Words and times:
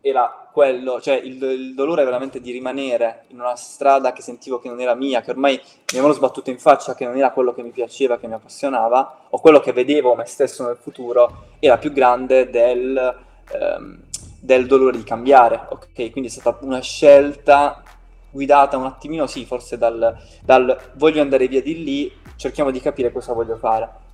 era 0.00 0.48
quello, 0.52 1.00
cioè 1.00 1.14
il, 1.14 1.42
il, 1.42 1.74
dolore 1.74 2.04
veramente 2.04 2.40
di 2.40 2.50
rimanere 2.50 3.24
in 3.28 3.40
una 3.40 3.54
strada 3.54 4.12
che 4.12 4.22
sentivo 4.22 4.58
che 4.58 4.68
non 4.68 4.80
era 4.80 4.94
mia, 4.94 5.20
che 5.20 5.30
ormai 5.30 5.56
mi 5.56 5.62
avevano 5.90 6.14
sbattuto 6.14 6.50
in 6.50 6.58
faccia, 6.58 6.94
che 6.94 7.04
non 7.04 7.16
era 7.16 7.30
quello 7.30 7.52
che 7.52 7.62
mi 7.62 7.70
piaceva, 7.70 8.18
che 8.18 8.26
mi 8.26 8.34
appassionava, 8.34 9.26
o 9.28 9.38
quello 9.40 9.60
che 9.60 9.72
vedevo 9.72 10.14
me 10.14 10.24
stesso 10.24 10.66
nel 10.66 10.78
futuro, 10.80 11.48
era 11.58 11.76
più 11.76 11.92
grande 11.92 12.48
del, 12.48 13.16
ehm, 13.52 14.02
del 14.40 14.66
dolore 14.66 14.96
di 14.96 15.04
cambiare, 15.04 15.66
ok? 15.68 16.10
Quindi 16.10 16.26
è 16.26 16.32
stata 16.32 16.64
una 16.64 16.80
scelta 16.80 17.82
guidata 18.30 18.76
un 18.76 18.86
attimino, 18.86 19.26
sì, 19.26 19.44
forse 19.44 19.76
dal, 19.76 20.16
dal 20.42 20.92
voglio 20.94 21.20
andare 21.20 21.46
via 21.46 21.60
di 21.60 21.82
lì, 21.82 22.12
cerchiamo 22.36 22.70
di 22.70 22.80
capire 22.80 23.12
cosa 23.12 23.34
voglio 23.34 23.56
fare. 23.56 24.08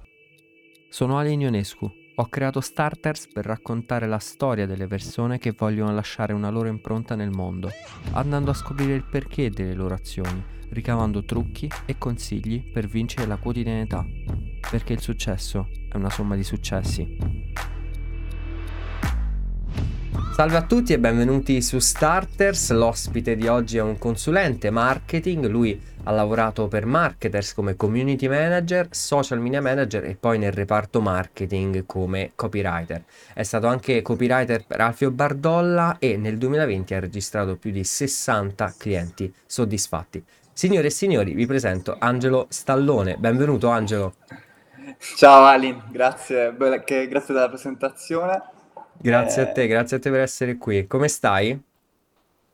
Sono 0.89 1.19
Ali 1.19 1.35
Ionescu 1.35 2.05
ho 2.19 2.29
creato 2.29 2.63
starters 2.63 3.29
per 3.31 3.45
raccontare 3.45 4.07
la 4.07 4.19
storia 4.19 4.67
delle 4.67 4.87
persone 4.87 5.39
che 5.39 5.53
vogliono 5.57 5.93
lasciare 5.93 6.33
una 6.33 6.49
loro 6.49 6.69
impronta 6.69 7.15
nel 7.15 7.31
mondo, 7.31 7.71
andando 8.13 8.51
a 8.51 8.55
scoprire 8.55 8.95
il 8.95 9.05
perché 9.05 9.51
delle 9.51 9.75
loro 9.75 9.95
azioni, 9.95 10.43
ricavando 10.71 11.25
trucchi 11.25 11.71
e 11.85 11.99
consigli 11.99 12.73
per 12.73 12.87
vincere 12.87 13.27
la 13.27 13.37
quotidianità, 13.37 14.03
perché 14.71 14.95
il 14.95 15.01
successo 15.01 15.69
è 15.91 15.97
una 15.97 16.09
somma 16.09 16.37
di 16.37 16.43
successi. 16.43 17.55
Salve 20.33 20.57
a 20.57 20.67
tutti 20.67 20.95
e 20.95 20.99
benvenuti 20.99 21.61
su 21.61 21.79
Starters. 21.79 22.71
L'ospite 22.73 23.37
di 23.37 23.47
oggi 23.47 23.77
è 23.77 23.83
un 23.83 23.99
consulente 23.99 24.71
marketing. 24.71 25.47
Lui 25.47 25.81
ha 26.09 26.13
lavorato 26.13 26.69
per 26.69 26.87
marketers 26.87 27.53
come 27.53 27.75
community 27.75 28.29
manager, 28.29 28.89
social 28.91 29.41
media 29.41 29.61
manager 29.61 30.05
e 30.05 30.15
poi 30.15 30.39
nel 30.39 30.53
reparto 30.53 31.01
marketing 31.01 31.85
come 31.85 32.33
copywriter. 32.37 33.03
È 33.35 33.43
stato 33.43 33.67
anche 33.67 34.03
copywriter 34.03 34.65
per 34.67 34.81
Alfio 34.81 35.11
Bardolla 35.11 35.97
e 35.99 36.17
nel 36.17 36.39
2020 36.39 36.95
ha 36.95 37.01
registrato 37.01 37.57
più 37.57 37.73
di 37.73 37.83
60 37.83 38.75
clienti 38.79 39.33
soddisfatti. 39.45 40.25
Signore 40.53 40.87
e 40.87 40.91
signori, 40.91 41.35
vi 41.35 41.45
presento 41.45 41.97
Angelo 41.99 42.47
Stallone. 42.51 43.17
Benvenuto 43.17 43.69
Angelo. 43.69 44.15
Ciao 45.17 45.45
Alin, 45.45 45.83
grazie, 45.91 46.55
grazie 46.57 47.35
della 47.35 47.49
presentazione. 47.49 48.43
Grazie 48.99 49.43
a 49.43 49.47
te, 49.47 49.63
eh, 49.63 49.67
grazie 49.67 49.97
a 49.97 50.01
te 50.01 50.11
per 50.11 50.21
essere 50.21 50.57
qui. 50.57 50.87
Come 50.87 51.09
stai? 51.09 51.66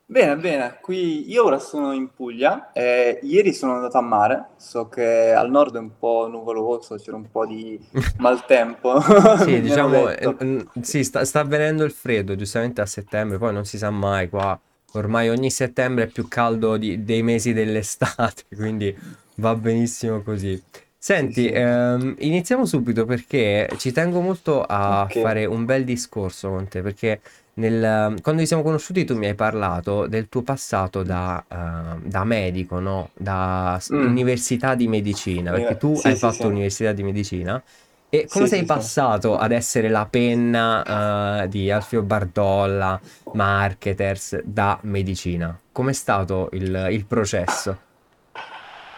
Bene, 0.05 0.37
bene, 0.37 0.79
qui 0.83 1.31
io 1.31 1.45
ora 1.45 1.59
sono 1.59 1.93
in 1.93 2.13
Puglia, 2.13 2.71
e 2.73 3.19
ieri 3.23 3.55
sono 3.55 3.75
andato 3.77 3.97
a 3.97 4.03
mare, 4.03 4.51
so 4.57 4.89
che 4.89 5.33
al 5.33 5.51
nord 5.51 5.75
è 5.77 5.79
un 5.79 5.97
po' 5.99 6.29
nuvoloso, 6.29 6.97
c'era 6.97 7.17
un 7.17 7.31
po' 7.31 7.47
di 7.47 7.81
maltempo. 8.17 9.01
sì, 9.33 9.61
diciamo, 9.61 10.09
eh, 10.09 10.35
sì, 10.81 11.05
sta, 11.05 11.25
sta 11.25 11.41
avvenendo 11.41 11.85
il 11.85 11.91
freddo, 11.91 12.37
giustamente 12.37 12.81
a 12.81 12.87
settembre, 12.87 13.39
poi 13.39 13.53
non 13.53 13.65
si 13.65 13.79
sa 13.79 13.91
mai 13.91 14.29
qua, 14.29 14.59
ormai 14.93 15.29
ogni 15.29 15.51
settembre 15.51 16.05
è 16.05 16.09
più 16.09 16.29
caldo 16.29 16.77
di, 16.77 17.03
dei 17.05 17.23
mesi 17.23 17.53
dell'estate, 17.53 18.45
quindi 18.55 18.95
va 19.37 19.55
benissimo 19.55 20.23
così. 20.23 20.63
Senti, 20.97 21.49
ehm, 21.49 22.15
iniziamo 22.21 22.65
subito 22.65 23.05
perché 23.05 23.69
ci 23.77 23.91
tengo 23.91 24.21
molto 24.21 24.63
a 24.63 25.09
Ok. 25.09 25.17
fare 25.17 25.45
un 25.47 25.65
bel 25.65 25.85
discorso 25.85 26.51
con 26.51 26.69
te, 26.69 26.81
perché 26.83 27.21
nel- 27.55 28.21
quando 28.23 28.41
ci 28.41 28.47
siamo 28.47 28.63
conosciuti 28.63 29.05
tu 29.05 29.17
mi 29.17 29.27
hai 29.27 29.35
parlato 29.35 30.07
del 30.07 30.29
tuo 30.29 30.43
passato 30.43 31.03
da, 31.03 31.45
eh, 31.49 32.09
da 32.09 32.25
medico, 32.25 32.79
no? 32.81 33.11
Da 33.15 33.81
Mm. 33.91 34.01
università 34.01 34.75
di 34.75 34.89
medicina, 34.89 35.51
perché 35.53 35.77
tu 35.77 35.99
Sì, 35.99 36.03
hai 36.03 36.17
sì, 36.17 36.31
fatto 36.31 36.49
sì. 36.49 36.49
università 36.49 36.93
di 36.93 37.03
medicina. 37.03 37.63
E 38.09 38.29
come 38.29 38.47
sei 38.47 38.65
passato 38.65 39.37
ad 39.39 39.53
essere 39.53 39.89
la 39.89 40.07
penna, 40.07 41.43
eh, 41.45 41.49
di 41.49 41.71
Alfio 41.71 42.03
Bardolla, 42.03 43.01
marketers 43.31 44.41
da 44.45 44.79
medicina? 44.83 45.59
Com'è 45.73 45.93
stato 45.95 46.49
il, 46.53 46.89
il 46.91 47.07
processo? 47.07 47.81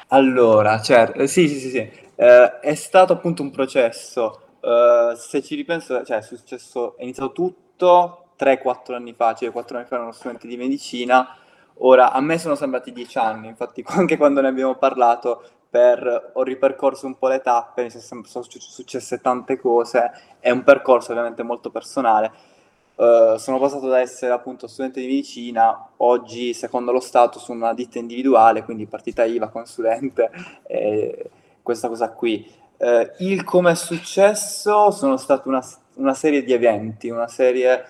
Allora, 0.09 0.81
certo, 0.81 1.27
sì, 1.27 1.49
sì, 1.49 1.59
sì, 1.59 1.71
sì. 1.71 1.91
Eh, 2.17 2.61
è 2.61 2.75
stato 2.75 3.13
appunto 3.13 3.43
un 3.43 3.51
processo. 3.51 4.41
Eh, 4.61 5.15
se 5.17 5.43
ci 5.43 5.55
ripenso, 5.57 6.05
cioè, 6.05 6.19
è 6.19 6.23
successo, 6.23 6.97
è 6.97 7.03
iniziato 7.03 7.33
tutto 7.33 8.24
3-4 8.39 8.95
anni 8.95 9.13
fa, 9.15 9.35
cioè 9.35 9.51
4 9.51 9.77
anni 9.77 9.87
fa 9.87 9.95
ero 9.97 10.05
uno 10.05 10.13
studente 10.13 10.47
di 10.47 10.57
medicina. 10.57 11.37
Ora, 11.79 12.13
a 12.13 12.21
me 12.21 12.39
sono 12.39 12.55
sembrati 12.55 12.93
10 12.93 13.19
anni, 13.19 13.49
infatti 13.49 13.83
anche 13.89 14.17
quando 14.17 14.41
ne 14.41 14.49
abbiamo 14.49 14.75
parlato, 14.75 15.43
per, 15.69 16.31
ho 16.35 16.43
ripercorso 16.43 17.07
un 17.07 17.19
po' 17.19 17.29
le 17.29 17.41
tappe, 17.41 17.83
mi 17.85 17.91
sono 17.91 18.23
successe 18.25 19.21
tante 19.21 19.59
cose, 19.59 20.13
è 20.39 20.51
un 20.51 20.63
percorso 20.63 21.11
ovviamente 21.11 21.43
molto 21.43 21.71
personale 21.71 22.53
Uh, 22.97 23.37
sono 23.39 23.59
passato 23.59 23.89
da 23.89 23.99
essere 23.99 24.33
appunto 24.33 24.69
studente 24.69 25.01
di 25.01 25.07
medicina, 25.07 25.89
oggi 25.97 26.55
secondo 26.55 26.93
lo 26.93 27.01
Stato 27.01 27.41
sono 27.41 27.65
una 27.65 27.75
ditta 27.75 27.99
individuale, 27.99 28.63
quindi 28.63 28.87
partita 28.87 29.25
IVA, 29.25 29.49
consulente, 29.49 30.31
e 30.63 31.31
questa 31.61 31.89
cosa 31.89 32.11
qui. 32.11 32.49
Uh, 32.77 33.09
il 33.19 33.43
come 33.43 33.73
è 33.73 33.75
successo 33.75 34.93
sono 34.93 35.17
state 35.17 35.49
una, 35.49 35.65
una, 35.95 36.15
serie 36.15 36.45
di 36.45 36.53
eventi, 36.53 37.09
una 37.09 37.27
serie 37.27 37.85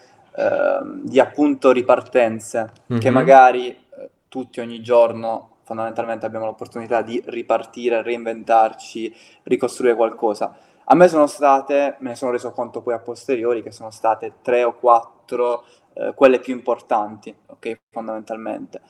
di 1.03 1.21
appunto 1.21 1.71
ripartenze, 1.71 2.72
mm-hmm. 2.91 3.00
che 3.00 3.11
magari 3.11 3.87
tutti 4.28 4.61
ogni 4.61 4.83
giorno 4.83 5.50
fondamentalmente 5.62 6.27
abbiamo 6.27 6.47
l'opportunità 6.47 7.03
di 7.03 7.22
ripartire, 7.27 8.03
reinventarci, 8.03 9.15
ricostruire 9.44 9.94
qualcosa 9.94 10.56
a 10.87 10.94
me 10.94 11.09
sono 11.09 11.27
state, 11.27 11.97
me 12.00 12.11
ne 12.11 12.15
sono 12.15 12.33
reso 12.33 12.50
conto 12.50 12.83
poi 12.83 12.94
a 12.94 12.99
posteriori, 12.99 13.62
che 13.62 13.73
sono 13.73 13.91
state 13.91 14.34
tre 14.43 14.65
o 14.65 14.75
quattro 14.75 15.65
eh, 15.94 16.12
quelle 16.15 16.41
più 16.41 16.55
importanti, 16.55 17.34
ok, 17.47 17.78
fondamentalmente. 17.91 18.81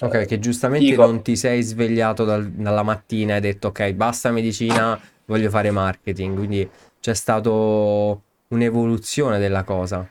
Ok, 0.00 0.14
eh, 0.14 0.26
che 0.26 0.38
giustamente 0.38 0.86
dico, 0.86 1.06
non 1.06 1.22
ti 1.22 1.36
sei 1.36 1.62
svegliato 1.62 2.24
dal, 2.24 2.50
dalla 2.50 2.82
mattina 2.82 3.32
e 3.32 3.34
hai 3.36 3.40
detto 3.40 3.68
ok, 3.68 3.92
basta 3.92 4.32
medicina, 4.32 4.98
voglio 5.26 5.48
fare 5.48 5.70
marketing, 5.70 6.36
quindi 6.36 6.68
c'è 6.98 7.14
stato 7.14 8.22
un'evoluzione 8.48 9.38
della 9.38 9.62
cosa. 9.62 10.08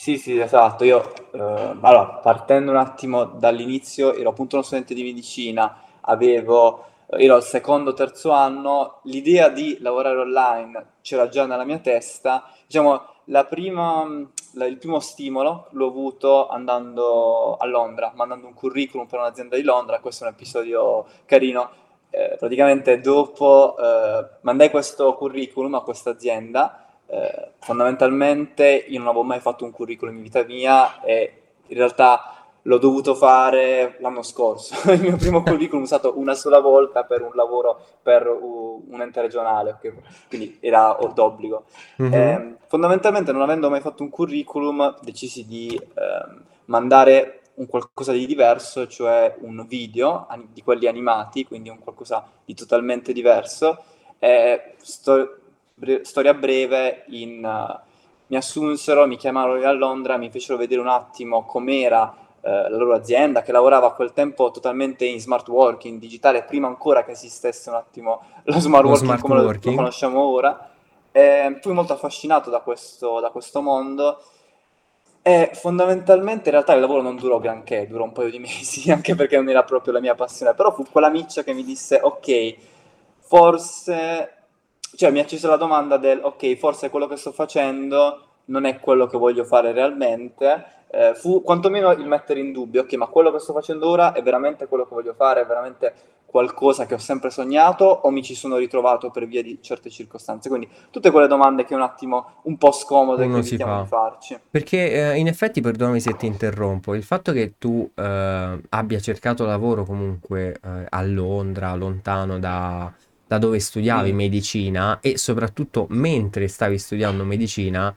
Sì, 0.00 0.16
sì, 0.16 0.38
esatto. 0.38 0.84
Io, 0.84 1.12
eh, 1.32 1.40
allora, 1.40 2.04
partendo 2.22 2.70
un 2.70 2.76
attimo 2.76 3.24
dall'inizio, 3.24 4.14
ero 4.14 4.28
appunto 4.30 4.54
uno 4.54 4.64
studente 4.64 4.94
di 4.94 5.02
medicina, 5.02 5.76
avevo 6.02 6.84
ero 7.08 7.34
al 7.34 7.42
secondo, 7.42 7.94
terzo 7.94 8.30
anno, 8.30 9.00
l'idea 9.04 9.48
di 9.48 9.76
lavorare 9.80 10.18
online 10.18 10.86
c'era 11.02 11.28
già 11.28 11.46
nella 11.46 11.64
mia 11.64 11.78
testa. 11.78 12.48
Diciamo, 12.64 13.02
la 13.24 13.44
prima, 13.44 14.06
la, 14.52 14.66
il 14.66 14.78
primo 14.78 15.00
stimolo 15.00 15.66
l'ho 15.70 15.86
avuto 15.88 16.46
andando 16.46 17.56
a 17.56 17.66
Londra, 17.66 18.12
mandando 18.14 18.46
un 18.46 18.54
curriculum 18.54 19.06
per 19.08 19.18
un'azienda 19.18 19.56
di 19.56 19.62
Londra, 19.62 19.98
questo 19.98 20.22
è 20.24 20.28
un 20.28 20.34
episodio 20.34 21.06
carino. 21.24 21.70
Eh, 22.10 22.36
praticamente 22.38 23.00
dopo 23.00 23.76
eh, 23.76 24.26
mandai 24.42 24.70
questo 24.70 25.14
curriculum 25.14 25.74
a 25.74 25.82
questa 25.82 26.10
azienda, 26.10 26.87
eh, 27.10 27.52
fondamentalmente 27.60 28.84
io 28.88 28.98
non 28.98 29.08
avevo 29.08 29.24
mai 29.24 29.40
fatto 29.40 29.64
un 29.64 29.70
curriculum 29.70 30.16
in 30.16 30.22
vita 30.22 30.44
mia 30.44 31.00
e 31.02 31.32
in 31.66 31.76
realtà 31.76 32.38
l'ho 32.62 32.78
dovuto 32.78 33.14
fare 33.14 33.96
l'anno 34.00 34.22
scorso. 34.22 34.74
Il 34.92 35.00
mio 35.00 35.16
primo 35.16 35.42
curriculum 35.42 35.82
è 35.82 35.86
usato 35.86 36.18
una 36.18 36.34
sola 36.34 36.60
volta 36.60 37.04
per 37.04 37.22
un 37.22 37.30
lavoro 37.34 37.80
per 38.02 38.28
un 38.28 39.00
ente 39.00 39.20
regionale, 39.20 39.78
quindi 40.28 40.58
era 40.60 40.96
d'obbligo. 41.14 41.64
Mm-hmm. 42.02 42.12
Eh, 42.12 42.56
fondamentalmente, 42.66 43.32
non 43.32 43.42
avendo 43.42 43.70
mai 43.70 43.80
fatto 43.80 44.02
un 44.02 44.10
curriculum, 44.10 44.96
decisi 45.02 45.46
di 45.46 45.74
eh, 45.74 46.42
mandare 46.66 47.40
un 47.54 47.66
qualcosa 47.66 48.12
di 48.12 48.26
diverso, 48.26 48.86
cioè 48.86 49.34
un 49.40 49.64
video 49.66 50.26
di 50.52 50.62
quelli 50.62 50.86
animati, 50.86 51.44
quindi 51.44 51.70
un 51.70 51.78
qualcosa 51.78 52.24
di 52.44 52.54
totalmente 52.54 53.12
diverso. 53.12 53.82
Eh, 54.18 54.74
sto- 54.76 55.38
bre- 55.78 56.04
storia 56.04 56.34
breve, 56.34 57.04
in, 57.08 57.44
uh, 57.44 57.80
mi 58.26 58.36
assunsero, 58.36 59.06
mi 59.06 59.16
chiamarono 59.16 59.66
a 59.66 59.72
Londra, 59.72 60.16
mi 60.16 60.30
fecero 60.30 60.58
vedere 60.58 60.80
un 60.80 60.88
attimo 60.88 61.44
com'era 61.44 62.14
eh, 62.40 62.50
la 62.50 62.76
loro 62.76 62.94
azienda 62.94 63.42
che 63.42 63.50
lavorava 63.50 63.88
a 63.88 63.92
quel 63.92 64.12
tempo 64.12 64.50
totalmente 64.50 65.04
in 65.04 65.20
smart 65.20 65.48
working, 65.48 65.98
digitale, 65.98 66.44
prima 66.44 66.68
ancora 66.68 67.04
che 67.04 67.10
esistesse 67.12 67.68
un 67.68 67.76
attimo 67.76 68.22
lo 68.44 68.58
smart 68.60 68.84
lo 68.84 68.90
working 68.90 69.06
smart 69.06 69.20
come 69.22 69.40
working. 69.40 69.64
Lo, 69.64 69.70
lo, 69.70 69.76
conosciamo 69.76 70.20
ora. 70.20 70.70
E 71.10 71.58
fui 71.60 71.72
molto 71.72 71.94
affascinato 71.94 72.48
da 72.48 72.60
questo, 72.60 73.18
da 73.18 73.30
questo 73.30 73.60
mondo 73.60 74.22
e 75.20 75.50
fondamentalmente 75.52 76.48
in 76.48 76.54
realtà 76.54 76.74
il 76.74 76.80
lavoro 76.80 77.02
non 77.02 77.16
durò 77.16 77.38
granché, 77.38 77.86
durò 77.86 78.04
un 78.04 78.12
paio 78.12 78.30
di 78.30 78.38
mesi, 78.40 78.90
anche 78.90 79.14
perché 79.14 79.36
non 79.36 79.48
era 79.48 79.64
proprio 79.64 79.92
la 79.92 80.00
mia 80.00 80.14
passione, 80.14 80.54
però 80.54 80.72
fu 80.72 80.84
quella 80.90 81.10
miccia 81.10 81.42
che 81.42 81.52
mi 81.52 81.64
disse 81.64 81.98
ok, 82.00 82.56
forse, 83.18 84.37
cioè 84.96 85.10
mi 85.10 85.18
ha 85.18 85.22
acceso 85.22 85.48
la 85.48 85.56
domanda 85.56 85.96
del 85.96 86.20
ok, 86.22 86.56
forse 86.56 86.90
quello 86.90 87.06
che 87.06 87.16
sto 87.16 87.32
facendo 87.32 88.22
non 88.46 88.64
è 88.64 88.78
quello 88.80 89.06
che 89.06 89.18
voglio 89.18 89.44
fare 89.44 89.72
realmente 89.72 90.76
eh, 90.90 91.14
fu 91.14 91.42
quantomeno 91.42 91.90
il 91.92 92.06
mettere 92.06 92.40
in 92.40 92.52
dubbio, 92.52 92.82
ok, 92.82 92.94
ma 92.94 93.06
quello 93.06 93.30
che 93.30 93.38
sto 93.38 93.52
facendo 93.52 93.88
ora 93.88 94.12
è 94.12 94.22
veramente 94.22 94.66
quello 94.66 94.84
che 94.84 94.94
voglio 94.94 95.14
fare, 95.14 95.42
è 95.42 95.46
veramente 95.46 95.94
qualcosa 96.24 96.84
che 96.84 96.92
ho 96.92 96.98
sempre 96.98 97.30
sognato 97.30 97.84
o 97.84 98.10
mi 98.10 98.22
ci 98.22 98.34
sono 98.34 98.58
ritrovato 98.58 99.10
per 99.10 99.26
via 99.26 99.42
di 99.42 99.58
certe 99.62 99.90
circostanze? 99.90 100.48
Quindi 100.48 100.68
tutte 100.90 101.10
quelle 101.10 101.26
domande 101.26 101.64
che 101.64 101.74
un 101.74 101.82
attimo 101.82 102.40
un 102.42 102.56
po' 102.58 102.72
scomode 102.72 103.24
Uno 103.24 103.34
che 103.34 103.40
evitiamo 103.40 103.76
fa. 103.76 103.82
di 103.82 103.86
farci. 103.86 104.40
Perché 104.50 105.12
eh, 105.12 105.18
in 105.18 105.26
effetti, 105.26 105.60
perdonami 105.60 106.00
se 106.00 106.16
ti 106.16 106.26
interrompo, 106.26 106.94
il 106.94 107.02
fatto 107.02 107.32
che 107.32 107.54
tu 107.58 107.90
eh, 107.94 108.60
abbia 108.68 109.00
cercato 109.00 109.44
lavoro 109.44 109.84
comunque 109.84 110.58
eh, 110.62 110.86
a 110.88 111.02
Londra, 111.02 111.74
lontano 111.74 112.38
da, 112.38 112.92
da 113.28 113.38
dove 113.38 113.60
studiavi 113.60 114.12
Mm. 114.12 114.14
medicina 114.14 115.00
e 115.00 115.18
soprattutto 115.18 115.86
mentre 115.90 116.48
stavi 116.48 116.78
studiando 116.78 117.24
medicina, 117.24 117.96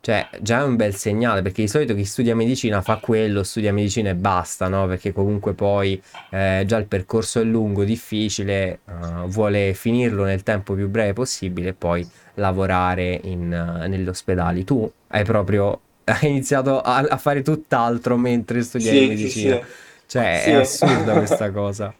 cioè 0.00 0.30
già 0.40 0.60
è 0.60 0.64
un 0.64 0.76
bel 0.76 0.94
segnale 0.94 1.42
perché 1.42 1.62
di 1.62 1.68
solito 1.68 1.94
chi 1.94 2.04
studia 2.04 2.34
medicina 2.36 2.80
fa 2.82 2.98
quello, 2.98 3.42
studia 3.42 3.72
medicina 3.72 4.10
e 4.10 4.14
basta, 4.16 4.68
no? 4.68 4.86
Perché 4.86 5.12
comunque 5.12 5.54
poi 5.54 6.02
eh, 6.30 6.64
già 6.66 6.78
il 6.78 6.86
percorso 6.86 7.40
è 7.40 7.44
lungo, 7.44 7.84
difficile, 7.84 8.82
eh, 8.88 9.26
vuole 9.26 9.74
finirlo 9.74 10.24
nel 10.24 10.42
tempo 10.44 10.74
più 10.74 10.88
breve 10.88 11.12
possibile 11.14 11.70
e 11.70 11.74
poi 11.74 12.08
lavorare 12.34 13.20
in, 13.24 13.52
eh, 13.52 13.88
negli 13.88 14.08
ospedali. 14.08 14.64
Tu 14.64 14.90
hai 15.08 15.24
proprio 15.24 15.82
hai 16.04 16.28
iniziato 16.30 16.80
a, 16.80 16.98
a 16.98 17.16
fare 17.18 17.42
tutt'altro 17.42 18.16
mentre 18.16 18.62
studiavi 18.62 19.02
Sì, 19.02 19.16
sì, 19.16 19.28
medicina. 19.28 19.58
sì. 19.58 19.62
Cioè, 20.06 20.46
è 20.46 20.50
Sì. 20.50 20.52
assurda 20.52 21.14
questa 21.16 21.50
cosa. 21.50 21.94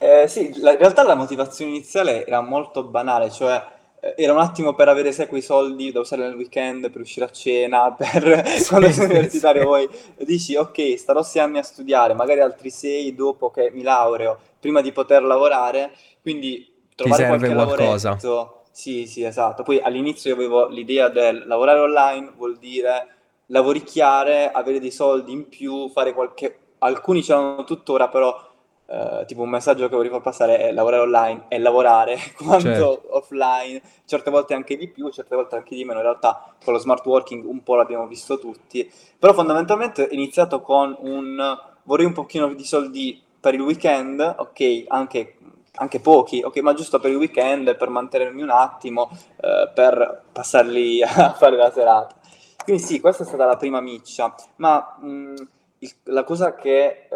Eh, 0.00 0.28
sì, 0.28 0.52
la- 0.60 0.72
in 0.72 0.78
realtà 0.78 1.02
la 1.02 1.14
motivazione 1.16 1.72
iniziale 1.72 2.24
era 2.26 2.40
molto 2.40 2.84
banale, 2.84 3.30
cioè 3.30 3.60
eh, 4.00 4.14
era 4.16 4.32
un 4.32 4.38
attimo 4.38 4.74
per 4.74 4.88
avere 4.88 5.10
sai 5.10 5.26
quei 5.26 5.42
soldi 5.42 5.90
da 5.90 5.98
usare 6.00 6.22
nel 6.22 6.36
weekend, 6.36 6.90
per 6.90 7.00
uscire 7.00 7.26
a 7.26 7.30
cena, 7.30 7.90
per 7.98 8.44
quando 8.68 8.90
Sì, 8.92 8.92
sei 8.92 9.06
universitario 9.06 9.64
sì. 9.64 9.66
poi 9.66 9.88
dici 10.18 10.54
ok, 10.54 10.96
starò 10.96 11.22
sei 11.22 11.42
anni 11.42 11.58
a 11.58 11.62
studiare, 11.62 12.14
magari 12.14 12.40
altri 12.40 12.70
sei 12.70 13.14
dopo 13.14 13.50
che 13.50 13.70
mi 13.72 13.82
laureo, 13.82 14.38
prima 14.60 14.80
di 14.82 14.92
poter 14.92 15.22
lavorare, 15.24 15.90
quindi 16.22 16.86
Ti 17.00 17.10
trovare 17.10 17.24
serve 17.24 17.26
qualche 17.26 17.52
qualcosa. 17.52 18.22
lavoretto, 18.22 18.62
sì, 18.70 19.06
sì, 19.06 19.24
esatto. 19.24 19.62
Poi 19.64 19.80
all'inizio 19.80 20.30
io 20.30 20.36
avevo 20.36 20.68
l'idea 20.68 21.08
del 21.08 21.44
lavorare 21.46 21.80
online 21.80 22.32
vuol 22.36 22.56
dire 22.58 23.14
lavoricchiare, 23.46 24.50
avere 24.52 24.78
dei 24.80 24.90
soldi 24.90 25.32
in 25.32 25.48
più, 25.48 25.88
fare 25.90 26.12
qualche... 26.12 26.58
Alcuni 26.80 27.22
ce 27.24 27.32
l'hanno 27.32 27.64
tuttora, 27.64 28.08
però 28.08 28.47
eh, 28.90 29.24
tipo 29.26 29.42
un 29.42 29.50
messaggio 29.50 29.88
che 29.88 29.94
vorrei 29.94 30.10
far 30.10 30.22
passare 30.22 30.58
è 30.58 30.72
lavorare 30.72 31.02
online 31.02 31.44
è 31.48 31.58
lavorare 31.58 32.16
quanto 32.36 32.62
Certo. 32.62 33.02
offline, 33.10 33.80
certe 34.06 34.30
volte 34.30 34.54
anche 34.54 34.76
di 34.76 34.88
più, 34.88 35.10
certe 35.10 35.36
volte 35.36 35.56
anche 35.56 35.74
di 35.74 35.84
meno. 35.84 35.98
In 35.98 36.04
realtà 36.04 36.54
con 36.64 36.72
lo 36.72 36.78
smart 36.78 37.04
working 37.06 37.44
un 37.44 37.62
po' 37.62 37.74
l'abbiamo 37.76 38.06
visto 38.06 38.38
tutti, 38.38 38.90
però 39.18 39.32
fondamentalmente 39.34 40.08
è 40.08 40.14
iniziato 40.14 40.60
con 40.60 40.96
un 41.00 41.36
vorrei 41.84 42.06
un 42.06 42.12
pochino 42.12 42.52
di 42.52 42.64
soldi 42.64 43.22
per 43.40 43.54
il 43.54 43.60
weekend, 43.60 44.20
ok, 44.20 44.84
anche, 44.88 45.36
anche 45.76 46.00
pochi, 46.00 46.42
ok, 46.42 46.58
ma 46.58 46.74
giusto 46.74 46.98
per 47.00 47.10
il 47.10 47.16
weekend, 47.16 47.76
per 47.76 47.88
mantenermi 47.88 48.42
un 48.42 48.50
attimo, 48.50 49.10
eh, 49.40 49.70
per 49.72 50.24
passarli 50.32 51.02
a 51.04 51.32
fare 51.34 51.56
la 51.56 51.70
serata. 51.70 52.16
Quindi 52.62 52.82
sì, 52.82 53.00
questa 53.00 53.22
è 53.22 53.26
stata 53.26 53.46
la 53.46 53.56
prima 53.56 53.80
miccia, 53.80 54.34
ma 54.56 54.96
mh, 55.00 55.34
il- 55.80 55.92
la 56.04 56.24
cosa 56.24 56.54
che 56.54 56.86
eh, 56.86 57.06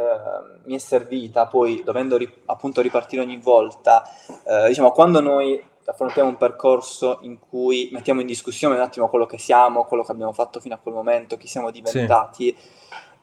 mi 0.65 0.75
è 0.75 0.79
servita 0.79 1.47
poi, 1.47 1.83
dovendo 1.85 2.17
ri- 2.17 2.33
appunto 2.47 2.81
ripartire 2.81 3.23
ogni 3.23 3.39
volta, 3.39 4.05
eh, 4.45 4.69
diciamo, 4.69 4.93
quando 4.93 5.21
noi 5.21 5.63
affrontiamo 5.85 6.29
un 6.29 6.37
percorso 6.37 7.19
in 7.23 7.39
cui 7.41 7.89
mettiamo 7.93 8.21
in 8.21 8.27
discussione 8.27 8.77
un 8.77 8.81
attimo 8.83 9.09
quello 9.09 9.27
che 9.27 9.39
siamo, 9.39 9.85
quello 9.85 10.05
che 10.05 10.13
abbiamo 10.13 10.33
fatto 10.33 10.61
fino 10.61 10.75
a 10.75 10.79
quel 10.79 10.95
momento, 10.95 11.37
chi 11.37 11.49
siamo 11.49 11.73
Sì. 11.73 11.81
diventati, 11.83 12.57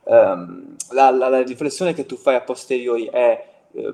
ehm, 0.05 0.75
la, 0.91 1.09
la- 1.11 1.29
la 1.29 1.41
riflessione 1.41 1.93
che 1.93 2.05
tu 2.05 2.15
fai 2.17 2.35
a 2.35 2.41
posteriori 2.41 3.05
è, 3.05 3.45
eh, 3.73 3.93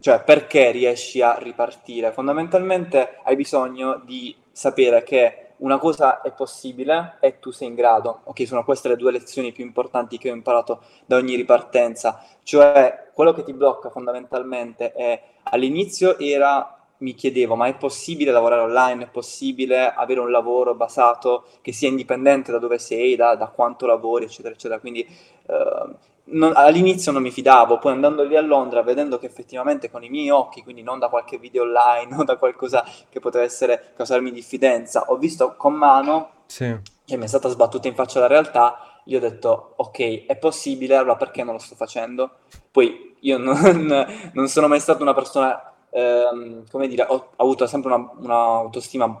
cioè, 0.00 0.22
perché 0.22 0.70
riesci 0.72 1.20
a 1.22 1.36
ripartire? 1.38 2.12
Fondamentalmente 2.12 3.18
hai 3.22 3.36
bisogno 3.36 4.00
di 4.04 4.34
sapere 4.50 5.02
che 5.04 5.51
una 5.62 5.78
cosa 5.78 6.20
è 6.20 6.32
possibile 6.32 7.16
e 7.20 7.38
tu 7.38 7.50
sei 7.50 7.68
in 7.68 7.74
grado. 7.74 8.20
Ok, 8.24 8.46
sono 8.46 8.64
queste 8.64 8.88
le 8.88 8.96
due 8.96 9.12
lezioni 9.12 9.52
più 9.52 9.64
importanti 9.64 10.18
che 10.18 10.30
ho 10.30 10.34
imparato 10.34 10.82
da 11.06 11.16
ogni 11.16 11.36
ripartenza. 11.36 12.22
Cioè, 12.42 13.10
quello 13.14 13.32
che 13.32 13.44
ti 13.44 13.52
blocca 13.52 13.88
fondamentalmente 13.88 14.92
è 14.92 15.22
all'inizio 15.44 16.18
era 16.18 16.76
mi 16.98 17.14
chiedevo, 17.14 17.56
ma 17.56 17.66
è 17.66 17.74
possibile 17.74 18.30
lavorare 18.30 18.62
online? 18.62 19.04
È 19.04 19.08
possibile 19.08 19.92
avere 19.92 20.20
un 20.20 20.30
lavoro 20.30 20.74
basato 20.74 21.46
che 21.60 21.72
sia 21.72 21.88
indipendente 21.88 22.52
da 22.52 22.58
dove 22.58 22.78
sei, 22.78 23.16
da, 23.16 23.34
da 23.34 23.48
quanto 23.48 23.86
lavori, 23.86 24.24
eccetera, 24.24 24.54
eccetera. 24.54 24.80
Quindi 24.80 25.00
eh, 25.02 25.86
non- 26.24 26.52
all'inizio 26.54 27.12
non 27.12 27.22
mi 27.22 27.30
fidavo, 27.30 27.78
poi 27.78 27.92
andando 27.92 28.22
lì 28.24 28.36
a 28.36 28.40
Londra, 28.40 28.82
vedendo 28.82 29.18
che 29.18 29.26
effettivamente 29.26 29.90
con 29.90 30.04
i 30.04 30.08
miei 30.08 30.30
occhi, 30.30 30.62
quindi 30.62 30.82
non 30.82 30.98
da 30.98 31.08
qualche 31.08 31.38
video 31.38 31.62
online 31.64 32.14
o 32.20 32.24
da 32.24 32.36
qualcosa 32.36 32.84
che 33.08 33.20
poteva 33.20 33.44
essere 33.44 33.92
causarmi 33.96 34.30
diffidenza, 34.30 35.04
ho 35.08 35.16
visto 35.16 35.54
con 35.56 35.74
mano 35.74 36.30
Sì. 36.46 36.76
che 37.04 37.16
mi 37.16 37.24
è 37.24 37.26
stata 37.28 37.48
sbattuta 37.48 37.88
in 37.88 37.94
faccia 37.94 38.20
la 38.20 38.26
realtà, 38.28 39.00
gli 39.04 39.16
ho 39.16 39.20
detto, 39.20 39.72
ok, 39.76 40.26
è 40.26 40.36
possibile, 40.36 40.94
allora 40.96 41.16
perché 41.16 41.42
non 41.42 41.54
lo 41.54 41.60
sto 41.60 41.74
facendo? 41.74 42.30
Poi 42.70 43.16
io 43.20 43.38
non, 43.38 44.06
non 44.32 44.48
sono 44.48 44.68
mai 44.68 44.80
stata 44.80 45.02
una 45.02 45.14
persona, 45.14 45.72
ehm, 45.90 46.64
come 46.70 46.86
dire, 46.88 47.04
ho, 47.08 47.14
ho 47.14 47.42
avuto 47.42 47.66
sempre 47.66 47.92
una, 47.92 48.10
un'autostima 48.16 49.18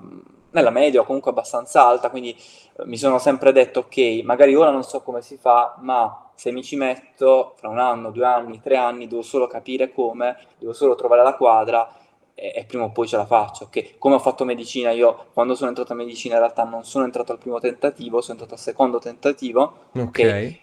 nella 0.52 0.70
media 0.70 1.00
o 1.00 1.04
comunque 1.04 1.30
abbastanza 1.30 1.86
alta, 1.86 2.10
quindi 2.10 2.30
eh, 2.30 2.84
mi 2.86 2.96
sono 2.96 3.18
sempre 3.18 3.52
detto, 3.52 3.80
ok, 3.80 4.22
magari 4.24 4.54
ora 4.54 4.70
non 4.70 4.84
so 4.84 5.02
come 5.02 5.20
si 5.20 5.36
fa, 5.36 5.76
ma 5.80 6.30
se 6.34 6.50
mi 6.50 6.62
ci 6.62 6.76
metto 6.76 7.54
fra 7.56 7.68
un 7.68 7.78
anno, 7.78 8.10
due 8.10 8.24
anni, 8.24 8.60
tre 8.60 8.76
anni, 8.76 9.06
devo 9.06 9.22
solo 9.22 9.46
capire 9.46 9.92
come, 9.92 10.36
devo 10.58 10.72
solo 10.72 10.94
trovare 10.94 11.22
la 11.22 11.34
quadra 11.34 11.92
e, 12.34 12.52
e 12.54 12.64
prima 12.64 12.84
o 12.84 12.90
poi 12.90 13.06
ce 13.06 13.16
la 13.16 13.26
faccio. 13.26 13.64
ok? 13.64 13.98
Come 13.98 14.16
ho 14.16 14.18
fatto 14.18 14.44
medicina, 14.44 14.90
io 14.90 15.26
quando 15.32 15.54
sono 15.54 15.68
entrato 15.68 15.92
in 15.92 15.98
medicina 15.98 16.34
in 16.34 16.40
realtà 16.40 16.64
non 16.64 16.84
sono 16.84 17.04
entrato 17.04 17.32
al 17.32 17.38
primo 17.38 17.60
tentativo, 17.60 18.20
sono 18.20 18.32
entrato 18.32 18.54
al 18.54 18.60
secondo 18.60 18.98
tentativo, 18.98 19.74
ok? 19.92 20.00
Ok. 20.00 20.60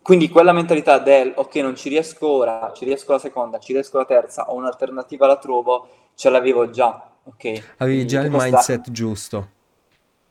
Quindi 0.00 0.30
quella 0.30 0.52
mentalità 0.52 0.98
del 0.98 1.32
ok, 1.34 1.54
non 1.56 1.76
ci 1.76 1.90
riesco 1.90 2.28
ora, 2.28 2.72
ci 2.74 2.86
riesco 2.86 3.12
la 3.12 3.18
seconda, 3.18 3.58
ci 3.58 3.74
riesco 3.74 3.98
la 3.98 4.06
terza, 4.06 4.50
ho 4.50 4.54
un'alternativa 4.54 5.26
la 5.26 5.36
trovo, 5.36 5.86
ce 6.14 6.30
l'avevo 6.30 6.70
già, 6.70 7.10
ok? 7.28 7.64
Avevi 7.78 8.06
già 8.06 8.20
il 8.22 8.30
mindset 8.30 8.90
giusto. 8.90 9.50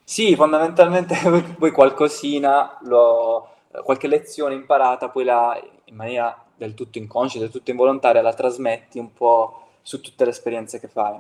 Sì, 0.04 0.36
fondamentalmente 0.36 1.16
poi 1.60 1.72
qualcosina, 1.72 2.78
l'ho- 2.84 3.48
qualche 3.84 4.08
lezione 4.08 4.56
imparata, 4.56 5.10
poi 5.10 5.24
la, 5.26 5.60
in 5.86 5.96
maniera 5.96 6.46
del 6.56 6.74
tutto 6.74 6.98
inconscia, 6.98 7.40
del 7.40 7.52
tutto 7.52 7.72
involontaria, 7.72 8.22
la 8.22 8.34
trasmetti 8.34 9.00
un 9.00 9.14
po' 9.14 9.68
su 9.82 10.00
tutte 10.02 10.24
le 10.24 10.32
esperienze 10.32 10.80
che 10.80 10.88
fai. 10.88 11.20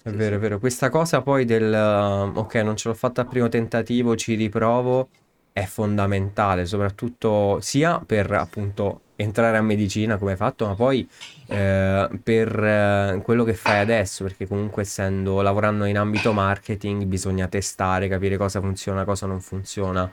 È 0.00 0.10
Sì, 0.10 0.14
vero, 0.14 0.36
è 0.36 0.38
sì. 0.38 0.38
vero. 0.38 0.58
Questa 0.58 0.88
cosa 0.90 1.22
poi 1.22 1.44
del 1.44 1.70
uh, 1.72 2.38
ok, 2.38 2.54
non 2.56 2.76
ce 2.76 2.88
l'ho 2.88 2.94
fatta 2.94 3.22
al 3.22 3.28
primo 3.28 3.48
tentativo, 3.48 4.16
ci 4.16 4.34
riprovo, 4.34 5.10
è 5.52 5.64
fondamentale, 5.64 6.64
soprattutto 6.66 7.60
sia 7.60 8.00
per 8.04 8.30
appunto 8.32 9.02
entrare 9.20 9.56
a 9.56 9.62
medicina 9.62 10.16
come 10.16 10.32
hai 10.32 10.36
fatto, 10.36 10.64
ma 10.66 10.74
poi 10.74 11.08
eh, 11.48 12.08
per 12.22 12.64
eh, 12.64 13.20
quello 13.24 13.42
che 13.42 13.54
fai 13.54 13.80
adesso, 13.80 14.22
perché 14.24 14.46
comunque 14.46 14.82
essendo 14.82 15.40
lavorando 15.40 15.84
in 15.86 15.98
ambito 15.98 16.32
marketing 16.32 17.04
bisogna 17.04 17.48
testare, 17.48 18.06
capire 18.08 18.36
cosa 18.36 18.60
funziona, 18.60 19.04
cosa 19.04 19.26
non 19.26 19.40
funziona. 19.40 20.08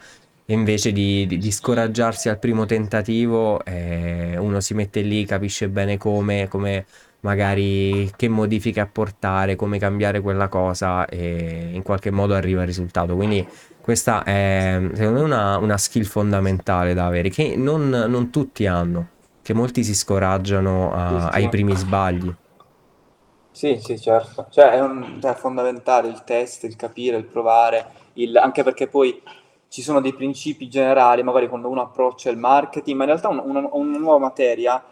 E 0.47 0.53
invece 0.53 0.91
di, 0.91 1.25
di- 1.27 1.37
di 1.37 1.51
scoraggiarsi 1.51 2.29
al 2.29 2.39
primo 2.39 2.65
tentativo, 2.65 3.63
eh, 3.63 4.37
uno 4.37 4.59
si 4.59 4.73
mette 4.73 5.01
lì, 5.01 5.25
capisce 5.25 5.69
bene 5.69 5.97
come, 5.97 6.47
come 6.47 6.85
magari 7.21 8.11
che 8.15 8.27
modifiche 8.27 8.79
apportare, 8.79 9.55
come 9.55 9.79
cambiare 9.79 10.21
quella 10.21 10.47
cosa 10.47 11.05
e 11.07 11.69
in 11.73 11.81
qualche 11.81 12.11
modo 12.11 12.35
arriva 12.35 12.61
al 12.61 12.67
risultato. 12.67 13.15
Quindi 13.15 13.47
questa 13.85 14.23
è 14.23 14.79
secondo 14.93 15.19
me 15.19 15.25
una, 15.25 15.57
una 15.59 15.77
skill 15.77 16.03
fondamentale 16.05 16.95
da 16.95 17.05
avere, 17.05 17.29
che 17.29 17.55
non, 17.55 17.87
non 17.89 18.31
tutti 18.31 18.65
hanno, 18.65 19.09
che 19.43 19.53
molti 19.53 19.83
si 19.83 19.93
scoraggiano 19.93 20.91
a- 20.91 21.29
ai 21.29 21.49
primi 21.49 21.75
sbagli. 21.75 22.35
Sì, 23.51 23.79
sì, 23.79 23.99
certo. 23.99 24.47
Cioè 24.49 24.71
è, 24.71 24.81
un- 24.81 25.19
è 25.23 25.33
fondamentale 25.33 26.09
il 26.09 26.23
test, 26.25 26.63
il 26.65 26.75
capire, 26.75 27.17
il 27.17 27.25
provare, 27.25 27.85
il- 28.13 28.35
anche 28.37 28.63
perché 28.63 28.87
poi 28.87 29.21
ci 29.69 29.81
sono 29.81 30.01
dei 30.01 30.13
principi 30.13 30.67
generali, 30.67 31.23
magari 31.23 31.47
quando 31.47 31.69
uno 31.69 31.81
approccia 31.81 32.29
il 32.29 32.37
marketing, 32.37 32.97
ma 32.97 33.03
in 33.03 33.09
realtà 33.11 33.29
un- 33.29 33.41
una, 33.45 33.69
una 33.71 33.97
nuova 33.97 34.19
materia 34.19 34.83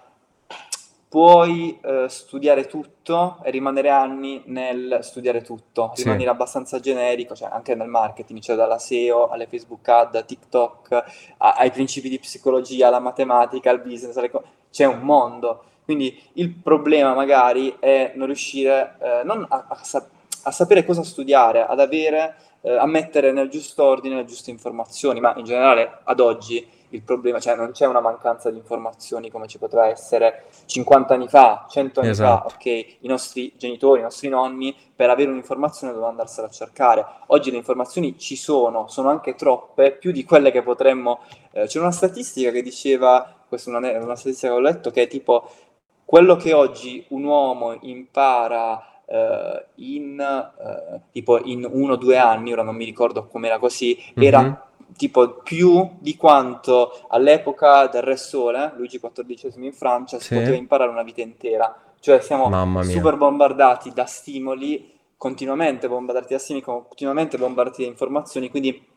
puoi 1.14 1.80
eh, 1.84 2.08
studiare 2.10 2.66
tutto 2.66 3.38
e 3.44 3.52
rimanere 3.52 3.90
anni 3.92 4.42
nel 4.46 4.98
studiare 5.04 5.44
tutto, 5.44 5.92
Sì. 5.94 6.06
rimanere 6.06 6.32
abbastanza 6.32 6.80
generico, 6.80 7.36
cioè 7.36 7.50
anche 7.52 7.76
nel 7.76 7.88
marketing, 7.88 8.40
cioè 8.40 8.56
dalla 8.56 8.80
SEO 8.80 9.30
alle 9.30 9.46
Facebook 9.46 9.88
ad, 9.90 10.26
TikTok, 10.26 10.92
a- 11.38 11.54
ai 11.56 11.70
principi 11.70 12.10
di 12.10 12.18
psicologia, 12.18 12.88
alla 12.88 12.98
matematica, 12.98 13.70
al 13.70 13.82
business, 13.82 14.18
alle 14.18 14.32
co- 14.32 14.42
c'è 14.72 14.86
un 14.86 15.02
mondo. 15.02 15.66
Quindi 15.84 16.20
il 16.34 16.50
problema 16.50 17.14
magari 17.14 17.76
è 17.80 18.14
non 18.16 18.26
riuscire 18.26 18.96
eh, 19.00 19.22
non 19.24 19.46
a, 19.48 19.66
a 19.68 19.76
sa- 19.84 20.08
a 20.46 20.52
sapere 20.52 20.84
cosa 20.84 21.04
studiare, 21.04 21.64
ad 21.64 21.80
avere, 21.80 22.38
eh, 22.62 22.76
a 22.76 22.88
mettere 22.88 23.32
nel 23.32 23.50
giusto 23.50 23.84
ordine 23.84 24.16
le 24.16 24.26
giuste 24.26 24.50
informazioni, 24.50 25.20
ma 25.20 25.36
in 25.38 25.46
generale 25.46 26.00
ad 26.06 26.20
oggi 26.20 26.68
il 26.94 27.02
problema, 27.02 27.40
cioè 27.40 27.56
non 27.56 27.72
c'è 27.72 27.86
una 27.86 28.00
mancanza 28.00 28.52
di 28.52 28.58
informazioni 28.58 29.30
come 29.30 29.48
ci 29.48 29.58
potrà 29.58 29.88
essere 29.88 30.46
50 30.66 31.14
anni 31.14 31.28
fa, 31.28 31.66
100 31.70 32.00
anni 32.00 32.10
esatto. 32.10 32.50
fa, 32.50 32.56
ok? 32.56 32.66
I 32.66 33.08
nostri 33.08 33.54
genitori, 33.58 34.00
i 34.00 34.04
nostri 34.04 34.30
nonni, 34.30 34.76
per 34.96 35.10
avere 35.10 35.32
un'informazione 35.32 35.92
dovevano 35.92 36.18
andarsela 36.18 36.48
a 36.48 36.52
cercare. 36.52 37.06
Oggi 37.28 37.52
le 37.52 37.58
informazioni 37.58 38.18
ci 38.18 38.36
sono, 38.36 38.88
sono 38.88 39.10
anche 39.10 39.36
troppe, 39.36 39.92
più 39.92 40.12
di 40.12 40.24
quelle 40.24 40.52
che 40.52 40.62
potremmo... 40.62 41.22
Eh, 41.52 41.66
c'è 41.66 41.80
una 41.80 41.92
statistica 41.92 42.52
che 42.52 42.62
diceva, 42.62 43.34
questa 43.48 43.72
è 43.72 43.76
una, 43.76 44.04
una 44.04 44.16
statistica 44.16 44.54
che 44.54 44.60
ho 44.60 44.62
letto, 44.62 44.92
che 44.92 45.04
è 45.04 45.08
tipo 45.08 45.50
quello 46.06 46.36
che 46.36 46.54
oggi 46.54 47.04
un 47.10 47.24
uomo 47.24 47.78
impara 47.82 48.88
Uh, 49.06 49.62
in 49.76 50.18
uh, 50.18 51.02
tipo 51.12 51.38
in 51.38 51.68
uno 51.70 51.94
o 51.94 51.96
due 51.98 52.18
anni, 52.18 52.54
ora 52.54 52.64
non 52.64 52.74
mi 52.74 52.86
ricordo 52.86 53.28
com'era 53.28 53.60
così, 53.60 53.98
mm-hmm. 53.98 54.28
era 54.28 54.72
tipo 54.96 55.42
più 55.44 55.90
di 56.00 56.16
quanto 56.16 57.06
all'epoca 57.10 57.88
del 57.88 58.02
Re 58.02 58.18
Sole, 58.18 58.74
Luigi 58.76 59.00
XIV 59.00 59.54
in 59.58 59.74
Francia, 59.74 60.20
si 60.20 60.34
poteva 60.34 60.56
imparare 60.56 60.90
una 60.90 61.04
vita 61.04 61.22
intera. 61.22 61.76
Cioè 62.00 62.20
siamo 62.20 62.84
super 62.84 63.16
bombardati 63.16 63.92
da 63.94 64.06
stimoli, 64.06 64.92
continuamente 65.18 65.88
bombardati 65.88 66.34
da 66.34 66.40
stimoli, 66.40 66.64
continuamente 66.64 67.38
bombardati 67.38 67.84
da 67.84 67.88
informazioni, 67.88 68.50
quindi 68.50 68.88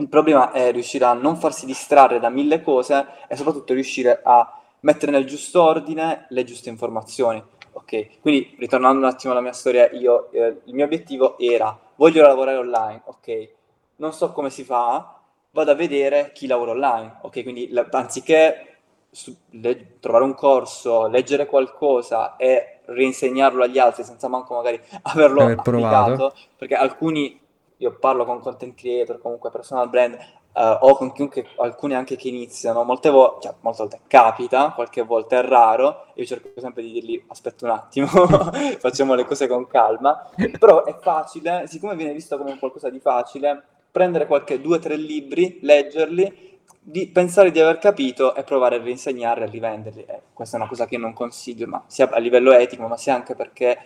il 0.00 0.08
problema 0.08 0.52
è 0.52 0.70
riuscire 0.70 1.04
a 1.04 1.12
non 1.14 1.36
farsi 1.36 1.66
distrarre 1.66 2.20
da 2.20 2.28
mille 2.28 2.62
cose 2.62 3.06
e 3.26 3.36
soprattutto 3.36 3.74
riuscire 3.74 4.20
a 4.22 4.60
mettere 4.80 5.10
nel 5.10 5.26
giusto 5.26 5.62
ordine 5.62 6.26
le 6.28 6.44
giuste 6.44 6.68
informazioni. 6.68 7.42
Ok, 7.72 8.20
quindi 8.20 8.54
ritornando 8.58 8.98
un 8.98 9.12
attimo 9.12 9.32
alla 9.32 9.42
mia 9.42 9.52
storia, 9.52 9.90
io, 9.90 10.30
eh, 10.30 10.60
il 10.64 10.74
mio 10.74 10.84
obiettivo 10.84 11.38
era 11.38 11.76
voglio 11.96 12.22
lavorare 12.22 12.56
online, 12.56 13.02
ok, 13.04 13.48
non 13.96 14.12
so 14.12 14.32
come 14.32 14.50
si 14.50 14.64
fa, 14.64 15.17
vado 15.58 15.72
a 15.72 15.74
vedere 15.74 16.30
chi 16.32 16.46
lavora 16.46 16.70
online. 16.70 17.18
Ok, 17.22 17.42
quindi 17.42 17.70
la, 17.70 17.86
anziché 17.90 18.76
su, 19.10 19.34
le, 19.50 19.98
trovare 20.00 20.24
un 20.24 20.34
corso, 20.34 21.06
leggere 21.08 21.46
qualcosa 21.46 22.36
e 22.36 22.80
reinsegnarlo 22.86 23.62
agli 23.62 23.78
altri 23.78 24.04
senza 24.04 24.28
manco 24.28 24.54
magari 24.54 24.80
averlo 25.02 25.42
Aver 25.42 25.58
applicato, 25.58 26.34
perché 26.56 26.74
alcuni, 26.74 27.38
io 27.78 27.98
parlo 27.98 28.24
con 28.24 28.40
content 28.40 28.74
creator, 28.74 29.20
comunque 29.20 29.50
personal 29.50 29.88
brand, 29.88 30.16
uh, 30.52 30.78
o 30.80 30.96
con 30.96 31.12
chiunque, 31.12 31.46
alcuni 31.58 31.94
anche 31.94 32.16
che 32.16 32.28
iniziano, 32.28 32.84
molte, 32.84 33.10
vo- 33.10 33.38
cioè, 33.42 33.54
molte 33.60 33.82
volte 33.82 34.00
capita, 34.06 34.72
qualche 34.74 35.02
volta 35.02 35.38
è 35.38 35.42
raro, 35.42 36.06
io 36.14 36.24
cerco 36.24 36.48
sempre 36.60 36.82
di 36.82 36.92
dirgli 36.92 37.24
aspetta 37.26 37.64
un 37.64 37.72
attimo, 37.72 38.06
facciamo 38.78 39.14
le 39.14 39.24
cose 39.24 39.48
con 39.48 39.66
calma, 39.66 40.30
però 40.58 40.84
è 40.84 40.96
facile, 41.00 41.66
siccome 41.66 41.96
viene 41.96 42.12
visto 42.12 42.38
come 42.38 42.58
qualcosa 42.58 42.88
di 42.88 43.00
facile, 43.00 43.64
prendere 43.90 44.26
qualche 44.26 44.60
due 44.60 44.76
o 44.76 44.80
tre 44.80 44.96
libri, 44.96 45.58
leggerli, 45.62 46.46
di 46.80 47.06
pensare 47.08 47.50
di 47.50 47.60
aver 47.60 47.78
capito 47.78 48.34
e 48.34 48.42
provare 48.44 48.76
a 48.76 48.82
reinsegnarli, 48.82 49.42
a 49.42 49.46
rivenderli. 49.46 50.04
Eh, 50.06 50.20
questa 50.32 50.56
è 50.56 50.60
una 50.60 50.68
cosa 50.68 50.86
che 50.86 50.96
non 50.96 51.12
consiglio, 51.12 51.66
ma 51.66 51.84
sia 51.86 52.08
a 52.08 52.18
livello 52.18 52.52
etico, 52.52 52.86
ma 52.86 52.96
sia 52.96 53.14
anche 53.14 53.34
perché 53.34 53.78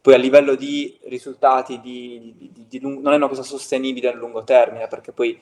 poi 0.00 0.14
a 0.14 0.18
livello 0.18 0.54
di 0.54 0.98
risultati 1.04 1.80
di, 1.80 2.32
di, 2.38 2.66
di, 2.68 2.80
lungo, 2.80 3.02
non 3.02 3.12
è 3.12 3.16
una 3.16 3.28
cosa 3.28 3.42
sostenibile 3.42 4.08
a 4.08 4.14
lungo 4.14 4.44
termine, 4.44 4.86
perché 4.86 5.12
poi 5.12 5.38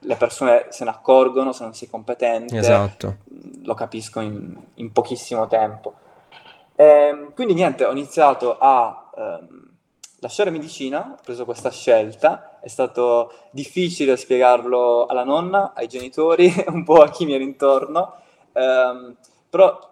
le 0.00 0.16
persone 0.16 0.66
se 0.70 0.84
ne 0.84 0.90
accorgono 0.90 1.52
se 1.52 1.62
non 1.62 1.74
sei 1.74 1.88
competente, 1.88 2.58
esatto. 2.58 3.18
lo 3.62 3.74
capisco 3.74 4.20
in, 4.20 4.54
in 4.74 4.92
pochissimo 4.92 5.46
tempo. 5.46 5.94
E, 6.74 6.84
ehm, 6.84 7.34
quindi 7.34 7.54
niente, 7.54 7.84
ho 7.84 7.92
iniziato 7.92 8.58
a... 8.58 9.10
Um, 9.14 9.68
lasciare 10.20 10.50
medicina, 10.50 11.14
ho 11.16 11.20
preso 11.22 11.44
questa 11.44 11.70
scelta, 11.70 12.58
è 12.60 12.68
stato 12.68 13.32
difficile 13.50 14.16
spiegarlo 14.16 15.06
alla 15.06 15.24
nonna, 15.24 15.72
ai 15.74 15.88
genitori, 15.88 16.52
un 16.68 16.84
po' 16.84 17.02
a 17.02 17.10
chi 17.10 17.24
mi 17.24 17.34
era 17.34 17.42
intorno, 17.42 18.14
ehm, 18.52 19.16
però 19.48 19.88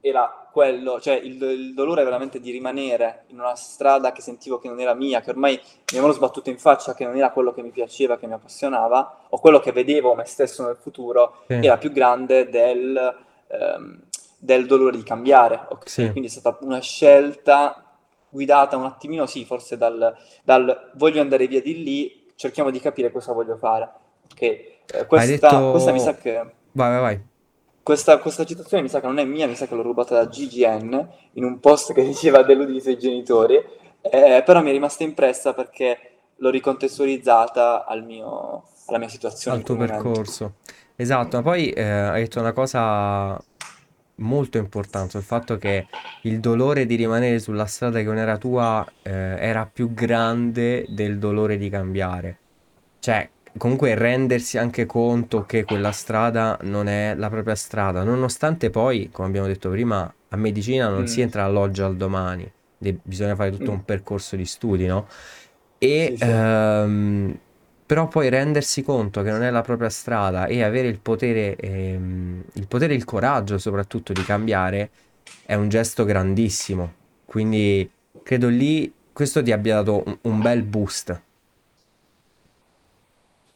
era 0.00 0.48
quello, 0.52 1.00
cioè 1.00 1.14
il, 1.14 1.42
il, 1.42 1.74
dolore 1.74 2.04
veramente 2.04 2.38
di 2.38 2.50
rimanere 2.50 3.24
in 3.28 3.40
una 3.40 3.56
strada 3.56 4.12
che 4.12 4.20
sentivo 4.20 4.58
che 4.58 4.68
non 4.68 4.78
era 4.78 4.94
mia, 4.94 5.20
che 5.20 5.30
ormai 5.30 5.54
mi 5.54 5.62
avevano 5.98 6.12
sbattuto 6.12 6.48
in 6.48 6.58
faccia 6.58 6.94
che 6.94 7.04
non 7.04 7.16
era 7.16 7.30
quello 7.30 7.52
che 7.52 7.62
mi 7.62 7.70
piaceva, 7.70 8.16
che 8.16 8.26
mi 8.26 8.34
appassionava, 8.34 9.24
o 9.30 9.38
quello 9.38 9.58
che 9.58 9.72
vedevo 9.72 10.14
me 10.14 10.24
stesso 10.24 10.64
nel 10.64 10.76
futuro, 10.76 11.42
sì. 11.46 11.54
era 11.54 11.76
più 11.76 11.90
grande 11.90 12.48
del, 12.48 13.16
ehm, 13.48 14.00
del 14.38 14.66
dolore 14.66 14.96
di 14.96 15.02
cambiare. 15.02 15.66
Okay? 15.68 15.88
Sì. 15.88 16.10
Quindi 16.10 16.28
è 16.28 16.30
stata 16.30 16.56
una 16.60 16.80
scelta 16.80 17.85
guidata 18.36 18.76
un 18.76 18.84
attimino, 18.84 19.24
sì, 19.24 19.46
forse 19.46 19.78
dal, 19.78 20.14
dal 20.44 20.92
voglio 20.94 21.22
andare 21.22 21.46
via 21.46 21.62
di 21.62 21.82
lì, 21.82 22.26
cerchiamo 22.34 22.70
di 22.70 22.80
capire 22.80 23.10
cosa 23.10 23.32
voglio 23.32 23.56
fare. 23.56 23.88
Che 24.32 24.80
eh, 24.86 25.06
questa, 25.06 25.48
detto... 25.48 25.70
questa 25.70 25.92
mi 25.92 26.00
sa 26.00 26.14
che... 26.14 26.32
Vai, 26.32 26.90
vai, 26.90 27.00
vai. 27.00 27.20
Questa, 27.82 28.18
questa, 28.18 28.44
citazione 28.44 28.82
mi 28.82 28.88
sa 28.88 29.00
che 29.00 29.06
non 29.06 29.18
è 29.18 29.24
mia, 29.24 29.46
mi 29.46 29.54
sa 29.54 29.66
che 29.66 29.74
l'ho 29.74 29.82
rubata 29.82 30.14
da 30.14 30.26
GGN 30.26 31.08
in 31.32 31.44
un 31.44 31.58
post 31.60 31.94
che 31.94 32.04
diceva 32.04 32.42
deludi 32.42 32.76
i 32.76 32.80
suoi 32.80 32.98
genitori, 32.98 33.56
eh, 34.02 34.42
però 34.44 34.60
mi 34.60 34.68
è 34.68 34.72
rimasta 34.72 35.02
impressa 35.02 35.54
perché 35.54 35.98
l'ho 36.36 36.50
ricontestualizzata 36.50 37.86
al 37.86 38.04
mio, 38.04 38.64
alla 38.86 38.98
mia 38.98 39.08
situazione. 39.08 39.56
Al 39.56 39.62
tuo 39.62 39.76
percorso. 39.76 40.54
Esatto, 40.94 41.36
ma 41.38 41.42
poi 41.42 41.70
eh, 41.70 41.82
hai 41.82 42.22
detto 42.22 42.40
una 42.40 42.52
cosa 42.52 43.42
molto 44.16 44.58
importante 44.58 45.18
il 45.18 45.22
fatto 45.22 45.58
che 45.58 45.86
il 46.22 46.40
dolore 46.40 46.86
di 46.86 46.94
rimanere 46.94 47.38
sulla 47.38 47.66
strada 47.66 47.98
che 47.98 48.04
non 48.04 48.18
era 48.18 48.38
tua 48.38 48.86
eh, 49.02 49.10
era 49.10 49.68
più 49.70 49.92
grande 49.92 50.86
del 50.88 51.18
dolore 51.18 51.58
di 51.58 51.68
cambiare. 51.68 52.38
Cioè, 52.98 53.28
comunque 53.56 53.94
rendersi 53.94 54.58
anche 54.58 54.86
conto 54.86 55.44
che 55.44 55.64
quella 55.64 55.92
strada 55.92 56.58
non 56.62 56.88
è 56.88 57.14
la 57.14 57.28
propria 57.28 57.54
strada, 57.54 58.02
nonostante 58.02 58.70
poi, 58.70 59.10
come 59.12 59.28
abbiamo 59.28 59.46
detto 59.46 59.70
prima, 59.70 60.12
a 60.28 60.36
medicina 60.36 60.88
non 60.88 61.02
mm. 61.02 61.06
si 61.06 61.20
entra 61.20 61.44
all'oggi 61.44 61.82
al 61.82 61.96
domani, 61.96 62.50
de- 62.76 62.98
bisogna 63.02 63.34
fare 63.34 63.50
tutto 63.50 63.70
mm. 63.70 63.74
un 63.74 63.84
percorso 63.84 64.36
di 64.36 64.44
studi, 64.44 64.86
no? 64.86 65.06
E 65.78 66.14
sì, 66.16 66.16
sì. 66.16 66.30
Ehm, 66.30 67.38
però 67.86 68.08
poi 68.08 68.28
rendersi 68.28 68.82
conto 68.82 69.22
che 69.22 69.30
non 69.30 69.42
è 69.44 69.50
la 69.50 69.62
propria 69.62 69.88
strada 69.88 70.46
e 70.46 70.64
avere 70.64 70.88
il 70.88 70.98
potere, 70.98 71.54
ehm, 71.54 72.42
il 72.54 72.66
potere 72.66 72.94
e 72.94 72.96
il 72.96 73.04
coraggio 73.04 73.58
soprattutto 73.58 74.12
di 74.12 74.24
cambiare 74.24 74.90
è 75.44 75.54
un 75.54 75.68
gesto 75.68 76.04
grandissimo. 76.04 76.92
Quindi 77.24 77.88
credo 78.24 78.48
lì 78.48 78.92
questo 79.12 79.40
ti 79.42 79.52
abbia 79.52 79.76
dato 79.76 80.02
un, 80.04 80.18
un 80.22 80.40
bel 80.40 80.62
boost. 80.62 81.22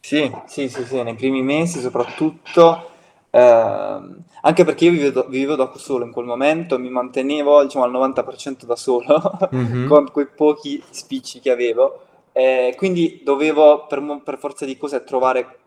Sì, 0.00 0.30
sì, 0.46 0.68
sì, 0.68 0.84
sì, 0.84 1.02
nei 1.02 1.14
primi 1.14 1.42
mesi 1.42 1.80
soprattutto, 1.80 2.88
eh, 3.30 4.00
anche 4.42 4.64
perché 4.64 4.84
io 4.86 4.92
vivevo, 4.92 5.26
vivevo, 5.28 5.56
da 5.56 5.72
solo 5.76 6.04
in 6.04 6.12
quel 6.12 6.24
momento, 6.24 6.78
mi 6.78 6.88
mantenevo 6.88 7.64
diciamo 7.64 7.84
al 7.84 7.92
90% 7.92 8.64
da 8.64 8.76
solo, 8.76 9.20
mm-hmm. 9.54 9.86
con 9.90 10.10
quei 10.10 10.26
pochi 10.26 10.82
spicci 10.88 11.40
che 11.40 11.50
avevo 11.50 12.06
eh, 12.32 12.74
quindi 12.76 13.20
dovevo 13.24 13.86
per, 13.86 14.22
per, 14.24 14.38
forza 14.38 14.64
di 14.64 14.76
cose 14.76 15.02
trovare, 15.04 15.58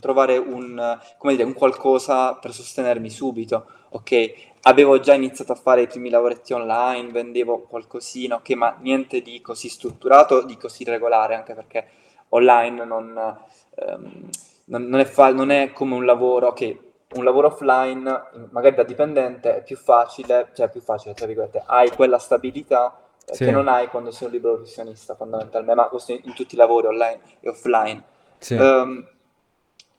trovare 0.00 0.36
un, 0.36 0.98
dire, 1.22 1.42
un, 1.42 1.54
qualcosa 1.54 2.34
per 2.34 2.52
sostenermi 2.52 3.10
subito. 3.10 3.66
Ok, 3.90 4.32
avevo 4.62 4.98
già 4.98 5.14
iniziato 5.14 5.52
a 5.52 5.56
fare 5.56 5.82
i 5.82 5.86
primi 5.86 6.10
lavoretti 6.10 6.52
online, 6.52 7.12
vendevo 7.12 7.60
qualcosina, 7.60 8.36
ok, 8.36 8.50
ma 8.50 8.76
niente 8.80 9.22
di 9.22 9.40
così 9.40 9.68
strutturato, 9.68 10.44
di 10.44 10.56
così 10.56 10.84
regolare, 10.84 11.34
anche 11.36 11.54
perché 11.54 11.86
online 12.30 12.84
non, 12.84 13.38
ehm, 13.76 14.28
non, 14.66 14.82
non, 14.84 15.00
è, 15.00 15.04
fa- 15.04 15.32
non 15.32 15.50
è, 15.50 15.72
come 15.72 15.94
un 15.94 16.04
lavoro, 16.04 16.48
ok, 16.48 16.78
un 17.14 17.24
lavoro 17.24 17.48
offline, 17.48 18.48
magari 18.50 18.74
da 18.74 18.82
dipendente, 18.82 19.56
è 19.58 19.62
più 19.62 19.76
facile, 19.76 20.50
cioè 20.54 20.68
più 20.68 20.80
facile, 20.80 21.14
tra 21.14 21.26
virgolette, 21.26 21.62
hai 21.64 21.90
quella 21.90 22.18
stabilità 22.18 22.98
sì. 23.24 23.44
che 23.44 23.50
non 23.50 23.68
hai 23.68 23.88
quando 23.88 24.10
sei 24.10 24.26
un 24.26 24.32
libero 24.32 24.54
professionista 24.54 25.14
fondamentalmente, 25.14 25.74
ma 25.74 25.88
questo 25.88 26.12
in, 26.12 26.34
tutti 26.34 26.54
i 26.54 26.58
lavori 26.58 26.86
online 26.86 27.20
e 27.40 27.48
offline. 27.48 28.02
Sì. 28.38 28.54
Um, 28.54 29.06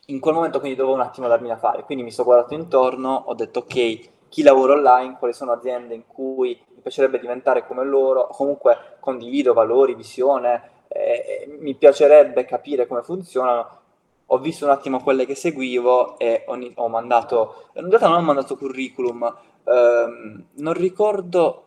in 0.08 0.20
quel 0.20 0.36
momento 0.36 0.60
quindi 0.60 0.78
dovevo 0.78 0.96
un 0.96 1.02
attimo 1.02 1.28
darmi 1.28 1.48
da 1.48 1.58
fare, 1.58 1.84
quindi 1.84 2.04
mi 2.04 2.12
sono 2.12 2.28
guardato 2.28 2.54
intorno, 2.54 3.24
ho 3.26 3.34
detto 3.34 3.60
ok, 3.60 4.10
chi 4.30 4.44
lavora 4.44 4.74
online, 4.74 5.16
quali 5.18 5.34
sono 5.34 5.52
aziende 5.52 5.96
in 5.96 6.06
cui 6.06 6.60
mi 6.76 6.82
piacerebbe 6.82 7.20
diventare 7.20 7.66
come 7.66 7.84
loro, 7.84 8.28
comunque 8.28 8.98
condivido 9.00 9.54
valori, 9.54 9.96
visione, 9.96 10.72
eh, 10.90 11.58
mi 11.60 11.74
piacerebbe 11.76 12.46
capire 12.46 12.86
come 12.86 13.02
funzionano. 13.02 13.80
Ho 14.28 14.38
visto 14.40 14.66
un 14.66 14.72
attimo 14.72 15.02
quelle 15.02 15.26
che 15.26 15.36
seguivo 15.36 16.18
e 16.18 16.44
ho, 16.48 16.58
ho 16.76 16.88
mandato, 16.90 17.70
in 17.76 17.88
realtà 17.88 18.08
non 18.08 18.18
ho 18.18 18.22
mandato 18.22 18.58
curriculum, 18.58 19.36
ehm, 19.64 20.46
non 20.56 20.74
ricordo 20.74 21.65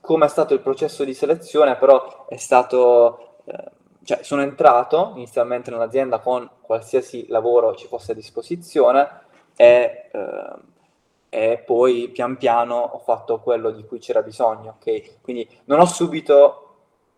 come 0.00 0.26
è 0.26 0.28
stato 0.28 0.54
il 0.54 0.60
processo 0.60 1.04
di 1.04 1.14
selezione, 1.14 1.76
però 1.76 2.26
è 2.26 2.36
stato, 2.36 3.38
eh, 3.44 3.70
cioè 4.04 4.22
sono 4.22 4.42
entrato 4.42 5.12
inizialmente 5.14 5.70
in 5.70 5.76
un'azienda 5.76 6.18
con 6.20 6.48
qualsiasi 6.60 7.26
lavoro 7.28 7.74
ci 7.74 7.86
fosse 7.86 8.12
a 8.12 8.14
disposizione 8.14 9.08
e, 9.56 10.08
eh, 10.12 10.54
e 11.28 11.62
poi 11.64 12.08
pian 12.08 12.36
piano 12.36 12.76
ho 12.76 12.98
fatto 12.98 13.40
quello 13.40 13.70
di 13.70 13.84
cui 13.84 13.98
c'era 13.98 14.22
bisogno, 14.22 14.76
ok? 14.80 15.20
Quindi 15.20 15.48
non 15.64 15.80
ho 15.80 15.86
subito 15.86 16.70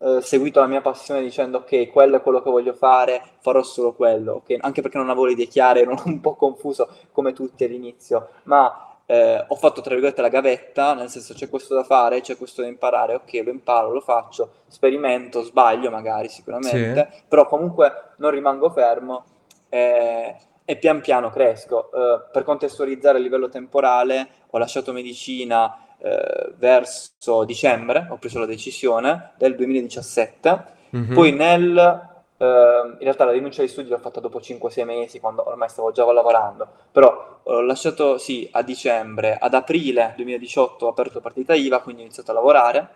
eh, 0.04 0.20
seguito 0.20 0.58
la 0.58 0.66
mia 0.66 0.80
passione 0.80 1.22
dicendo 1.22 1.58
ok, 1.58 1.88
quello 1.90 2.16
è 2.16 2.22
quello 2.22 2.42
che 2.42 2.50
voglio 2.50 2.72
fare, 2.72 3.22
farò 3.38 3.62
solo 3.62 3.92
quello, 3.92 4.34
okay? 4.36 4.58
anche 4.60 4.82
perché 4.82 4.98
non 4.98 5.08
avevo 5.08 5.26
le 5.26 5.32
idee 5.32 5.46
chiare, 5.46 5.82
ero 5.82 5.94
un 6.06 6.20
po' 6.20 6.34
confuso 6.34 6.88
come 7.12 7.32
tutti 7.32 7.62
all'inizio, 7.62 8.30
ma 8.44 8.91
eh, 9.06 9.44
ho 9.46 9.54
fatto 9.56 9.80
tra 9.80 9.90
virgolette 9.90 10.22
la 10.22 10.28
gavetta, 10.28 10.94
nel 10.94 11.08
senso 11.08 11.34
c'è 11.34 11.48
questo 11.48 11.74
da 11.74 11.84
fare, 11.84 12.20
c'è 12.20 12.36
questo 12.36 12.62
da 12.62 12.68
imparare, 12.68 13.14
ok, 13.14 13.42
lo 13.44 13.50
imparo, 13.50 13.92
lo 13.92 14.00
faccio, 14.00 14.52
sperimento, 14.68 15.42
sbaglio 15.42 15.90
magari 15.90 16.28
sicuramente, 16.28 17.08
sì. 17.12 17.22
però 17.28 17.46
comunque 17.46 17.92
non 18.16 18.30
rimango 18.30 18.70
fermo 18.70 19.24
eh, 19.68 20.36
e 20.64 20.76
pian 20.76 21.00
piano 21.00 21.30
cresco. 21.30 21.90
Eh, 21.92 22.22
per 22.32 22.44
contestualizzare 22.44 23.18
a 23.18 23.20
livello 23.20 23.48
temporale, 23.48 24.28
ho 24.50 24.58
lasciato 24.58 24.92
medicina 24.92 25.76
eh, 25.98 26.52
verso 26.56 27.44
dicembre, 27.44 28.06
ho 28.10 28.16
preso 28.16 28.38
la 28.38 28.46
decisione 28.46 29.32
del 29.36 29.56
2017, 29.56 30.64
mm-hmm. 30.96 31.14
poi 31.14 31.32
nel 31.32 32.10
in 32.44 32.96
realtà 33.00 33.24
la 33.24 33.32
rinuncia 33.32 33.62
agli 33.62 33.68
studi 33.68 33.88
l'ho 33.88 33.98
fatta 33.98 34.20
dopo 34.20 34.40
5-6 34.40 34.84
mesi, 34.84 35.20
quando 35.20 35.46
ormai 35.46 35.68
stavo 35.68 35.92
già 35.92 36.10
lavorando, 36.10 36.66
però 36.90 37.40
ho 37.42 37.60
lasciato 37.60 38.18
sì 38.18 38.48
a 38.52 38.62
dicembre, 38.62 39.36
ad 39.38 39.54
aprile 39.54 40.14
2018 40.16 40.86
ho 40.86 40.88
aperto 40.88 41.20
partita 41.20 41.54
IVA, 41.54 41.80
quindi 41.80 42.02
ho 42.02 42.04
iniziato 42.04 42.30
a 42.30 42.34
lavorare. 42.34 42.88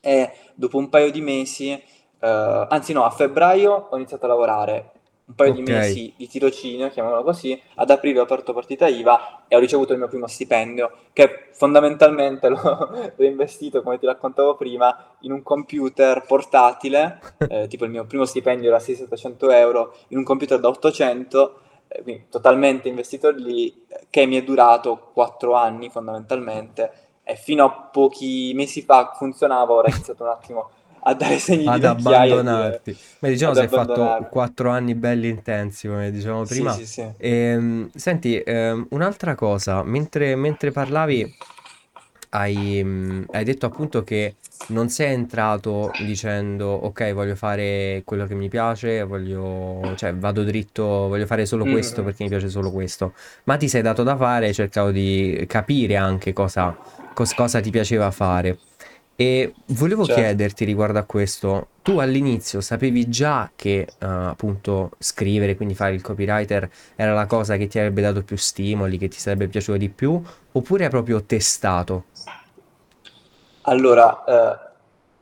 E 0.00 0.32
dopo 0.54 0.78
un 0.78 0.88
paio 0.88 1.10
di 1.10 1.20
mesi, 1.20 1.72
uh, 1.72 2.26
anzi 2.26 2.92
no, 2.92 3.04
a 3.04 3.10
febbraio 3.10 3.88
ho 3.90 3.96
iniziato 3.96 4.24
a 4.24 4.28
lavorare 4.28 4.92
un 5.30 5.34
paio 5.34 5.52
okay. 5.52 5.64
di 5.64 5.72
mesi 5.72 6.14
di 6.16 6.28
tirocinio, 6.28 6.90
chiamiamolo 6.90 7.22
così, 7.22 7.60
ad 7.76 7.90
aprile 7.90 8.18
ho 8.18 8.24
aperto 8.24 8.52
partita 8.52 8.88
IVA 8.88 9.44
e 9.46 9.56
ho 9.56 9.58
ricevuto 9.58 9.92
il 9.92 9.98
mio 9.98 10.08
primo 10.08 10.26
stipendio, 10.26 10.90
che 11.12 11.48
fondamentalmente 11.52 12.48
l'ho, 12.50 13.12
l'ho 13.14 13.24
investito, 13.24 13.82
come 13.82 13.98
ti 13.98 14.06
raccontavo 14.06 14.56
prima, 14.56 15.14
in 15.20 15.32
un 15.32 15.42
computer 15.42 16.24
portatile, 16.26 17.20
eh, 17.48 17.68
tipo 17.68 17.84
il 17.84 17.90
mio 17.90 18.04
primo 18.04 18.24
stipendio 18.24 18.68
era 18.68 18.80
600 18.80 19.50
euro, 19.50 19.94
in 20.08 20.18
un 20.18 20.24
computer 20.24 20.58
da 20.58 20.68
800, 20.68 21.60
eh, 21.88 22.02
quindi 22.02 22.26
totalmente 22.28 22.88
investito 22.88 23.30
lì, 23.30 23.86
che 24.10 24.26
mi 24.26 24.36
è 24.36 24.42
durato 24.42 25.10
4 25.12 25.54
anni 25.54 25.90
fondamentalmente, 25.90 27.08
e 27.22 27.36
fino 27.36 27.64
a 27.64 27.70
pochi 27.70 28.52
mesi 28.54 28.82
fa 28.82 29.12
funzionava, 29.16 29.72
ora 29.72 29.86
è 29.86 29.90
iniziato 29.92 30.24
un 30.24 30.30
attimo 30.30 30.70
a 31.02 31.14
dare 31.14 31.38
segni 31.38 31.66
ad 31.66 31.80
di 31.80 31.86
abbandonarti. 31.86 32.96
Ma 33.20 33.28
diciamo 33.28 33.58
hai 33.58 33.68
fatto 33.68 34.28
quattro 34.30 34.70
anni 34.70 34.94
belli 34.94 35.28
intensi, 35.28 35.88
come 35.88 36.10
dicevamo 36.10 36.44
prima. 36.44 36.72
Sì, 36.72 36.84
sì, 36.84 36.92
sì. 36.92 37.08
E, 37.16 37.30
ehm, 37.30 37.90
senti, 37.94 38.42
um, 38.46 38.86
un'altra 38.90 39.34
cosa, 39.34 39.82
mentre, 39.82 40.36
mentre 40.36 40.70
parlavi 40.70 41.36
hai, 42.30 42.80
um, 42.82 43.24
hai, 43.30 43.44
detto 43.44 43.66
appunto 43.66 44.04
che 44.04 44.36
non 44.68 44.88
sei 44.88 45.12
entrato 45.12 45.90
dicendo 46.04 46.68
ok 46.68 47.12
voglio 47.12 47.34
fare 47.34 48.02
quello 48.04 48.26
che 48.26 48.34
mi 48.34 48.48
piace, 48.48 49.02
voglio, 49.02 49.94
cioè 49.96 50.14
vado 50.14 50.44
dritto, 50.44 50.84
voglio 50.84 51.26
fare 51.26 51.44
solo 51.46 51.66
mm. 51.66 51.72
questo 51.72 52.04
perché 52.04 52.22
mi 52.22 52.28
piace 52.28 52.48
solo 52.48 52.70
questo, 52.70 53.14
ma 53.44 53.56
ti 53.56 53.68
sei 53.68 53.82
dato 53.82 54.02
da 54.02 54.16
fare, 54.16 54.46
hai 54.46 54.54
cercato 54.54 54.90
di 54.90 55.44
capire 55.48 55.96
anche 55.96 56.32
cosa, 56.32 56.76
cos- 57.14 57.34
cosa 57.34 57.60
ti 57.60 57.70
piaceva 57.70 58.10
fare. 58.10 58.58
E 59.20 59.52
volevo 59.66 60.06
certo. 60.06 60.22
chiederti 60.22 60.64
riguardo 60.64 60.98
a 60.98 61.02
questo, 61.02 61.66
tu 61.82 61.98
all'inizio 61.98 62.62
sapevi 62.62 63.06
già 63.10 63.50
che 63.54 63.86
uh, 64.00 64.06
appunto 64.06 64.92
scrivere, 64.96 65.56
quindi 65.56 65.74
fare 65.74 65.92
il 65.92 66.00
copywriter 66.00 66.70
era 66.96 67.12
la 67.12 67.26
cosa 67.26 67.58
che 67.58 67.66
ti 67.66 67.78
avrebbe 67.78 68.00
dato 68.00 68.22
più 68.22 68.38
stimoli, 68.38 68.96
che 68.96 69.08
ti 69.08 69.18
sarebbe 69.18 69.46
piaciuto 69.46 69.76
di 69.76 69.90
più, 69.90 70.18
oppure 70.52 70.84
hai 70.84 70.90
proprio 70.90 71.22
testato? 71.22 72.04
Allora, 73.64 74.24
eh, 74.24 74.68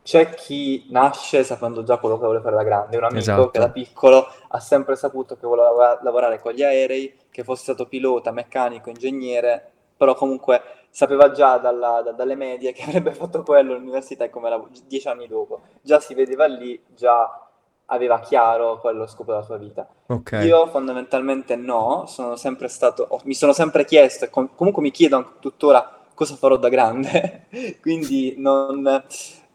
c'è 0.05 0.33
chi 0.33 0.87
nasce 0.91 1.43
sapendo 1.43 1.83
già 1.83 1.97
quello 1.97 2.19
che 2.19 2.25
vuole 2.25 2.41
fare 2.41 2.55
da 2.55 2.63
grande, 2.63 2.97
un 2.99 3.03
amico 3.03 3.19
esatto. 3.19 3.51
che 3.51 3.59
da 3.59 3.71
piccolo 3.71 4.29
ha 4.47 4.61
sempre 4.61 4.95
saputo 4.95 5.37
che 5.37 5.45
voleva 5.45 5.99
lavorare 6.05 6.39
con 6.39 6.53
gli 6.53 6.63
aerei, 6.63 7.17
che 7.33 7.43
fosse 7.43 7.63
stato 7.63 7.87
pilota, 7.87 8.31
meccanico, 8.31 8.91
ingegnere, 8.91 9.73
però 9.97 10.15
comunque 10.15 10.63
sapeva 10.91 11.31
già 11.31 11.59
dalla, 11.59 12.03
da, 12.03 12.13
dalle 12.13 12.35
medie 12.35 12.73
che 12.73 12.83
avrebbe 12.89 13.13
fatto 13.13 13.43
quello 13.43 13.75
all'università 13.75 14.25
e 14.25 14.31
come 14.31 14.49
lavoro, 14.49 14.71
dieci 14.87 15.09
anni 15.09 15.27
dopo. 15.27 15.61
Già 15.83 16.01
si 16.01 16.15
vedeva 16.15 16.47
lì, 16.47 16.81
già 16.95 17.49
aveva 17.91 18.21
chiaro 18.21 18.79
quello 18.81 19.07
scopo 19.07 19.33
della 19.33 19.45
sua 19.45 19.57
vita. 19.57 19.87
Okay. 20.07 20.47
Io 20.47 20.67
fondamentalmente 20.67 21.57
no, 21.57 22.05
sono 22.07 22.37
sempre 22.37 22.69
stato, 22.69 23.07
oh, 23.09 23.21
mi 23.25 23.35
sono 23.35 23.53
sempre 23.53 23.85
chiesto 23.85 24.25
e 24.25 24.31
com- 24.31 24.51
comunque 24.55 24.83
mi 24.83 24.91
chiedo 24.91 25.35
tuttora 25.41 26.07
cosa 26.15 26.35
farò 26.35 26.57
da 26.57 26.69
grande, 26.69 27.47
quindi 27.81 28.35
non, 28.37 29.05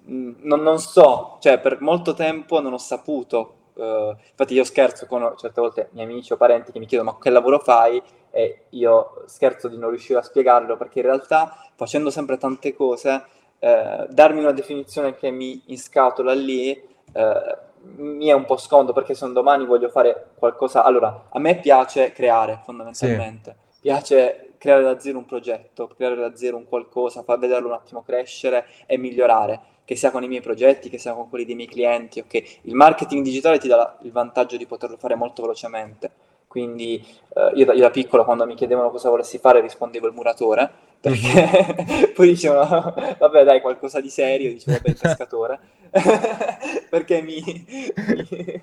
mm, 0.09 0.33
non, 0.39 0.61
non, 0.61 0.79
so, 0.79 1.37
cioè 1.41 1.59
per 1.59 1.81
molto 1.81 2.13
tempo 2.13 2.61
non 2.61 2.73
ho 2.73 2.77
saputo, 2.77 3.55
uh, 3.73 4.15
infatti 4.29 4.53
io 4.53 4.63
scherzo 4.63 5.05
con 5.05 5.33
certe 5.37 5.61
volte 5.61 5.89
miei 5.91 6.05
amici 6.05 6.33
o 6.33 6.37
parenti 6.37 6.71
che 6.71 6.79
mi 6.79 6.85
chiedono 6.85 7.11
ma 7.11 7.17
che 7.19 7.29
lavoro 7.29 7.59
fai? 7.59 8.01
E 8.31 8.65
io 8.69 9.23
scherzo 9.25 9.67
di 9.67 9.77
non 9.77 9.89
riuscire 9.89 10.19
a 10.19 10.23
spiegarlo 10.23 10.77
perché 10.77 10.99
in 10.99 11.05
realtà 11.05 11.55
facendo 11.75 12.09
sempre 12.09 12.37
tante 12.37 12.73
cose, 12.73 13.23
eh, 13.59 14.07
darmi 14.09 14.39
una 14.39 14.51
definizione 14.51 15.15
che 15.15 15.29
mi 15.29 15.61
inscatola 15.67 16.33
lì 16.33 16.71
eh, 16.71 17.57
mi 17.95 18.27
è 18.27 18.33
un 18.33 18.45
po' 18.45 18.57
scondo 18.57 18.93
perché 18.93 19.13
se 19.13 19.25
un 19.25 19.33
domani 19.33 19.65
voglio 19.65 19.89
fare 19.89 20.31
qualcosa, 20.35 20.83
allora 20.83 21.27
a 21.29 21.39
me 21.39 21.59
piace 21.59 22.11
creare 22.11 22.61
fondamentalmente, 22.63 23.57
sì. 23.69 23.81
piace 23.81 24.53
creare 24.57 24.83
da 24.83 24.99
zero 24.99 25.17
un 25.17 25.25
progetto, 25.25 25.87
creare 25.87 26.15
da 26.15 26.35
zero 26.35 26.55
un 26.55 26.65
qualcosa, 26.65 27.23
far 27.23 27.37
vederlo 27.39 27.67
un 27.67 27.73
attimo 27.73 28.01
crescere 28.01 28.65
e 28.85 28.97
migliorare 28.97 29.59
che 29.85 29.95
sia 29.95 30.11
con 30.11 30.23
i 30.23 30.27
miei 30.27 30.41
progetti, 30.41 30.89
che 30.89 30.97
sia 30.97 31.13
con 31.13 31.29
quelli 31.29 31.45
dei 31.45 31.55
miei 31.55 31.67
clienti, 31.67 32.19
ok? 32.19 32.59
Il 32.61 32.75
marketing 32.75 33.23
digitale 33.23 33.59
ti 33.59 33.67
dà 33.67 33.97
il 34.03 34.11
vantaggio 34.11 34.57
di 34.57 34.65
poterlo 34.65 34.97
fare 34.97 35.15
molto 35.15 35.41
velocemente 35.41 36.11
quindi 36.53 37.03
eh, 37.33 37.51
io, 37.55 37.65
da, 37.65 37.73
io, 37.73 37.81
da, 37.81 37.89
piccolo 37.89 38.23
quando 38.23 38.45
mi 38.45 38.53
chiedevano 38.53 38.91
cosa 38.91 39.09
volessi 39.09 39.39
fare 39.39 39.59
rispondevo 39.59 40.05
il 40.05 40.13
muratore, 40.13 40.69
perché 41.01 41.73
mhm. 41.83 42.11
poi 42.13 42.27
dicevano 42.27 42.93
vabbè 43.17 43.43
dai 43.43 43.59
qualcosa 43.59 43.99
di 43.99 44.11
serio, 44.11 44.51
dicevo 44.51 44.77
vabbè 44.77 44.89
il 44.89 44.97
pescatore, 45.01 45.59
perché 46.91 47.23
mi, 47.23 47.41
mi 47.43 48.59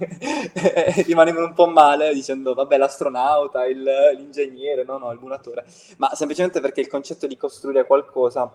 rimanevano 1.05 1.47
un 1.47 1.53
po' 1.53 1.67
male 1.67 2.15
dicendo 2.15 2.55
vabbè 2.55 2.77
l'astronauta, 2.77 3.67
il, 3.67 3.83
l'ingegnere, 4.17 4.85
no 4.85 4.97
no 4.99 5.11
il 5.11 5.19
muratore, 5.19 5.65
ma 5.97 6.15
semplicemente 6.15 6.61
perché 6.61 6.81
il 6.81 6.87
concetto 6.87 7.27
di 7.27 7.37
costruire 7.37 7.87
qualcosa 7.87 8.49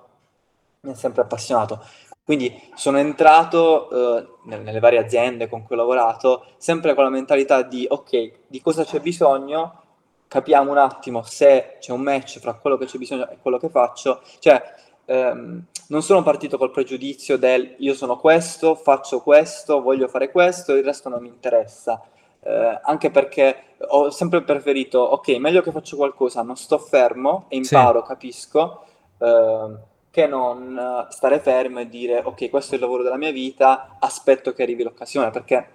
mi 0.79 0.91
ha 0.91 0.95
sempre 0.95 1.23
appassionato. 1.23 1.83
Quindi 2.25 2.59
sono 2.73 2.97
entrato 2.97 4.17
eh, 4.17 4.27
nelle 4.45 4.79
varie 4.79 4.97
aziende 4.97 5.47
con 5.47 5.61
cui 5.61 5.75
ho 5.75 5.77
lavorato 5.77 6.45
sempre 6.57 6.95
con 6.95 7.03
la 7.03 7.11
mentalità 7.11 7.61
di 7.61 7.85
ok, 7.87 8.31
di 8.47 8.61
cosa 8.61 8.83
c'è 8.83 8.99
bisogno, 8.99 9.83
capiamo 10.27 10.71
un 10.71 10.79
attimo 10.79 11.21
se 11.21 11.77
c'è 11.79 11.91
un 11.91 12.01
match 12.01 12.39
fra 12.39 12.55
quello 12.55 12.77
che 12.77 12.87
c'è 12.87 12.97
bisogno 12.97 13.29
e 13.29 13.37
quello 13.39 13.59
che 13.59 13.69
faccio. 13.69 14.23
Cioè, 14.39 14.59
ehm, 15.05 15.65
non 15.89 16.01
sono 16.01 16.23
partito 16.23 16.57
col 16.57 16.71
pregiudizio 16.71 17.37
del 17.37 17.75
io 17.77 17.93
sono 17.93 18.17
questo, 18.17 18.73
faccio 18.73 19.21
questo, 19.21 19.83
voglio 19.83 20.07
fare 20.07 20.31
questo, 20.31 20.73
il 20.73 20.83
resto 20.83 21.09
non 21.09 21.21
mi 21.21 21.27
interessa. 21.27 22.01
Eh, 22.41 22.79
anche 22.81 23.11
perché 23.11 23.75
ho 23.89 24.09
sempre 24.09 24.41
preferito, 24.41 24.97
ok, 24.99 25.27
meglio 25.37 25.61
che 25.61 25.71
faccio 25.71 25.95
qualcosa, 25.95 26.41
non 26.41 26.55
sto 26.55 26.79
fermo 26.79 27.45
e 27.49 27.57
imparo, 27.57 28.01
sì. 28.01 28.07
capisco. 28.07 28.83
Eh, 29.19 29.93
che 30.15 30.27
non 30.27 30.77
eh, 30.77 31.11
stare 31.11 31.41
fermo 31.41 31.81
e 31.81 31.89
dire 31.89 32.21
ok, 32.23 32.49
questo 32.49 32.71
è 32.71 32.75
il 32.75 32.81
lavoro 32.81 33.03
della 33.03 33.17
mia 33.17 33.33
vita, 33.33 33.97
aspetto 33.99 34.53
che 34.53 34.63
arrivi 34.63 34.81
l'occasione, 34.81 35.29
perché 35.29 35.67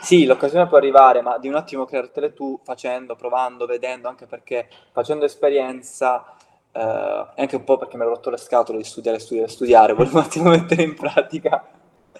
sì, 0.00 0.24
l'occasione 0.24 0.68
può 0.68 0.76
arrivare, 0.76 1.20
ma 1.20 1.36
di 1.38 1.48
un 1.48 1.56
attimo 1.56 1.84
creartele 1.84 2.32
tu 2.32 2.60
facendo, 2.62 3.16
provando, 3.16 3.66
vedendo, 3.66 4.06
anche 4.06 4.26
perché 4.26 4.68
facendo 4.92 5.24
esperienza, 5.24 6.24
eh, 6.70 7.26
anche 7.34 7.56
un 7.56 7.64
po' 7.64 7.76
perché 7.76 7.96
mi 7.96 8.02
ero 8.04 8.12
rotto 8.12 8.30
le 8.30 8.36
scatole 8.36 8.78
di 8.78 8.84
studiare, 8.84 9.18
studiare, 9.18 9.48
studiare, 9.48 9.92
volevo 9.94 10.18
un 10.18 10.24
attimo 10.24 10.50
mettere 10.50 10.84
in 10.84 10.94
pratica 10.94 11.64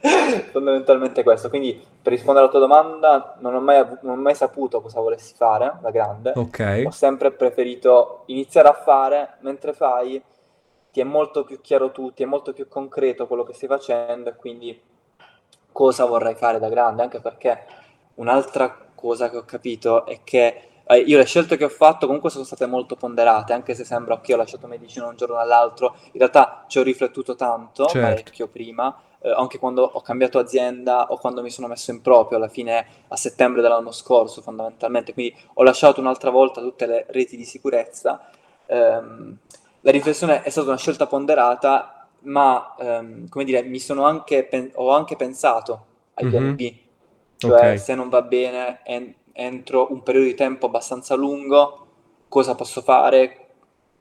fondamentalmente 0.51 1.23
questo. 1.23 1.49
Quindi 1.49 1.81
per 2.03 2.13
rispondere 2.13 2.47
alla 2.47 2.53
tua 2.53 2.67
domanda, 2.67 3.37
non 3.39 3.55
ho 3.55 3.61
mai, 3.61 3.87
non 4.01 4.19
ho 4.19 4.21
mai 4.21 4.35
saputo 4.35 4.81
cosa 4.81 4.99
volessi 4.99 5.33
fare 5.37 5.79
da 5.81 5.91
grande, 5.91 6.33
okay. 6.35 6.85
ho 6.85 6.91
sempre 6.91 7.31
preferito 7.31 8.25
iniziare 8.27 8.67
a 8.67 8.75
fare, 8.75 9.37
mentre 9.43 9.73
fai 9.73 10.21
ti 10.93 11.01
è 11.01 11.05
molto 11.05 11.45
più 11.45 11.61
chiaro 11.61 11.91
tu, 11.91 12.13
ti 12.13 12.23
è 12.23 12.27
molto 12.27 12.53
più 12.53 12.69
concreto 12.69 13.27
quello 13.27 13.45
che 13.45 13.55
stai 13.55 13.69
facendo 13.69 14.29
e 14.29 14.37
quindi 14.37 14.81
cosa 15.73 16.05
vorrai 16.05 16.35
fare 16.35 16.59
da 16.59 16.69
grande, 16.69 17.03
anche 17.03 17.21
perché 17.21 17.65
un'altra 18.17 18.91
cosa 18.95 19.31
che 19.31 19.39
ho 19.39 19.45
capito 19.45 20.05
è 20.05 20.21
che 20.23 20.69
eh, 20.85 20.99
io 20.99 21.17
le 21.17 21.25
scelte 21.25 21.57
che 21.57 21.65
ho 21.65 21.71
fatto 21.71 22.07
comunque 22.07 22.29
sono 22.29 22.45
state 22.45 22.67
molto 22.67 22.97
ponderate, 22.97 23.55
anche 23.55 23.75
se 23.75 23.85
sembra 23.85 24.21
che 24.21 24.35
ho 24.35 24.37
lasciato 24.37 24.67
medicina 24.67 25.07
un 25.07 25.17
giorno 25.17 25.37
all'altro, 25.37 25.97
in 26.13 26.19
realtà 26.19 26.65
ci 26.69 26.79
ho 26.79 26.83
riflettuto 26.83 27.35
tanto, 27.35 27.87
certo. 27.87 28.09
parecchio 28.09 28.49
prima, 28.49 28.95
eh, 29.21 29.31
anche 29.31 29.59
quando 29.59 29.83
ho 29.83 30.01
cambiato 30.03 30.39
azienda 30.39 31.07
o 31.09 31.17
quando 31.17 31.41
mi 31.41 31.51
sono 31.51 31.69
messo 31.69 31.91
in 31.91 32.03
proprio 32.03 32.37
alla 32.37 32.49
fine 32.49 32.87
a 33.09 33.17
settembre 33.17 33.63
dell'anno 33.63 33.93
scorso 33.93 34.43
fondamentalmente, 34.43 35.15
quindi 35.15 35.35
ho 35.55 35.63
lasciato 35.63 36.01
un'altra 36.01 36.31
volta 36.31 36.61
tutte 36.61 36.87
le 36.87 37.07
reti 37.09 37.37
di 37.37 37.45
sicurezza. 37.45 38.29
Ehm, 38.67 39.39
la 39.83 39.91
riflessione 39.91 40.43
è 40.43 40.51
stata 40.51 40.69
una 40.69 40.79
scelta 40.79 41.07
ponderata 41.07 42.03
ma 42.23 42.75
ehm, 42.79 43.29
come 43.29 43.45
dire, 43.45 43.63
mi 43.63 43.79
sono 43.79 44.05
anche, 44.05 44.45
pen- 44.45 44.71
ho 44.75 44.91
anche 44.91 45.17
pensato 45.17 45.87
ai 46.15 46.29
piani 46.29 46.47
mm-hmm. 46.47 46.55
B, 46.55 46.75
cioè 47.37 47.53
okay. 47.53 47.79
se 47.79 47.95
non 47.95 48.09
va 48.09 48.23
bene 48.23 48.81
en- 48.85 49.15
entro 49.33 49.91
un 49.91 50.03
periodo 50.03 50.27
di 50.27 50.35
tempo 50.35 50.67
abbastanza 50.67 51.15
lungo, 51.15 51.87
cosa 52.29 52.55
posso 52.55 52.81
fare, 52.83 53.39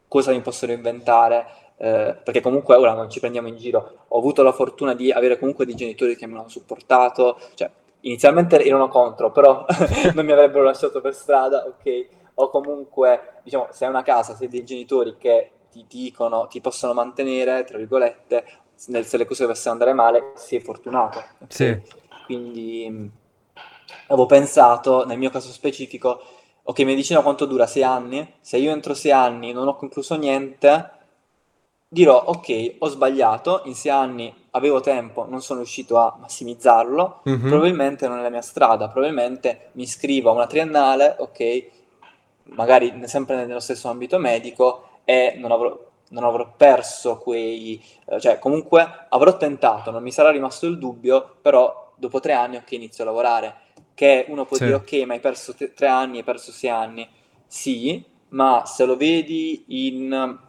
cosa 0.07 0.31
mi 0.31 0.41
posso 0.41 0.65
reinventare, 0.65 1.45
eh, 1.77 2.15
perché 2.23 2.41
comunque 2.41 2.75
ora 2.75 2.93
non 2.93 3.09
ci 3.09 3.19
prendiamo 3.19 3.47
in 3.47 3.57
giro, 3.57 4.05
ho 4.07 4.17
avuto 4.17 4.43
la 4.43 4.51
fortuna 4.51 4.93
di 4.93 5.11
avere 5.11 5.39
comunque 5.39 5.65
dei 5.65 5.75
genitori 5.75 6.15
che 6.15 6.27
mi 6.27 6.37
hanno 6.37 6.49
supportato, 6.49 7.39
cioè 7.55 7.69
inizialmente 8.01 8.63
erano 8.63 8.87
contro, 8.87 9.31
però 9.31 9.65
non 10.13 10.25
mi 10.25 10.31
avrebbero 10.31 10.63
lasciato 10.63 11.01
per 11.01 11.15
strada, 11.15 11.65
ok, 11.65 12.07
o 12.35 12.49
comunque, 12.49 13.39
diciamo, 13.43 13.67
se 13.71 13.85
hai 13.85 13.89
una 13.89 14.03
casa, 14.03 14.35
se 14.35 14.43
hai 14.43 14.49
dei 14.49 14.63
genitori 14.63 15.15
che 15.17 15.51
ti 15.71 15.85
dicono, 15.87 16.47
ti 16.47 16.61
possono 16.61 16.93
mantenere, 16.93 17.63
tra 17.63 17.77
virgolette, 17.77 18.45
nel, 18.87 19.05
se 19.05 19.17
le 19.17 19.25
cose 19.25 19.43
dovessero 19.43 19.71
andare 19.71 19.93
male, 19.93 20.33
sei 20.35 20.59
fortunato. 20.59 21.23
Okay? 21.39 21.47
Sì. 21.49 21.81
Quindi 22.25 22.89
mh, 22.89 23.11
avevo 24.07 24.25
pensato, 24.25 25.05
nel 25.05 25.17
mio 25.17 25.29
caso 25.29 25.51
specifico, 25.51 26.21
ok, 26.63 26.79
medicina 26.79 27.21
quanto 27.21 27.45
dura? 27.45 27.67
Sei 27.67 27.83
anni? 27.83 28.35
Se 28.41 28.57
io 28.57 28.71
entro 28.71 28.93
sei 28.93 29.11
anni 29.11 29.53
non 29.53 29.67
ho 29.67 29.75
concluso 29.75 30.15
niente, 30.15 30.91
dirò, 31.87 32.23
ok, 32.25 32.75
ho 32.79 32.87
sbagliato, 32.87 33.61
in 33.65 33.75
sei 33.75 33.91
anni 33.91 34.33
avevo 34.51 34.81
tempo, 34.81 35.25
non 35.27 35.41
sono 35.41 35.59
riuscito 35.59 35.97
a 35.97 36.15
massimizzarlo, 36.19 37.21
mm-hmm. 37.27 37.47
probabilmente 37.47 38.07
non 38.07 38.19
è 38.19 38.21
la 38.21 38.29
mia 38.29 38.41
strada, 38.41 38.89
probabilmente 38.89 39.69
mi 39.73 39.83
iscrivo 39.83 40.29
a 40.29 40.33
una 40.33 40.47
triennale, 40.47 41.15
ok, 41.19 41.69
magari 42.51 43.01
sempre 43.05 43.45
nello 43.45 43.59
stesso 43.59 43.89
ambito 43.89 44.17
medico 44.17 44.89
e 45.03 45.35
non 45.37 45.51
avrò, 45.51 45.77
non 46.09 46.23
avrò 46.23 46.53
perso 46.55 47.17
quei... 47.17 47.83
Eh, 48.05 48.19
cioè 48.19 48.39
comunque 48.39 49.05
avrò 49.09 49.37
tentato, 49.37 49.91
non 49.91 50.03
mi 50.03 50.11
sarà 50.11 50.31
rimasto 50.31 50.65
il 50.67 50.77
dubbio, 50.77 51.37
però 51.41 51.93
dopo 51.95 52.19
tre 52.19 52.33
anni 52.33 52.57
ok 52.57 52.71
inizio 52.71 53.03
a 53.03 53.07
lavorare, 53.07 53.55
che 53.93 54.25
uno 54.29 54.45
può 54.45 54.57
sì. 54.57 54.65
dire 54.65 54.75
ok 54.75 54.93
ma 55.05 55.13
hai 55.13 55.19
perso 55.19 55.53
t- 55.53 55.73
tre 55.73 55.87
anni, 55.87 56.17
hai 56.17 56.23
perso 56.23 56.51
sei 56.51 56.69
anni, 56.69 57.07
sì, 57.45 58.03
ma 58.29 58.63
se 58.65 58.85
lo 58.85 58.95
vedi 58.95 59.65
in 59.67 60.39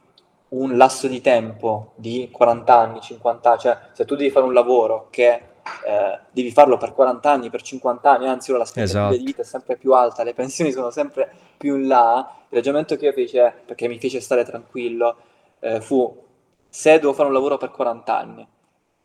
un 0.48 0.76
lasso 0.76 1.08
di 1.08 1.20
tempo 1.20 1.92
di 1.96 2.28
40 2.30 2.78
anni, 2.78 3.00
50 3.00 3.50
anni, 3.50 3.58
cioè 3.60 3.78
se 3.92 4.04
tu 4.04 4.16
devi 4.16 4.30
fare 4.30 4.46
un 4.46 4.52
lavoro 4.52 5.08
che 5.10 5.42
eh, 5.86 6.18
devi 6.30 6.50
farlo 6.50 6.76
per 6.76 6.92
40 6.92 7.30
anni, 7.30 7.50
per 7.50 7.62
50 7.62 8.10
anni, 8.10 8.28
anzi 8.28 8.50
ora 8.50 8.60
l'aspettativa 8.60 9.00
esatto. 9.00 9.16
di 9.16 9.24
vita 9.24 9.42
è 9.42 9.44
sempre 9.44 9.76
più 9.76 9.92
alta, 9.92 10.22
le 10.22 10.34
pensioni 10.34 10.72
sono 10.72 10.90
sempre 10.90 11.30
più 11.56 11.76
in 11.76 11.86
là, 11.86 12.34
il 12.48 12.56
ragionamento 12.56 12.96
che 12.96 13.06
io 13.06 13.12
fece, 13.12 13.62
perché 13.64 13.88
mi 13.88 13.98
fece 13.98 14.20
stare 14.20 14.44
tranquillo, 14.44 15.16
eh, 15.60 15.80
fu 15.80 16.20
se 16.68 16.98
devo 16.98 17.12
fare 17.12 17.28
un 17.28 17.34
lavoro 17.34 17.58
per 17.58 17.70
40 17.70 18.16
anni, 18.16 18.46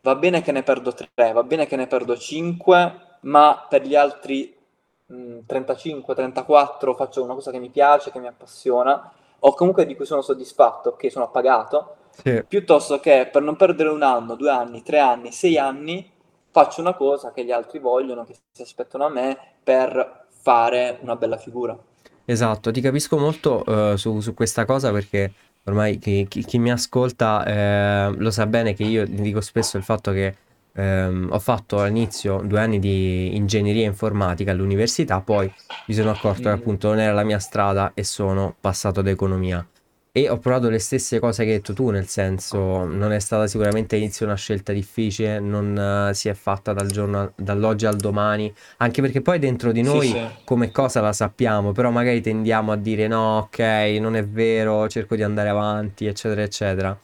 va 0.02 0.16
bene 0.16 0.42
che 0.42 0.52
ne 0.52 0.64
perdo 0.64 0.94
3, 0.94 1.32
va 1.34 1.44
bene 1.44 1.68
che 1.68 1.76
ne 1.76 1.88
perdo 1.88 2.18
5, 2.18 3.02
ma 3.22 3.66
per 3.68 3.84
gli 3.84 3.96
altri 3.96 4.56
mh, 5.06 5.40
35, 5.46 6.16
34 6.16 6.94
faccio 6.96 7.24
una 7.24 7.34
cosa 7.34 7.52
che 7.52 7.60
mi 7.60 7.70
piace, 7.70 8.12
che 8.12 8.20
mi 8.20 8.28
appassiona, 8.28 9.12
o 9.40 9.54
comunque 9.54 9.86
di 9.86 9.96
cui 9.96 10.06
sono 10.06 10.22
soddisfatto, 10.22 10.96
che 10.96 11.10
sono 11.10 11.26
appagato, 11.26 11.96
sì. 12.12 12.44
piuttosto 12.48 13.00
che 13.00 13.30
per 13.32 13.42
non 13.42 13.56
perdere 13.56 13.90
un 13.90 14.02
anno, 14.02 14.36
due 14.36 14.50
anni, 14.50 14.82
tre 14.82 15.00
anni, 15.00 15.32
sei 15.32 15.58
anni, 15.58 16.10
faccio 16.58 16.82
una 16.82 16.96
cosa 16.96 17.32
che 17.32 17.46
gli 17.46 17.52
altri 17.52 17.78
vogliono, 17.78 18.26
che 18.26 18.36
si 18.52 18.64
aspettano 18.64 19.06
a 19.06 19.10
me 19.10 19.38
per 19.64 20.26
fare 20.42 20.98
una 21.02 21.16
bella 21.16 21.38
figura. 21.38 21.78
Esatto, 22.26 22.72
ti 22.72 22.82
capisco 22.82 23.16
molto 23.20 23.64
uh, 23.64 23.96
su, 23.96 24.20
su, 24.22 24.34
questa 24.34 24.66
cosa 24.66 24.92
perché 24.92 25.32
ormai 25.66 26.00
chi, 26.00 26.26
chi, 26.28 26.44
chi 26.44 26.58
mi 26.58 26.72
ascolta 26.72 27.46
eh, 27.46 28.12
lo 28.18 28.32
sa 28.32 28.48
bene 28.48 28.74
che 28.74 28.84
io 28.84 29.06
dico 29.06 29.40
spesso 29.42 29.78
il 29.78 29.84
fatto 29.84 30.12
che 30.12 30.36
ehm, 30.74 31.28
ho 31.32 31.40
fatto 31.40 31.80
all'inizio 31.80 32.42
due 32.44 32.60
anni 32.60 32.80
di 32.80 33.36
ingegneria 33.36 33.86
informatica 33.86 34.50
all'università, 34.50 35.22
poi 35.22 35.52
mi 35.86 35.94
sono 35.94 36.10
accorto 36.10 36.44
che 36.44 36.56
mm. 36.56 36.60
appunto 36.60 36.88
non 36.88 37.00
era 37.00 37.14
la 37.14 37.24
mia 37.24 37.40
strada 37.40 37.92
e 37.94 38.04
sono 38.04 38.56
passato 38.60 39.02
ad 39.02 39.08
economia. 39.08 39.64
E 40.18 40.28
ho 40.30 40.40
provato 40.40 40.68
le 40.68 40.80
stesse 40.80 41.20
cose 41.20 41.44
che 41.44 41.52
hai 41.52 41.58
detto 41.58 41.74
tu, 41.74 41.92
nel 41.92 42.08
senso 42.08 42.86
non 42.86 43.12
è 43.12 43.20
stata 43.20 43.46
sicuramente 43.46 43.94
all'inizio 43.94 44.26
una 44.26 44.34
scelta 44.34 44.74
difficile, 44.74 45.40
non 45.40 46.10
uh, 46.10 46.12
si 46.12 46.28
è 46.28 46.34
fatta 46.34 46.74
dal 46.74 46.88
giorno, 46.88 47.34
dall'oggi 47.36 47.86
al 47.86 47.98
domani, 47.98 48.52
anche 48.78 49.02
perché 49.04 49.22
poi 49.22 49.38
dentro 49.38 49.72
di 49.72 49.84
noi 49.84 50.08
sì, 50.08 50.14
sì. 50.14 50.28
come 50.44 50.72
cosa 50.72 51.02
la 51.02 51.14
sappiamo, 51.14 51.72
però 51.72 51.92
magari 51.92 52.22
tendiamo 52.22 52.72
a 52.72 52.78
dire 52.78 53.06
no, 53.08 53.38
ok, 53.42 53.60
non 54.00 54.16
è 54.16 54.26
vero, 54.26 54.88
cerco 54.88 55.16
di 55.16 55.22
andare 55.22 55.50
avanti, 55.50 56.08
eccetera, 56.08 56.42
eccetera. 56.42 57.00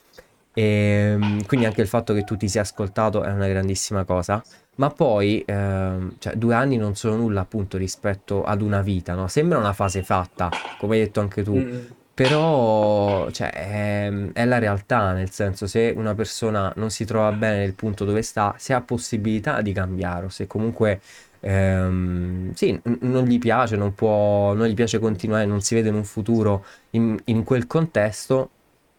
E 0.52 0.64
ehm, 0.64 1.46
quindi 1.46 1.68
anche 1.68 1.82
il 1.82 1.88
fatto 1.88 2.16
che 2.16 2.24
tu 2.24 2.36
ti 2.36 2.48
sia 2.48 2.62
ascoltato 2.62 3.22
è 3.22 3.32
una 3.32 3.48
grandissima 3.48 4.06
cosa. 4.06 4.42
Ma 4.78 4.90
poi, 4.90 5.44
ehm, 5.46 6.16
cioè, 6.18 6.34
due 6.34 6.56
anni 6.56 6.78
non 6.78 6.96
sono 6.96 7.16
nulla 7.16 7.42
appunto 7.42 7.78
rispetto 7.78 8.44
ad 8.44 8.64
una 8.64 8.82
vita, 8.82 9.14
no? 9.14 9.28
Sembra 9.28 9.60
una 9.60 9.74
fase 9.74 10.02
fatta, 10.02 10.50
come 10.80 10.96
hai 10.96 11.04
detto 11.04 11.20
anche 11.20 11.44
tu. 11.44 11.58
Mm. 11.58 11.82
Però, 12.16 13.32
cioè, 13.32 13.50
è, 13.50 14.12
è, 14.34 14.46
la 14.46 14.60
realtà, 14.60 15.14
nel 15.14 15.32
senso, 15.32 15.66
se 15.66 15.92
una 15.96 16.14
persona 16.14 16.72
non 16.76 16.92
si 16.92 17.06
trova 17.06 17.32
bene 17.32 17.58
nel 17.58 17.74
punto 17.74 18.06
dove 18.06 18.22
sta, 18.22 18.54
se 18.60 18.74
ha 18.74 18.82
possibilità 18.82 19.62
di 19.62 19.74
cambiare, 19.74 20.26
o 20.28 20.30
se 20.30 20.46
comunque, 20.46 21.02
ehm, 21.40 22.54
sì, 22.54 22.72
n- 22.72 22.98
non 23.02 23.24
gli 23.24 23.40
piace, 23.40 23.76
non 23.78 23.96
può, 23.96 24.54
non 24.54 24.68
gli 24.68 24.76
piace 24.76 25.00
continuare, 25.00 25.46
non 25.46 25.62
si 25.62 25.74
vede 25.74 25.90
in 25.90 25.96
un 25.96 26.04
futuro 26.04 26.64
in, 26.92 27.18
in 27.26 27.44
quel 27.44 27.66
contesto, 27.66 28.50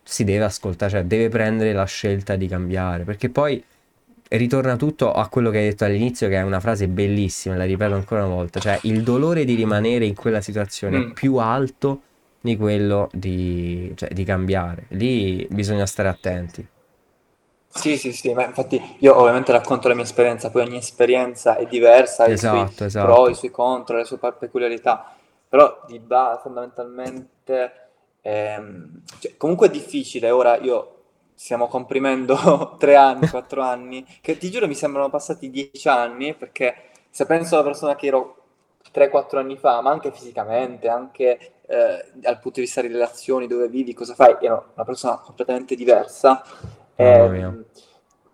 si 0.02 0.24
deve 0.24 0.44
ascoltare, 0.44 0.90
cioè 0.90 1.04
deve 1.04 1.28
prendere 1.28 1.72
la 1.72 1.84
scelta 1.84 2.34
di 2.34 2.48
cambiare, 2.48 3.04
perché 3.04 3.28
poi 3.28 3.62
ritorna 4.30 4.74
tutto 4.74 5.12
a 5.12 5.28
quello 5.28 5.50
che 5.50 5.58
hai 5.58 5.68
detto 5.68 5.84
all'inizio, 5.84 6.28
che 6.28 6.36
è 6.36 6.42
una 6.42 6.58
frase 6.58 6.88
bellissima, 6.88 7.56
la 7.56 7.64
ripeto 7.64 7.94
ancora 7.94 8.24
una 8.24 8.34
volta, 8.34 8.58
cioè 8.58 8.76
il 8.82 9.04
dolore 9.04 9.44
di 9.44 9.54
rimanere 9.54 10.04
in 10.04 10.16
quella 10.16 10.40
situazione 10.40 10.98
mm. 10.98 11.10
è 11.10 11.12
più 11.12 11.36
alto 11.36 12.02
di 12.44 12.56
quello 12.56 13.08
di, 13.10 13.90
cioè, 13.96 14.10
di 14.10 14.22
cambiare. 14.22 14.84
Lì 14.90 15.46
bisogna 15.50 15.86
stare 15.86 16.08
attenti. 16.08 16.66
Sì, 17.68 17.96
sì, 17.96 18.12
sì, 18.12 18.32
ma 18.34 18.44
infatti 18.44 18.80
io 18.98 19.18
ovviamente 19.18 19.50
racconto 19.50 19.88
la 19.88 19.94
mia 19.94 20.04
esperienza, 20.04 20.50
poi 20.50 20.62
ogni 20.62 20.76
esperienza 20.76 21.56
è 21.56 21.66
diversa, 21.66 22.26
esatto, 22.26 22.70
i 22.70 22.72
suoi 22.72 22.86
esatto. 22.86 23.06
pro, 23.06 23.28
i 23.28 23.34
suoi 23.34 23.50
contro, 23.50 23.96
le 23.96 24.04
sue 24.04 24.18
peculiarità, 24.18 25.16
però 25.48 25.82
di 25.88 25.98
base 25.98 26.40
fondamentalmente 26.42 27.84
Ehm, 28.26 29.02
cioè, 29.18 29.36
comunque 29.36 29.66
è 29.66 29.70
difficile, 29.70 30.30
ora 30.30 30.56
io 30.56 30.92
stiamo 31.34 31.68
comprimendo 31.68 32.76
tre 32.80 32.96
anni, 32.96 33.28
quattro 33.28 33.60
anni, 33.60 34.04
che 34.22 34.38
ti 34.38 34.50
giuro 34.50 34.66
mi 34.66 34.74
sembrano 34.74 35.10
passati 35.10 35.50
dieci 35.50 35.88
anni, 35.88 36.34
perché 36.34 36.74
se 37.10 37.26
penso 37.26 37.54
alla 37.54 37.64
persona 37.64 37.94
che 37.96 38.06
ero 38.06 38.36
3-4 38.92 39.38
anni 39.38 39.56
fa, 39.58 39.82
ma 39.82 39.90
anche 39.90 40.10
fisicamente, 40.10 40.88
anche 40.88 41.52
eh, 41.66 42.04
dal 42.12 42.38
punto 42.38 42.60
di 42.60 42.66
vista 42.66 42.80
di 42.80 42.88
relazioni, 42.88 43.46
dove 43.46 43.68
vivi, 43.68 43.94
cosa 43.94 44.14
fai, 44.14 44.36
ero 44.40 44.72
una 44.74 44.84
persona 44.84 45.18
completamente 45.18 45.74
diversa. 45.74 46.44
Eh, 46.94 47.28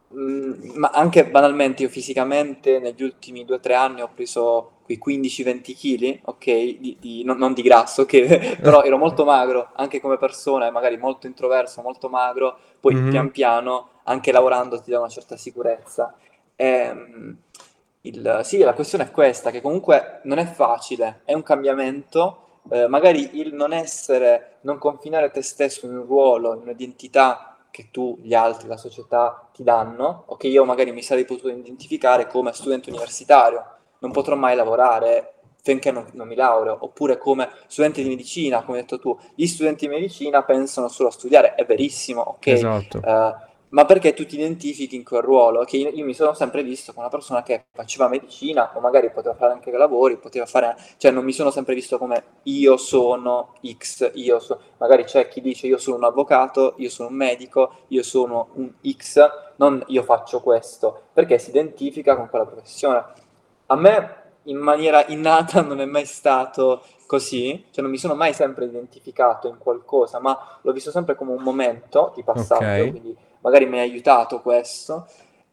mh, 0.08 0.72
ma 0.74 0.90
anche 0.90 1.26
banalmente 1.26 1.82
io 1.82 1.88
fisicamente 1.88 2.78
negli 2.78 3.02
ultimi 3.02 3.44
2-3 3.44 3.74
anni 3.74 4.00
ho 4.02 4.10
preso 4.12 4.72
quei 4.98 5.20
15-20 5.20 5.60
kg, 5.76 6.18
ok, 6.24 6.44
di, 6.44 6.96
di, 6.98 7.24
non, 7.24 7.38
non, 7.38 7.52
di 7.52 7.62
grasso, 7.62 8.02
ok, 8.02 8.58
però 8.60 8.82
ero 8.82 8.98
molto 8.98 9.24
magro 9.24 9.70
anche 9.76 10.00
come 10.00 10.18
persona, 10.18 10.70
magari 10.70 10.96
molto 10.96 11.26
introverso, 11.28 11.82
molto 11.82 12.08
magro, 12.08 12.58
poi 12.80 12.94
mm-hmm. 12.94 13.10
pian 13.10 13.30
piano, 13.30 13.88
anche 14.04 14.32
lavorando, 14.32 14.80
ti 14.80 14.90
dà 14.90 14.98
una 14.98 15.08
certa 15.08 15.36
sicurezza. 15.36 16.14
E, 16.56 16.66
ehm, 16.66 17.36
il, 18.02 18.40
sì, 18.42 18.58
la 18.58 18.72
questione 18.72 19.04
è 19.04 19.10
questa, 19.10 19.50
che 19.50 19.60
comunque 19.60 20.20
non 20.24 20.38
è 20.38 20.46
facile, 20.46 21.20
è 21.24 21.34
un 21.34 21.42
cambiamento, 21.42 22.49
eh, 22.70 22.86
magari 22.86 23.38
il 23.40 23.52
non 23.52 23.72
essere, 23.72 24.58
non 24.62 24.78
confinare 24.78 25.30
te 25.30 25.42
stesso 25.42 25.86
in 25.86 25.96
un 25.96 26.06
ruolo, 26.06 26.54
in 26.54 26.62
un'identità 26.62 27.56
che 27.70 27.88
tu, 27.90 28.18
gli 28.22 28.34
altri, 28.34 28.68
la 28.68 28.76
società 28.76 29.48
ti 29.52 29.62
danno, 29.62 30.24
o 30.26 30.36
che 30.36 30.48
io 30.48 30.64
magari 30.64 30.92
mi 30.92 31.02
sarei 31.02 31.24
potuto 31.24 31.48
identificare 31.48 32.26
come 32.26 32.52
studente 32.52 32.90
universitario, 32.90 33.64
non 33.98 34.12
potrò 34.12 34.34
mai 34.34 34.56
lavorare 34.56 35.34
finché 35.62 35.90
non, 35.90 36.06
non, 36.12 36.26
mi 36.26 36.34
laureo, 36.34 36.78
oppure 36.80 37.18
come 37.18 37.48
studenti 37.66 38.02
di 38.02 38.08
medicina, 38.08 38.62
come 38.62 38.78
hai 38.78 38.82
detto 38.84 38.98
tu, 38.98 39.18
gli 39.34 39.46
studenti 39.46 39.86
di 39.86 39.94
medicina 39.94 40.42
pensano 40.42 40.88
solo 40.88 41.08
a 41.08 41.12
studiare, 41.12 41.54
è 41.54 41.64
verissimo, 41.64 42.22
ok? 42.22 42.46
Esatto. 42.46 42.98
Uh, 42.98 43.48
ma 43.70 43.84
perché 43.84 44.14
tu 44.14 44.26
ti 44.26 44.36
identifichi 44.36 44.96
in 44.96 45.04
quel 45.04 45.22
ruolo? 45.22 45.64
Che 45.64 45.76
io, 45.76 45.90
io, 45.90 46.04
mi 46.04 46.14
sono 46.14 46.34
sempre 46.34 46.62
visto 46.62 46.92
come 46.92 47.06
una 47.06 47.14
persona 47.14 47.42
che 47.42 47.66
faceva 47.72 48.08
medicina, 48.08 48.70
o 48.74 48.80
magari 48.80 49.10
poteva 49.10 49.34
fare 49.34 49.52
anche 49.52 49.70
lavori, 49.70 50.16
poteva 50.18 50.46
fare, 50.46 50.76
cioè 50.96 51.10
non 51.10 51.24
mi 51.24 51.32
sono 51.32 51.50
sempre 51.50 51.74
visto 51.74 51.98
come 51.98 52.22
io 52.44 52.76
sono 52.76 53.54
X, 53.62 54.10
io 54.14 54.38
so, 54.38 54.60
magari 54.78 55.04
c'è 55.04 55.28
chi 55.28 55.40
dice 55.40 55.66
io 55.66 55.78
sono 55.78 55.96
un 55.96 56.04
avvocato, 56.04 56.74
io 56.78 56.90
sono 56.90 57.08
un 57.08 57.14
medico, 57.14 57.84
io 57.88 58.02
sono 58.02 58.48
un 58.54 58.72
X, 58.96 59.20
non 59.56 59.82
io 59.88 60.02
faccio 60.02 60.40
questo, 60.40 61.02
perché 61.12 61.38
si 61.38 61.50
identifica 61.50 62.16
con 62.16 62.28
quella 62.28 62.46
professione 62.46 63.04
a 63.66 63.76
me 63.76 64.14
in 64.44 64.56
maniera 64.56 65.04
innata 65.06 65.62
non 65.62 65.80
è 65.80 65.84
mai 65.84 66.04
stato 66.04 66.82
così, 67.06 67.66
cioè 67.70 67.82
non 67.82 67.90
mi 67.90 67.98
sono 67.98 68.14
mai 68.14 68.32
sempre 68.32 68.66
identificato 68.66 69.48
in 69.48 69.58
qualcosa, 69.58 70.20
ma 70.20 70.58
l'ho 70.60 70.72
visto 70.72 70.90
sempre 70.92 71.16
come 71.16 71.32
un 71.32 71.42
momento 71.42 72.12
di 72.14 72.22
passaggio, 72.22 72.62
okay. 72.62 72.90
quindi 72.90 73.16
magari 73.40 73.66
mi 73.66 73.78
ha 73.78 73.82
aiutato 73.82 74.40
questo. 74.40 75.06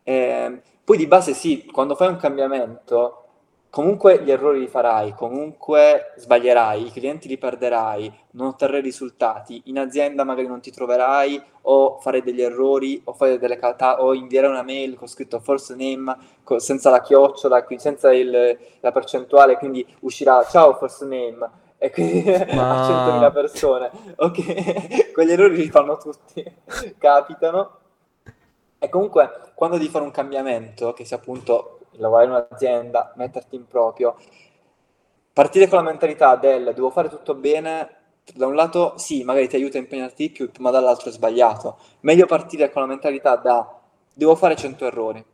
Eh, 0.04 0.62
poi 0.84 0.98
di 0.98 1.08
base 1.08 1.34
sì, 1.34 1.66
quando 1.72 1.96
fai 1.96 2.08
un 2.10 2.18
cambiamento 2.18 3.24
comunque 3.70 4.24
gli 4.24 4.32
errori 4.32 4.60
li 4.62 4.68
farai, 4.68 5.14
comunque 5.14 6.14
sbaglierai, 6.16 6.88
i 6.88 6.92
clienti 6.92 7.28
li 7.28 7.38
perderai, 7.38 8.12
non 8.32 8.48
otterrai 8.48 8.82
risultati, 8.82 9.62
in 9.66 9.78
azienda 9.78 10.24
magari 10.24 10.48
non 10.48 10.62
ti 10.62 10.72
troverai 10.72 11.40
o 11.64 12.00
fare 12.00 12.24
degli 12.24 12.42
errori 12.42 13.00
o 13.04 13.14
fare 13.14 13.38
delle 13.38 13.58
cata- 13.58 14.02
o 14.02 14.14
inviare 14.14 14.48
una 14.48 14.64
mail 14.64 14.96
con 14.96 15.08
scritto 15.08 15.40
false 15.40 15.76
name 15.76 16.16
co- 16.44 16.60
senza 16.60 16.90
la 16.90 17.02
chiocciola, 17.02 17.66
senza 17.76 18.14
il, 18.14 18.58
la 18.80 18.92
percentuale, 18.92 19.58
quindi 19.58 19.86
uscirà 20.00 20.44
ciao 20.46 20.74
false 20.76 21.06
name 21.06 21.66
e 21.78 21.92
quindi 21.92 22.24
Ma... 22.54 22.86
a 22.86 23.30
100.000 23.30 23.34
persone. 23.34 23.92
Ok, 24.16 25.12
quegli 25.14 25.32
errori 25.32 25.56
li 25.56 25.70
fanno 25.70 25.98
tutti, 25.98 26.44
capitano. 26.98 27.80
E 28.80 28.90
comunque 28.90 29.52
quando 29.56 29.78
devi 29.78 29.90
fare 29.90 30.06
un 30.06 30.12
cambiamento, 30.12 30.94
che 30.94 31.06
sia 31.06 31.18
appunto 31.18 31.80
lavorare 31.92 32.26
in 32.26 32.32
un'azienda, 32.32 33.14
metterti 33.16 33.56
in 33.56 33.66
proprio, 33.66 34.16
partire 35.34 35.68
con 35.68 35.80
la 35.80 35.84
mentalità 35.84 36.36
del 36.36 36.74
devo 36.74 36.90
fare 36.90 37.10
tutto 37.10 37.34
bene, 37.34 37.96
da 38.36 38.46
un 38.46 38.56
lato 38.56 38.94
sì, 38.98 39.24
magari 39.24 39.48
ti 39.48 39.56
aiuta 39.56 39.78
a 39.78 39.82
impegnarti 39.82 40.28
di 40.28 40.32
più, 40.32 40.50
ma 40.60 40.70
dall'altro 40.70 41.10
è 41.10 41.14
sbagliato. 41.14 41.78
Meglio 42.02 42.26
partire 42.26 42.72
con 42.72 42.82
la 42.82 42.88
mentalità 42.88 43.36
da 43.36 43.80
devo 44.14 44.36
fare 44.36 44.56
100 44.56 44.86
errori. 44.86 45.26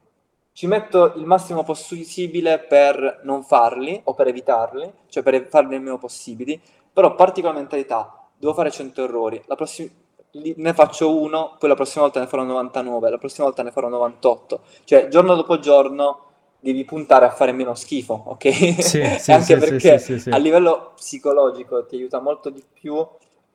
Ci 0.54 0.68
metto 0.68 1.14
il 1.16 1.26
massimo 1.26 1.64
possibile 1.64 2.60
per 2.60 3.22
non 3.24 3.44
farli 3.44 4.00
o 4.04 4.14
per 4.14 4.28
evitarli, 4.28 4.92
cioè 5.10 5.24
per 5.24 5.48
farli 5.50 5.76
il 5.76 5.82
meno 5.82 5.98
possibili, 5.98 6.62
però 6.94 7.16
parti 7.16 7.42
con 7.42 7.54
la 7.54 7.58
mentalità 7.58 8.30
devo 8.38 8.54
fare 8.54 8.70
100 8.70 9.04
errori, 9.04 9.42
la 9.48 9.56
prossima 9.56 9.90
ne 10.34 10.74
faccio 10.74 11.16
uno, 11.16 11.56
poi 11.60 11.70
la 11.70 11.76
prossima 11.76 12.04
volta 12.04 12.20
ne 12.20 12.28
farò 12.28 12.44
99, 12.44 13.10
la 13.10 13.18
prossima 13.18 13.46
volta 13.46 13.62
ne 13.64 13.72
farò 13.72 13.88
98. 13.88 14.62
Cioè, 14.84 15.08
giorno 15.08 15.36
dopo 15.36 15.60
giorno 15.60 16.20
devi 16.60 16.86
puntare 16.86 17.26
a 17.26 17.30
fare 17.30 17.52
meno 17.52 17.76
schifo, 17.76 18.24
ok? 18.28 18.54
Sì, 18.82 19.04
sì, 19.20 19.32
anche 19.32 19.44
sì, 19.44 19.58
perché 19.58 20.00
sì, 20.00 20.30
a 20.30 20.38
livello 20.38 20.94
psicologico 20.96 21.86
ti 21.86 21.96
aiuta 21.96 22.20
molto 22.20 22.50
di 22.50 22.64
più 22.72 23.06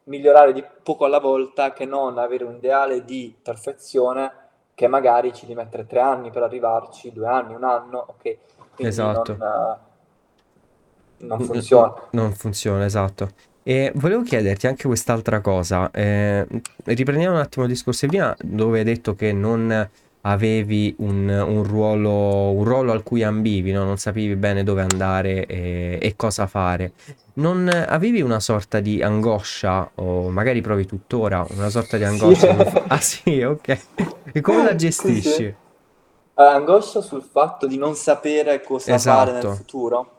migliorare 0.04 0.52
di 0.52 0.64
poco 0.82 1.04
alla 1.04 1.18
volta 1.18 1.72
che 1.72 1.84
non 1.84 2.18
avere 2.18 2.44
un 2.44 2.56
ideale 2.56 3.04
di 3.04 3.34
perfezione 3.40 4.47
che 4.78 4.86
magari 4.86 5.34
ci 5.34 5.44
devi 5.44 5.58
mettere 5.58 5.88
tre 5.88 5.98
anni 5.98 6.30
per 6.30 6.44
arrivarci, 6.44 7.12
due 7.12 7.26
anni, 7.26 7.52
un 7.52 7.64
anno, 7.64 7.98
ok? 7.98 8.22
Quindi 8.76 8.92
esatto. 8.92 9.36
Non, 9.36 9.76
non 11.16 11.40
funziona. 11.40 11.94
Non 12.12 12.32
funziona, 12.32 12.84
esatto. 12.84 13.28
E 13.64 13.90
volevo 13.96 14.22
chiederti 14.22 14.68
anche 14.68 14.86
quest'altra 14.86 15.40
cosa. 15.40 15.90
Eh, 15.90 16.46
riprendiamo 16.84 17.34
un 17.34 17.40
attimo 17.40 17.64
il 17.64 17.72
discorso 17.72 18.06
prima 18.06 18.32
dove 18.40 18.78
hai 18.78 18.84
detto 18.84 19.16
che 19.16 19.32
non 19.32 19.88
avevi 20.20 20.94
un, 20.98 21.28
un, 21.28 21.64
ruolo, 21.64 22.52
un 22.52 22.62
ruolo 22.62 22.92
al 22.92 23.02
cui 23.02 23.24
ambivi, 23.24 23.72
no? 23.72 23.82
non 23.82 23.98
sapevi 23.98 24.36
bene 24.36 24.62
dove 24.62 24.82
andare 24.82 25.44
e, 25.46 25.98
e, 26.00 26.14
cosa 26.14 26.46
fare. 26.46 26.92
Non 27.38 27.68
avevi 27.68 28.20
una 28.20 28.40
sorta 28.40 28.80
di 28.80 29.00
angoscia, 29.00 29.92
o 29.96 30.28
magari 30.28 30.60
provi 30.60 30.86
tuttora, 30.86 31.46
una 31.50 31.68
sorta 31.68 31.96
di 31.96 32.04
angoscia? 32.04 32.68
Sì. 32.68 32.82
Ah 32.88 33.00
sì, 33.00 33.42
ok. 33.42 33.78
E 34.32 34.40
come 34.40 34.64
la 34.64 34.74
gestisci? 34.74 35.20
Sì, 35.20 35.30
sì. 35.30 35.54
Uh, 36.34 36.42
angoscia 36.42 37.00
sul 37.00 37.22
fatto 37.22 37.66
di 37.66 37.78
non 37.78 37.94
sapere 37.94 38.60
cosa 38.62 38.94
esatto. 38.94 39.16
fare 39.16 39.30
nel 39.32 39.40
esatto. 39.40 39.54
futuro? 39.54 40.12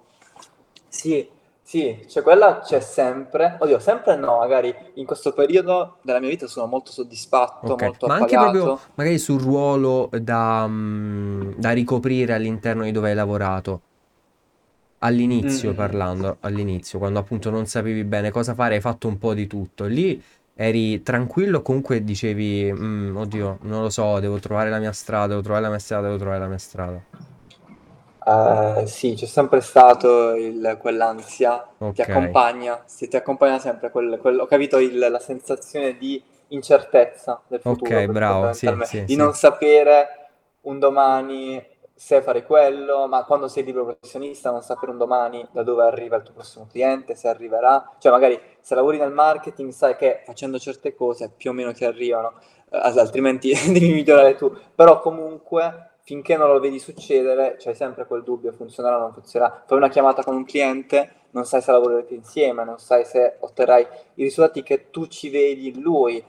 Sì, 0.88 1.28
sì, 1.62 2.06
cioè 2.08 2.24
quella 2.24 2.62
c'è 2.62 2.80
sempre. 2.80 3.58
Oddio, 3.60 3.80
sempre 3.80 4.16
no, 4.16 4.38
magari 4.38 4.74
in 4.96 5.06
questo 5.06 5.34
periodo 5.34 5.98
della 6.02 6.20
mia 6.20 6.30
vita 6.30 6.48
sono 6.48 6.68
molto 6.68 6.92
soddisfatto, 6.92 7.74
okay. 7.74 7.88
molto 7.90 8.08
Ma 8.08 8.16
anche 8.16 8.36
proprio 8.36 8.80
magari 8.96 9.18
sul 9.18 9.42
ruolo 9.42 10.10
da, 10.12 10.64
um, 10.66 11.54
da 11.58 11.72
ricoprire 11.72 12.34
all'interno 12.34 12.84
di 12.84 12.92
dove 12.92 13.10
hai 13.10 13.16
lavorato. 13.16 13.82
All'inizio 15.00 15.72
mm. 15.72 15.76
parlando, 15.76 16.38
all'inizio, 16.42 17.00
quando 17.00 17.20
appunto 17.20 17.50
non 17.50 17.66
sapevi 17.66 18.04
bene 18.04 18.32
cosa 18.32 18.54
fare, 18.54 18.76
hai 18.76 18.82
fatto 18.82 19.08
un 19.08 19.18
po' 19.18 19.34
di 19.34 19.48
tutto. 19.48 19.86
Lì 19.86 20.22
eri 20.56 21.02
tranquillo, 21.04 21.62
comunque 21.62 22.04
dicevi, 22.04 22.70
mm, 22.70 23.16
oddio, 23.16 23.60
non 23.62 23.84
lo 23.84 23.90
so, 23.90 24.20
devo 24.20 24.40
trovare 24.40 24.70
la 24.70 24.80
mia 24.80 24.92
strada, 24.92 25.28
devo 25.28 25.42
trovare 25.42 25.64
la 25.64 25.70
mia 25.70 25.80
strada, 25.80 26.08
devo 26.08 26.18
trovare 26.18 26.40
la 26.40 26.48
mia 26.48 26.58
strada. 26.58 27.02
Uh, 28.26 28.86
sì, 28.86 29.14
c'è 29.14 29.26
sempre 29.26 29.62
stato 29.62 30.36
il, 30.36 30.78
quell'ansia, 30.80 31.66
okay. 31.78 31.94
ti 31.94 32.02
accompagna, 32.02 32.84
sì, 32.86 33.08
ti 33.08 33.16
accompagna 33.16 33.58
sempre, 33.58 33.90
quel, 33.90 34.20
quel, 34.20 34.38
ho 34.38 34.46
capito 34.46 34.78
il, 34.80 34.98
la 35.00 35.20
sensazione 35.20 35.98
di 35.98 36.22
incertezza 36.50 37.42
del 37.48 37.62
futuro, 37.62 37.98
ok, 37.98 38.06
bravo, 38.08 38.54
sì, 38.54 38.68
sì, 38.84 39.06
di 39.06 39.14
sì. 39.14 39.16
non 39.16 39.34
sapere 39.34 40.28
un 40.62 40.78
domani 40.78 41.64
se 42.00 42.22
fare 42.22 42.46
quello, 42.46 43.08
ma 43.10 43.26
quando 43.26 43.50
sei 43.50 43.66
libero 43.66 43.84
professionista 43.84 44.52
non 44.52 44.62
sapere 44.62 44.94
un 44.94 44.98
domani 44.98 45.46
da 45.52 45.64
dove 45.64 45.84
arriva 45.84 46.16
il 46.16 46.24
tuo 46.24 46.34
prossimo 46.34 46.66
cliente, 46.66 47.14
se 47.14 47.28
arriverà, 47.28 47.92
cioè 48.00 48.10
magari 48.10 48.40
se 48.62 48.74
lavori 48.74 48.98
nel 48.98 49.12
marketing 49.12 49.72
sai 49.72 49.98
che 49.98 50.22
facendo 50.24 50.58
certe 50.60 50.96
cose 50.96 51.30
più 51.36 51.50
o 51.50 51.54
meno 51.54 51.74
ti 51.74 51.84
arrivano, 51.84 52.36
eh, 52.70 52.78
altrimenti 52.78 53.52
devi 53.74 53.92
migliorare 53.92 54.36
tu, 54.36 54.50
però 54.74 55.02
comunque 55.02 55.96
finché 56.04 56.38
non 56.38 56.48
lo 56.54 56.62
vedi 56.62 56.80
succedere, 56.80 57.58
c'hai 57.60 57.76
sempre 57.76 58.06
quel 58.06 58.24
dubbio, 58.24 58.54
funzionerà 58.54 58.96
o 58.96 59.02
non 59.02 59.14
funzionerà. 59.14 59.64
Fai 59.68 59.78
una 59.78 59.90
chiamata 59.90 60.24
con 60.24 60.36
un 60.36 60.46
cliente, 60.46 61.16
non 61.32 61.44
sai 61.44 61.62
se 61.62 61.74
lavorerete 61.74 62.14
insieme, 62.14 62.64
non 62.64 62.80
sai 62.80 63.04
se 63.04 63.36
otterrai 63.40 63.86
i 64.14 64.24
risultati 64.24 64.64
che 64.64 64.90
tu 64.90 65.06
ci 65.08 65.30
vedi 65.30 65.68
in 65.68 65.82
lui. 65.82 66.24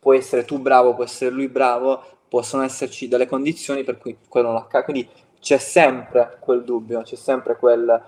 Può 0.00 0.12
essere 0.12 0.44
tu 0.44 0.58
bravo, 0.58 0.94
può 0.94 1.04
essere 1.04 1.30
lui 1.30 1.46
bravo, 1.46 2.02
possono 2.28 2.62
esserci 2.62 3.08
delle 3.08 3.26
condizioni 3.26 3.84
per 3.84 3.98
cui 3.98 4.18
quello 4.28 4.48
non 4.48 4.56
accade. 4.56 4.84
Quindi 4.84 5.08
c'è 5.40 5.58
sempre 5.58 6.36
quel 6.40 6.64
dubbio, 6.64 7.02
c'è 7.02 7.16
sempre 7.16 7.56
quel, 7.56 8.02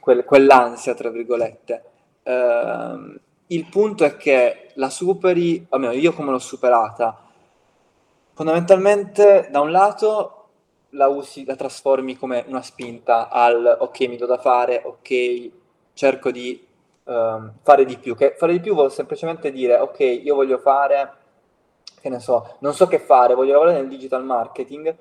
quel, 0.00 0.24
quell'ansia, 0.24 0.94
tra 0.94 1.10
virgolette. 1.10 1.84
Uh, 2.22 3.14
il 3.48 3.66
punto 3.68 4.04
è 4.04 4.16
che 4.16 4.70
la 4.74 4.90
superi, 4.90 5.66
almeno 5.70 5.92
io 5.92 6.12
come 6.12 6.30
l'ho 6.30 6.38
superata, 6.38 7.22
fondamentalmente 8.32 9.48
da 9.50 9.60
un 9.60 9.70
lato 9.70 10.32
la 10.90 11.08
usi, 11.08 11.44
la 11.44 11.56
trasformi 11.56 12.16
come 12.16 12.44
una 12.48 12.62
spinta 12.62 13.28
al 13.28 13.76
ok, 13.80 14.00
mi 14.08 14.16
do 14.16 14.26
da 14.26 14.38
fare, 14.38 14.82
ok, 14.84 15.50
cerco 15.92 16.30
di 16.30 16.66
um, 17.04 17.52
fare 17.62 17.84
di 17.84 17.96
più. 17.98 18.16
Che 18.16 18.34
fare 18.36 18.52
di 18.52 18.60
più 18.60 18.74
vuol 18.74 18.92
semplicemente 18.92 19.52
dire 19.52 19.78
ok, 19.78 20.00
io 20.00 20.34
voglio 20.34 20.58
fare, 20.58 21.12
che 22.06 22.08
ne 22.08 22.20
so, 22.20 22.56
non 22.60 22.72
so 22.72 22.86
che 22.86 23.00
fare, 23.00 23.34
voglio 23.34 23.52
lavorare 23.52 23.78
nel 23.78 23.88
digital 23.88 24.24
marketing, 24.24 24.94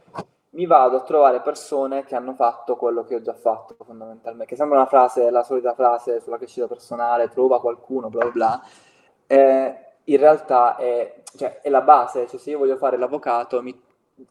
mi 0.51 0.65
vado 0.65 0.97
a 0.97 1.01
trovare 1.01 1.41
persone 1.41 2.03
che 2.03 2.15
hanno 2.15 2.33
fatto 2.33 2.75
quello 2.75 3.03
che 3.03 3.15
ho 3.15 3.21
già 3.21 3.33
fatto 3.33 3.75
fondamentalmente, 3.85 4.45
che 4.47 4.55
sembra 4.55 4.77
una 4.77 4.87
frase, 4.87 5.29
la 5.29 5.43
solita 5.43 5.73
frase 5.75 6.19
sulla 6.19 6.37
crescita 6.37 6.67
personale, 6.67 7.29
trova 7.29 7.59
qualcuno, 7.59 8.09
bla 8.09 8.21
bla 8.21 8.31
bla. 8.31 8.63
Eh, 9.27 9.75
in 10.05 10.17
realtà 10.17 10.77
è, 10.77 11.21
cioè, 11.37 11.59
è 11.61 11.69
la 11.69 11.81
base, 11.81 12.27
cioè 12.27 12.39
se 12.39 12.49
io 12.49 12.57
voglio 12.57 12.77
fare 12.77 12.97
l'avvocato 12.97 13.61
mi 13.61 13.79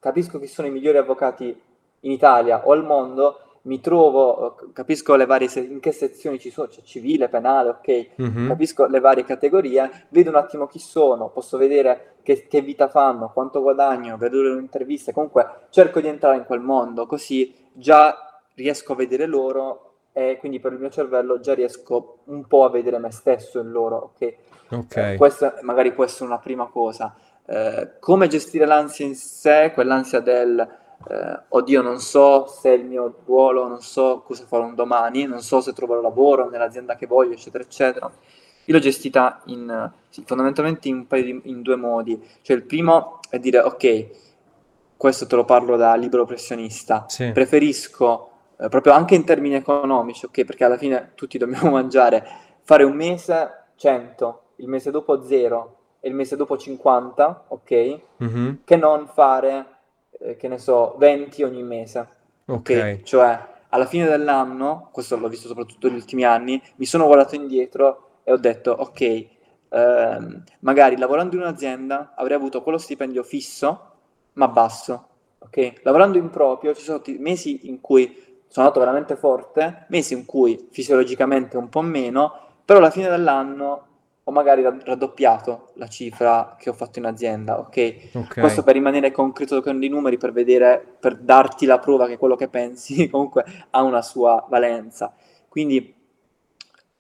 capisco 0.01 0.39
chi 0.39 0.47
sono 0.47 0.67
i 0.67 0.71
migliori 0.71 0.99
avvocati 0.99 1.63
in 2.01 2.11
Italia 2.11 2.67
o 2.67 2.73
al 2.73 2.85
mondo, 2.85 3.41
mi 3.65 3.81
trovo, 3.81 4.57
capisco 4.73 5.15
le 5.15 5.27
varie, 5.27 5.49
in 5.55 5.81
che 5.81 5.93
sezioni 5.93 6.39
ci 6.39 6.51
sono, 6.51 6.67
c'è 6.67 6.75
cioè 6.77 6.85
civile, 6.85 7.29
penale, 7.29 7.71
ok, 7.71 8.09
mm-hmm. 8.21 8.49
capisco 8.49 8.87
le 8.87 9.01
varie 9.01 9.25
categorie, 9.25 10.07
vedo 10.11 10.31
un 10.31 10.37
attimo 10.37 10.67
chi 10.67 10.79
sono, 10.79 11.31
posso 11.31 11.57
vedere 11.57 12.17
che, 12.23 12.47
che 12.47 12.61
vita 12.61 12.89
fanno, 12.89 13.31
quanto 13.33 13.63
guadagno, 13.63 14.19
vedo 14.19 14.43
le 14.43 14.61
interviste, 14.61 15.13
comunque 15.13 15.67
cerco 15.71 16.01
di 16.01 16.09
entrare 16.09 16.37
in 16.37 16.45
quel 16.45 16.61
mondo, 16.61 17.07
così 17.07 17.55
già 17.73 18.43
riesco 18.55 18.93
a 18.93 18.97
vedere 18.97 19.27
loro 19.27 19.93
e 20.13 20.37
quindi 20.39 20.61
per 20.61 20.73
il 20.73 20.79
mio 20.79 20.91
cervello 20.91 21.41
già 21.41 21.55
riesco 21.55 22.19
un 22.25 22.47
po' 22.47 22.65
a 22.65 22.71
vedere 22.71 22.99
me 22.99 23.11
stesso 23.11 23.61
in 23.61 23.71
loro, 23.71 24.13
ok? 24.15 24.35
okay. 24.71 25.15
Eh, 25.15 25.17
questa 25.17 25.59
magari 25.63 25.93
può 25.93 26.05
essere 26.05 26.27
una 26.27 26.39
prima 26.39 26.67
cosa. 26.67 27.17
Eh, 27.47 27.93
come 27.99 28.29
gestire 28.29 28.67
l'ansia 28.67 29.07
in 29.07 29.17
sé, 29.17 29.73
quell'ansia 29.75 30.21
del 30.21 30.83
eh, 31.09 31.41
oddio 31.49 31.83
non 31.83 32.01
so 32.01 32.47
se 32.47 32.71
è 32.71 32.77
il 32.77 32.85
mio 32.85 33.21
ruolo, 33.25 33.69
non 33.69 33.81
so 33.81 34.23
cosa 34.25 34.45
farò 34.47 34.65
un 34.65 34.75
domani, 34.75 35.25
non 35.25 35.41
so 35.41 35.61
se 35.61 35.73
troverò 35.73 36.01
lavoro 36.01 36.49
nell'azienda 36.49 36.97
che 36.97 37.07
voglio, 37.07 37.33
eccetera, 37.33 37.63
eccetera. 37.63 38.11
Io 38.67 38.75
l'ho 38.75 38.81
gestita 38.81 39.43
in, 39.47 39.91
fondamentalmente 40.25 40.89
in, 40.89 41.07
di, 41.09 41.41
in 41.45 41.63
due 41.63 41.77
modi. 41.77 42.21
Cioè 42.41 42.57
il 42.57 42.63
primo 42.63 43.21
è 43.29 43.39
dire 43.39 43.59
ok, 43.59 44.07
questo 44.97 45.27
te 45.27 45.37
lo 45.37 45.45
parlo 45.45 45.77
da 45.77 45.95
libero 45.97 46.25
professionista, 46.25 47.05
sì. 47.09 47.31
preferisco 47.33 48.31
eh, 48.59 48.69
proprio 48.69 48.93
anche 48.93 49.15
in 49.15 49.25
termini 49.25 49.55
economici, 49.55 50.25
ok, 50.25 50.45
perché 50.45 50.65
alla 50.65 50.79
fine 50.79 51.13
tutti 51.15 51.37
dobbiamo 51.39 51.71
mangiare, 51.73 52.27
fare 52.63 52.85
un 52.85 52.95
mese 52.95 53.65
100, 53.77 54.43
il 54.57 54.69
mese 54.69 54.91
dopo 54.91 55.23
0 55.23 55.77
e 56.01 56.09
il 56.09 56.15
mese 56.15 56.37
dopo 56.37 56.57
50, 56.57 57.45
ok? 57.49 58.01
Mm-hmm. 58.23 58.55
Che 58.65 58.77
non 58.77 59.09
fare, 59.09 59.67
eh, 60.21 60.37
che 60.37 60.49
ne 60.49 60.59
so, 60.59 60.95
20 60.99 61.43
ogni 61.43 61.63
mese. 61.63 62.09
Ok. 62.47 62.59
okay? 62.59 63.03
Cioè, 63.03 63.53
alla 63.69 63.87
fine 63.87 64.07
dell'anno, 64.07 64.89
questo 64.93 65.17
l'ho 65.17 65.29
visto 65.29 65.49
soprattutto 65.49 65.89
negli 65.89 65.97
ultimi 65.97 66.25
anni, 66.25 66.63
mi 66.77 66.87
sono 66.87 67.07
guardato 67.07 67.35
indietro 67.35 68.21
e 68.23 68.33
ho 68.33 68.37
detto, 68.37 68.71
ok, 68.71 69.01
eh, 69.01 69.29
magari 70.61 70.97
lavorando 70.97 71.35
in 71.35 71.43
un'azienda 71.43 72.15
avrei 72.15 72.37
avuto 72.37 72.63
quello 72.63 72.79
stipendio 72.79 73.23
fisso, 73.25 73.93
ma 74.35 74.49
basso, 74.49 75.09
ok? 75.39 75.81
Lavorando 75.83 76.19
in 76.19 76.31
proprio 76.31 76.75
ci 76.75 76.83
sono 76.83 77.03
mesi 77.19 77.69
in 77.69 77.81
cui 77.81 78.23
sono 78.47 78.67
andato 78.67 78.79
veramente 78.79 79.17
forte, 79.17 79.87
mesi 79.89 80.15
in 80.15 80.25
cui 80.25 80.69
fisiologicamente 80.71 81.57
un 81.57 81.69
po' 81.69 81.83
meno, 81.83 82.33
però 82.65 82.79
alla 82.79 82.91
fine 82.91 83.09
dell'anno 83.09 83.87
ho 84.27 84.33
magari 84.33 84.63
raddoppiato 84.63 85.73
la 85.75 85.87
cifra 85.87 86.57
che 86.59 86.71
ho 86.71 86.73
fatto 86.73 86.99
in 86.99 87.05
azienda, 87.05 87.59
ok? 87.59 87.69
okay. 87.69 88.25
Questo 88.41 88.63
per 88.63 88.75
rimanere 88.75 89.11
concreto 89.11 89.61
con 89.61 89.83
i 89.83 89.89
numeri, 89.89 90.17
per 90.17 90.33
vedere, 90.33 90.83
per 90.99 91.17
darti 91.17 91.67
la 91.67 91.79
prova 91.79 92.07
che 92.07 92.17
quello 92.17 92.35
che 92.35 92.49
pensi 92.49 93.09
comunque 93.11 93.45
ha 93.71 93.83
una 93.83 94.01
sua 94.01 94.47
valenza. 94.49 95.15
Quindi 95.47 95.95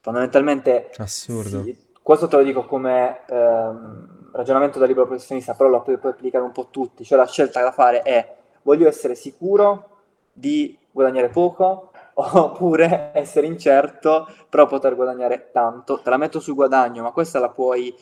fondamentalmente... 0.01 0.91
Assurdo. 0.99 1.63
Sì, 1.63 1.77
questo 2.03 2.29
te 2.29 2.37
lo 2.37 2.43
dico 2.43 2.67
come 2.67 3.21
ehm, 3.27 4.31
ragionamento 4.33 4.79
da 4.79 4.85
libero 4.85 5.07
professionista, 5.07 5.55
però 5.55 5.71
lo 5.71 5.81
puoi, 5.81 5.97
puoi 5.97 6.13
applicare 6.13 6.45
un 6.45 6.53
po' 6.53 6.69
tutti, 6.71 7.05
cioè 7.05 7.17
la 7.17 7.27
scelta 7.27 7.63
da 7.63 7.73
fare 7.73 8.03
è 8.03 8.37
voglio 8.63 8.87
essere 8.87 9.15
sicuro 9.15 9.89
di 10.31 10.77
guadagnare 10.91 11.31
poco 11.31 11.91
oppure 12.17 13.11
essere 13.13 13.47
incerto, 13.47 14.29
però 14.49 14.67
poter 14.67 14.95
guadagnare 14.95 15.51
tanto. 15.53 16.01
Te 16.01 16.11
la 16.11 16.17
metto 16.17 16.41
sul 16.41 16.55
guadagno, 16.55 17.03
ma 17.03 17.11
questa 17.11 17.39
la 17.39 17.51
puoi 17.51 17.95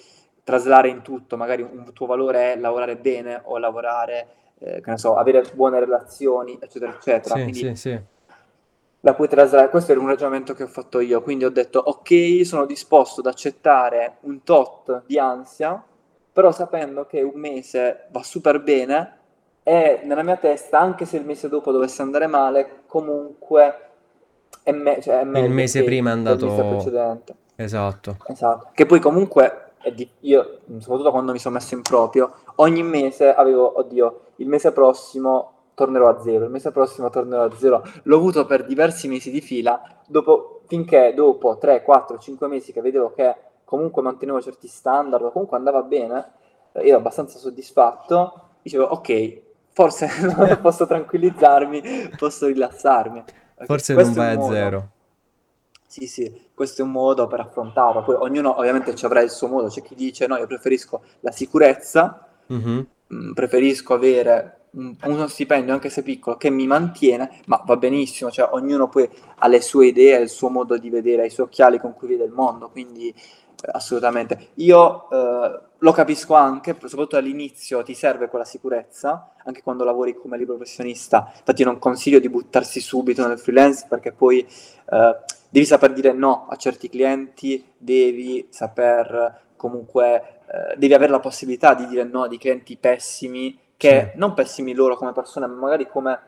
traslare 0.45 0.89
in 0.89 1.03
tutto. 1.03 1.37
Magari 1.37 1.63
un 1.63 1.93
tuo 1.93 2.07
valore 2.07 2.53
è 2.53 2.57
lavorare 2.59 2.97
bene 2.97 3.41
o 3.45 3.59
lavorare, 3.59 4.27
eh, 4.59 4.81
che 4.81 4.91
ne 4.91 4.99
so, 4.99 5.17
avere 5.17 5.43
buone 5.55 5.81
relazioni, 5.81 6.59
eccetera, 6.61 6.93
eccetera. 6.93 7.35
Sì, 7.37 7.43
Quindi, 7.43 7.59
sì, 7.59 7.75
sì. 7.75 8.01
La 9.01 9.15
puoi 9.15 9.29
traslare. 9.29 9.71
Questo 9.71 9.93
è 9.93 9.97
un 9.97 10.07
ragionamento 10.07 10.55
che 10.55 10.65
ho 10.65 10.69
fatto 10.69 11.01
io. 11.01 11.23
Quindi 11.23 11.45
ho 11.45 11.51
detto, 11.51 11.79
ok, 11.79 12.45
sono 12.45 12.67
disposto 12.67 13.21
ad 13.21 13.27
accettare 13.27 14.19
un 14.21 14.43
tot 14.45 15.05
di 15.07 15.19
ansia, 15.19 15.83
però 16.33 16.53
sapendo 16.53 17.07
che 17.07 17.21
un 17.23 17.41
mese 17.41 18.07
va 18.11 18.23
super 18.23 18.61
bene 18.63 19.19
e 19.65 20.01
nella 20.05 20.23
mia 20.23 20.37
testa, 20.37 20.79
anche 20.81 21.05
se 21.05 21.17
il 21.17 21.25
mese 21.25 21.49
dopo 21.49 21.71
dovesse 21.71 22.03
andare 22.03 22.27
male, 22.27 22.83
comunque 22.87 23.92
è, 24.63 24.73
me- 24.73 25.01
cioè 25.01 25.21
è 25.21 25.39
il 25.39 25.51
mese 25.51 25.83
prima 25.85 26.11
è 26.11 26.13
andato 26.13 26.47
precedente. 26.47 27.35
Esatto. 27.57 28.17
esatto. 28.27 28.71
Che 28.73 28.87
poi 28.87 29.01
comunque 29.01 29.73
di- 29.95 30.09
io, 30.21 30.59
soprattutto 30.79 31.11
quando 31.11 31.33
mi 31.33 31.39
sono 31.39 31.55
messo 31.55 31.75
in 31.75 31.83
proprio, 31.83 32.33
ogni 32.57 32.83
mese 32.83 33.35
avevo, 33.35 33.79
oddio, 33.79 34.21
il 34.37 34.47
mese 34.49 34.73
prossimo 34.73 35.51
tornerò 35.75 36.09
a 36.09 36.21
zero, 36.21 36.45
il 36.45 36.51
mese 36.51 36.71
prossimo 36.71 37.11
tornerò 37.11 37.45
a 37.45 37.51
zero. 37.57 37.83
L'ho 38.05 38.17
avuto 38.17 38.47
per 38.47 38.65
diversi 38.65 39.09
mesi 39.09 39.31
di 39.31 39.41
fila, 39.41 39.81
dopo, 40.07 40.63
finché 40.67 41.13
dopo 41.15 41.59
3, 41.59 41.83
4, 41.83 42.19
5 42.19 42.47
mesi 42.47 42.73
che 42.73 42.81
vedevo 42.81 43.13
che 43.13 43.35
comunque 43.65 44.03
mantenevo 44.03 44.41
certi 44.41 44.69
standard, 44.69 45.33
comunque 45.33 45.57
andava 45.57 45.83
bene, 45.83 46.33
eh, 46.73 46.83
io 46.83 46.89
ero 46.89 46.99
abbastanza 46.99 47.39
soddisfatto, 47.39 48.49
dicevo 48.63 48.85
ok, 48.85 49.41
forse 49.73 50.09
posso 50.61 50.87
tranquillizzarmi, 50.87 52.11
posso 52.17 52.47
rilassarmi. 52.47 53.25
Forse 53.67 53.95
non 53.95 54.13
vai 54.13 54.37
a 54.37 54.43
zero. 54.43 54.91
Sì, 55.87 56.07
sì, 56.07 56.49
questo 56.55 56.81
è 56.81 56.85
un 56.85 56.91
modo 56.91 57.27
per 57.27 57.41
affrontarlo. 57.41 58.03
Poi 58.03 58.15
ognuno 58.15 58.57
ovviamente 58.59 58.95
ci 58.95 59.05
avrà 59.05 59.21
il 59.21 59.31
suo 59.31 59.49
modo. 59.49 59.69
C'è 59.69 59.83
chi 59.83 59.95
dice 59.95 60.27
no, 60.27 60.39
io 60.39 60.47
preferisco 60.47 61.03
la 61.21 61.31
sicurezza, 61.31 62.27
mm-hmm. 62.51 63.33
preferisco 63.35 63.93
avere 63.93 64.63
un, 64.73 64.97
uno 65.05 65.27
stipendio 65.27 65.75
anche 65.75 65.91
se 65.91 66.03
piccolo 66.03 66.37
che 66.37 66.51
mi 66.51 66.67
mantiene, 66.67 67.41
ma 67.47 67.63
va 67.67 67.77
benissimo, 67.77 68.31
cioè 68.31 68.49
ognuno 68.53 68.89
poi 68.89 69.09
ha 69.37 69.49
le 69.49 69.61
sue 69.61 69.89
idee, 69.89 70.21
il 70.21 70.31
suo 70.31 70.49
modo 70.49 70.79
di 70.79 70.89
vedere, 70.89 71.27
i 71.27 71.31
suoi 71.31 71.47
occhiali 71.47 71.79
con 71.79 71.93
cui 71.93 72.09
vede 72.09 72.25
il 72.25 72.33
mondo, 72.33 72.71
quindi 72.71 73.15
assolutamente. 73.71 74.49
Io 74.55 75.09
eh, 75.11 75.61
lo 75.79 75.93
capisco 75.93 76.35
anche, 76.35 76.73
soprattutto 76.73 77.17
all'inizio 77.17 77.83
ti 77.83 77.95
serve 77.95 78.29
quella 78.29 78.45
sicurezza, 78.45 79.35
anche 79.45 79.63
quando 79.63 79.85
lavori 79.85 80.15
come 80.15 80.37
libero 80.37 80.57
professionista. 80.57 81.33
Infatti 81.37 81.65
non 81.65 81.79
consiglio 81.79 82.19
di 82.19 82.29
buttarsi 82.29 82.81
subito 82.81 83.27
nel 83.27 83.39
freelance 83.39 83.87
perché 83.89 84.13
poi 84.13 84.41
eh, 84.41 85.17
devi 85.49 85.67
saper 85.67 85.93
dire 85.93 86.13
no 86.13 86.47
a 86.49 86.57
certi 86.57 86.89
clienti, 86.89 87.65
devi 87.77 88.47
saper 88.51 89.41
comunque, 89.57 90.41
eh, 90.47 90.77
devi 90.77 90.95
avere 90.95 91.13
la 91.13 91.21
possibilità 91.21 91.75
di 91.75 91.87
dire 91.87 92.05
no 92.05 92.25
a 92.25 92.29
dei 92.29 92.39
clienti 92.39 92.77
pessimi, 92.77 93.59
che 93.77 94.11
sì. 94.13 94.19
non 94.19 94.35
pessimi 94.35 94.75
loro 94.75 94.97
come 94.97 95.13
persone, 95.13 95.47
ma 95.47 95.55
magari 95.55 95.89
come 95.89 96.21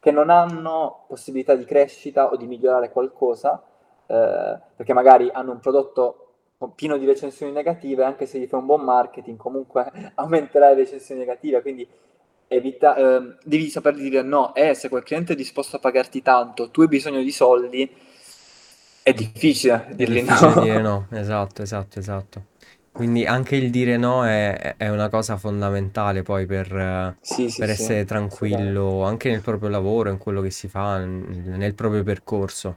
che 0.00 0.10
non 0.10 0.30
hanno 0.30 1.04
possibilità 1.06 1.54
di 1.54 1.64
crescita 1.64 2.30
o 2.30 2.36
di 2.36 2.46
migliorare 2.46 2.90
qualcosa, 2.90 3.62
eh, 4.06 4.58
perché 4.74 4.92
magari 4.92 5.30
hanno 5.30 5.52
un 5.52 5.60
prodotto 5.60 6.29
pieno 6.68 6.98
di 6.98 7.06
recensioni 7.06 7.52
negative, 7.52 8.04
anche 8.04 8.26
se 8.26 8.38
gli 8.38 8.46
fai 8.46 8.60
un 8.60 8.66
buon 8.66 8.82
marketing, 8.82 9.36
comunque 9.36 9.90
aumenterai 10.14 10.74
le 10.74 10.82
recensioni 10.82 11.20
negative, 11.20 11.62
quindi 11.62 11.86
evita, 12.48 12.96
eh, 12.96 13.36
devi 13.44 13.68
saper 13.68 13.94
dire 13.94 14.22
no, 14.22 14.54
e 14.54 14.70
eh, 14.70 14.74
se 14.74 14.88
quel 14.88 15.02
cliente 15.02 15.32
è 15.32 15.36
disposto 15.36 15.76
a 15.76 15.78
pagarti 15.78 16.20
tanto, 16.22 16.70
tu 16.70 16.82
hai 16.82 16.88
bisogno 16.88 17.22
di 17.22 17.30
soldi, 17.30 17.90
è 19.02 19.12
difficile 19.14 19.88
dirgli 19.92 20.20
difficile 20.20 20.54
no. 20.54 20.60
dire 20.60 20.80
no, 20.82 21.06
esatto, 21.10 21.62
esatto, 21.62 21.98
esatto. 21.98 22.44
Quindi 22.92 23.24
anche 23.24 23.54
il 23.54 23.70
dire 23.70 23.96
no 23.96 24.26
è, 24.26 24.74
è 24.76 24.88
una 24.88 25.08
cosa 25.08 25.36
fondamentale 25.36 26.22
poi 26.22 26.44
per, 26.44 27.16
sì, 27.20 27.48
sì, 27.48 27.60
per 27.60 27.70
essere 27.70 28.00
sì, 28.00 28.06
tranquillo 28.06 29.04
anche 29.04 29.30
nel 29.30 29.40
proprio 29.42 29.68
lavoro, 29.68 30.10
in 30.10 30.18
quello 30.18 30.40
che 30.42 30.50
si 30.50 30.68
fa, 30.68 30.98
nel 30.98 31.74
proprio 31.74 32.02
percorso. 32.02 32.76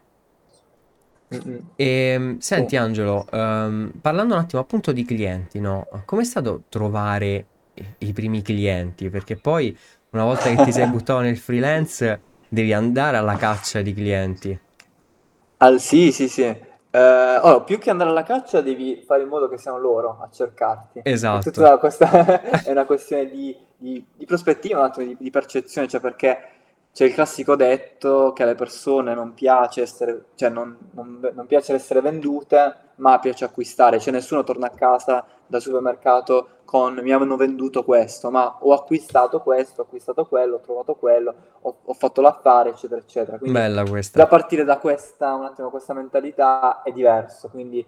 E, 1.76 1.86
ehm, 1.86 2.38
senti 2.40 2.76
Angelo, 2.76 3.26
um, 3.32 3.92
parlando 4.02 4.36
un 4.36 4.40
attimo 4.42 4.62
appunto 4.62 4.92
di 4.92 5.06
clienti, 5.06 5.60
no? 5.60 5.88
Com'è 6.06 6.24
stato 6.24 6.64
trovare 6.70 7.46
i 8.00 8.14
primi 8.14 8.42
clienti? 8.42 9.10
Perché 9.10 9.36
poi 9.36 9.78
una 10.12 10.24
volta 10.24 10.54
che 10.54 10.64
ti 10.64 10.72
sei 10.72 10.88
buttato 10.90 11.20
nel 11.20 11.38
freelance 11.38 12.22
devi 12.48 12.74
andare 12.74 13.18
alla 13.18 13.36
caccia 13.36 13.82
di 13.82 13.94
clienti. 13.94 14.60
Al, 15.58 15.80
sì, 15.80 16.12
sì, 16.12 16.28
sì. 16.28 16.44
Eh, 16.96 17.40
oh, 17.42 17.64
più 17.64 17.80
che 17.80 17.90
andare 17.90 18.12
alla 18.12 18.22
caccia 18.22 18.62
devi 18.62 19.02
fare 19.04 19.24
in 19.24 19.28
modo 19.28 19.50
che 19.50 19.58
siano 19.58 19.80
loro 19.80 20.20
a 20.22 20.30
cercarti. 20.32 21.02
Esatto. 21.04 21.78
questa 21.80 22.62
è 22.64 22.70
una 22.70 22.86
questione 22.86 23.28
di, 23.28 23.58
di, 23.76 24.06
di 24.16 24.26
prospettiva, 24.26 24.80
un 24.80 24.86
attimo 24.86 25.08
di, 25.08 25.18
di 25.20 25.30
percezione, 25.32 25.88
cioè 25.88 26.00
perché 26.00 26.38
c'è 26.94 27.06
il 27.06 27.14
classico 27.14 27.56
detto 27.56 28.34
che 28.34 28.44
alle 28.44 28.54
persone 28.54 29.16
non 29.16 29.34
piace 29.34 29.82
essere, 29.82 30.26
cioè 30.36 30.50
non, 30.50 30.78
non, 30.92 31.32
non, 31.34 31.48
piace 31.48 31.74
essere 31.74 32.02
vendute, 32.02 32.76
ma 32.98 33.18
piace 33.18 33.46
acquistare. 33.46 34.00
Cioè 34.00 34.14
nessuno 34.14 34.44
torna 34.44 34.68
a 34.68 34.70
casa 34.70 35.26
dal 35.48 35.60
supermercato 35.60 36.50
con 36.66 37.00
mi 37.02 37.12
hanno 37.12 37.36
venduto 37.36 37.84
questo, 37.84 38.30
ma 38.30 38.58
ho 38.60 38.74
acquistato 38.74 39.42
questo, 39.42 39.82
ho 39.82 39.86
acquistato 39.86 40.26
quello, 40.28 40.58
ho 40.58 40.60
trovato 40.60 40.94
quello, 40.94 41.34
ho, 41.62 41.78
ho 41.84 41.94
fatto 41.96 42.22
l'affare, 42.22 42.70
eccetera, 42.70 43.02
eccetera. 43.02 43.40
Quindi 43.40 43.58
Bella 43.58 43.84
questa. 43.84 44.20
Da 44.20 44.28
partire 44.28 44.64
da 44.64 44.78
questa, 44.78 45.34
un 45.34 45.46
attimo, 45.46 45.72
questa 45.72 45.96
mentalità 45.96 46.84
è 46.84 46.92
diverso. 46.92 47.50
Quindi, 47.50 47.84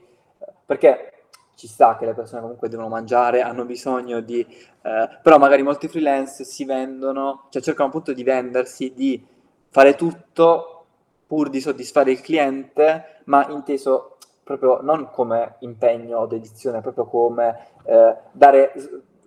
perché 0.65 1.14
ci 1.55 1.67
sta 1.67 1.97
che 1.97 2.05
le 2.05 2.13
persone 2.13 2.41
comunque 2.41 2.69
devono 2.69 2.89
mangiare, 2.89 3.41
hanno 3.41 3.65
bisogno 3.65 4.19
di... 4.19 4.39
Eh, 4.39 5.19
però 5.21 5.37
magari 5.37 5.63
molti 5.63 5.87
freelance 5.87 6.43
si 6.43 6.65
vendono, 6.65 7.47
cioè 7.49 7.61
cercano 7.61 7.89
appunto 7.89 8.13
di 8.13 8.23
vendersi, 8.23 8.93
di 8.93 9.25
fare 9.69 9.95
tutto 9.95 10.85
pur 11.25 11.49
di 11.49 11.59
soddisfare 11.59 12.11
il 12.11 12.21
cliente, 12.21 13.21
ma 13.25 13.47
inteso 13.49 14.17
proprio 14.43 14.79
non 14.81 15.09
come 15.09 15.55
impegno 15.59 16.19
o 16.19 16.27
dedizione, 16.27 16.81
proprio 16.81 17.05
come 17.05 17.67
eh, 17.85 18.15
dare, 18.31 18.73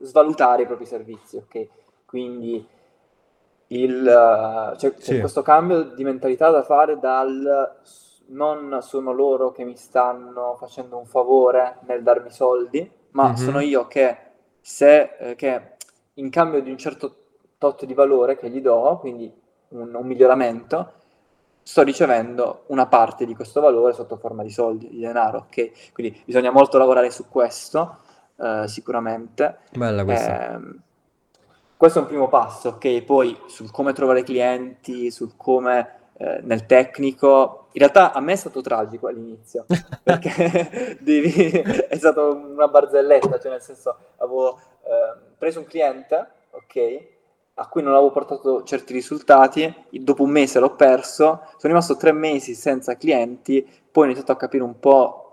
svalutare 0.01 0.63
i 0.63 0.67
propri 0.67 0.87
servizi, 0.87 1.37
ok? 1.37 1.67
Quindi 2.05 2.67
il, 3.69 4.01
uh, 4.01 4.77
c'è, 4.77 4.95
c'è 4.95 5.01
sì. 5.15 5.21
questo 5.21 5.43
cambio 5.43 5.83
di 5.83 6.05
mentalità 6.05 6.51
da 6.51 6.63
fare 6.63 6.99
dal 6.99 7.77
non 8.29 8.79
sono 8.83 9.13
loro 9.13 9.53
che 9.53 9.65
mi 9.65 9.77
stanno 9.77 10.57
facendo 10.59 10.97
un 10.97 11.07
favore 11.07 11.79
nel 11.87 12.03
darmi 12.03 12.31
soldi, 12.31 12.91
ma 13.11 13.29
mm-hmm. 13.29 13.35
sono 13.35 13.61
io 13.61 13.87
che 13.87 14.17
se 14.61 15.17
eh, 15.19 15.35
che 15.35 15.77
in 16.15 16.31
cambio 16.31 16.61
di 16.61 16.71
un 16.71 16.77
certo 16.77 17.17
tot 17.59 17.85
di 17.85 17.95
valore 17.95 18.37
che 18.37 18.51
gli 18.51 18.61
do, 18.61 18.99
quindi 19.01 19.33
un, 19.69 19.95
un, 19.95 20.07
miglioramento, 20.07 20.93
sto 21.63 21.83
ricevendo 21.83 22.65
una 22.67 22.87
parte 22.87 23.27
di 23.27 23.35
questo 23.35 23.61
valore 23.61 23.93
sotto 23.93 24.17
forma 24.17 24.43
di 24.43 24.51
soldi, 24.51 24.89
di 24.89 25.01
denaro, 25.01 25.47
ok? 25.49 25.93
Quindi 25.93 26.23
bisogna 26.25 26.51
molto 26.51 26.79
lavorare 26.79 27.11
su 27.11 27.29
questo, 27.29 27.99
eh, 28.37 28.65
sicuramente. 28.67 29.59
Bella 29.77 30.05
questa. 30.05 30.57
Eh, 30.57 30.61
questo 31.77 31.99
è 31.99 32.03
un 32.03 32.09
primo 32.09 32.29
passo, 32.29 32.71
ok? 32.71 33.03
Poi 33.03 33.39
sul 33.47 33.71
come 33.71 33.93
trovare 33.93 34.23
clienti, 34.23 35.11
sul 35.11 35.37
come 35.37 35.98
eh, 36.19 36.41
nel 36.43 36.67
tecnico. 36.67 37.69
In 37.73 37.81
realtà 37.81 38.13
a 38.13 38.21
me 38.21 38.33
è 38.33 38.37
stato 38.37 38.61
tragico 38.61 39.07
all'inizio, 39.07 39.67
perché 40.03 40.99
devi... 41.01 41.51
è 41.51 41.97
stata 41.97 42.23
una 42.23 42.69
barzelletta, 42.69 43.39
cioè 43.39 43.53
nel 43.53 43.63
senso 43.63 43.97
avevo 44.17 44.59
eh, 44.83 45.21
preso 45.39 45.61
un 45.61 45.67
cliente, 45.67 46.29
ok, 46.51 47.07
a 47.55 47.69
cui 47.69 47.83
non 47.83 47.93
avevo 47.93 48.11
portato 48.11 48.63
certi 48.65 48.93
risultati, 48.93 49.73
dopo 49.91 50.25
un 50.25 50.31
mese 50.31 50.59
l'ho 50.59 50.75
perso, 50.75 51.43
sono 51.57 51.73
rimasto 51.73 51.97
tre 51.97 52.13
mesi 52.13 52.55
senza 52.55 52.97
clienti, 52.97 53.67
poi 53.91 54.05
ho 54.05 54.07
iniziato 54.07 54.33
a 54.33 54.37
capire 54.37 54.63
un 54.63 54.79
po' 54.79 55.25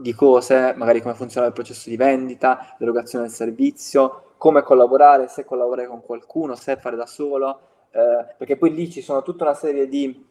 di 0.00 0.14
cose, 0.14 0.72
magari 0.76 1.00
come 1.00 1.14
funziona 1.14 1.46
il 1.46 1.52
processo 1.52 1.88
di 1.88 1.96
vendita, 1.96 2.74
l'erogazione 2.78 3.26
del 3.26 3.34
servizio, 3.34 4.34
come 4.38 4.62
collaborare, 4.62 5.28
se 5.28 5.44
collaborare 5.44 5.88
con 5.88 6.02
qualcuno, 6.02 6.54
se 6.54 6.76
fare 6.76 6.96
da 6.96 7.06
solo, 7.06 7.60
eh, 7.92 8.34
perché 8.36 8.56
poi 8.56 8.72
lì 8.72 8.90
ci 8.90 9.02
sono 9.02 9.22
tutta 9.22 9.44
una 9.44 9.54
serie 9.54 9.86
di, 9.86 10.24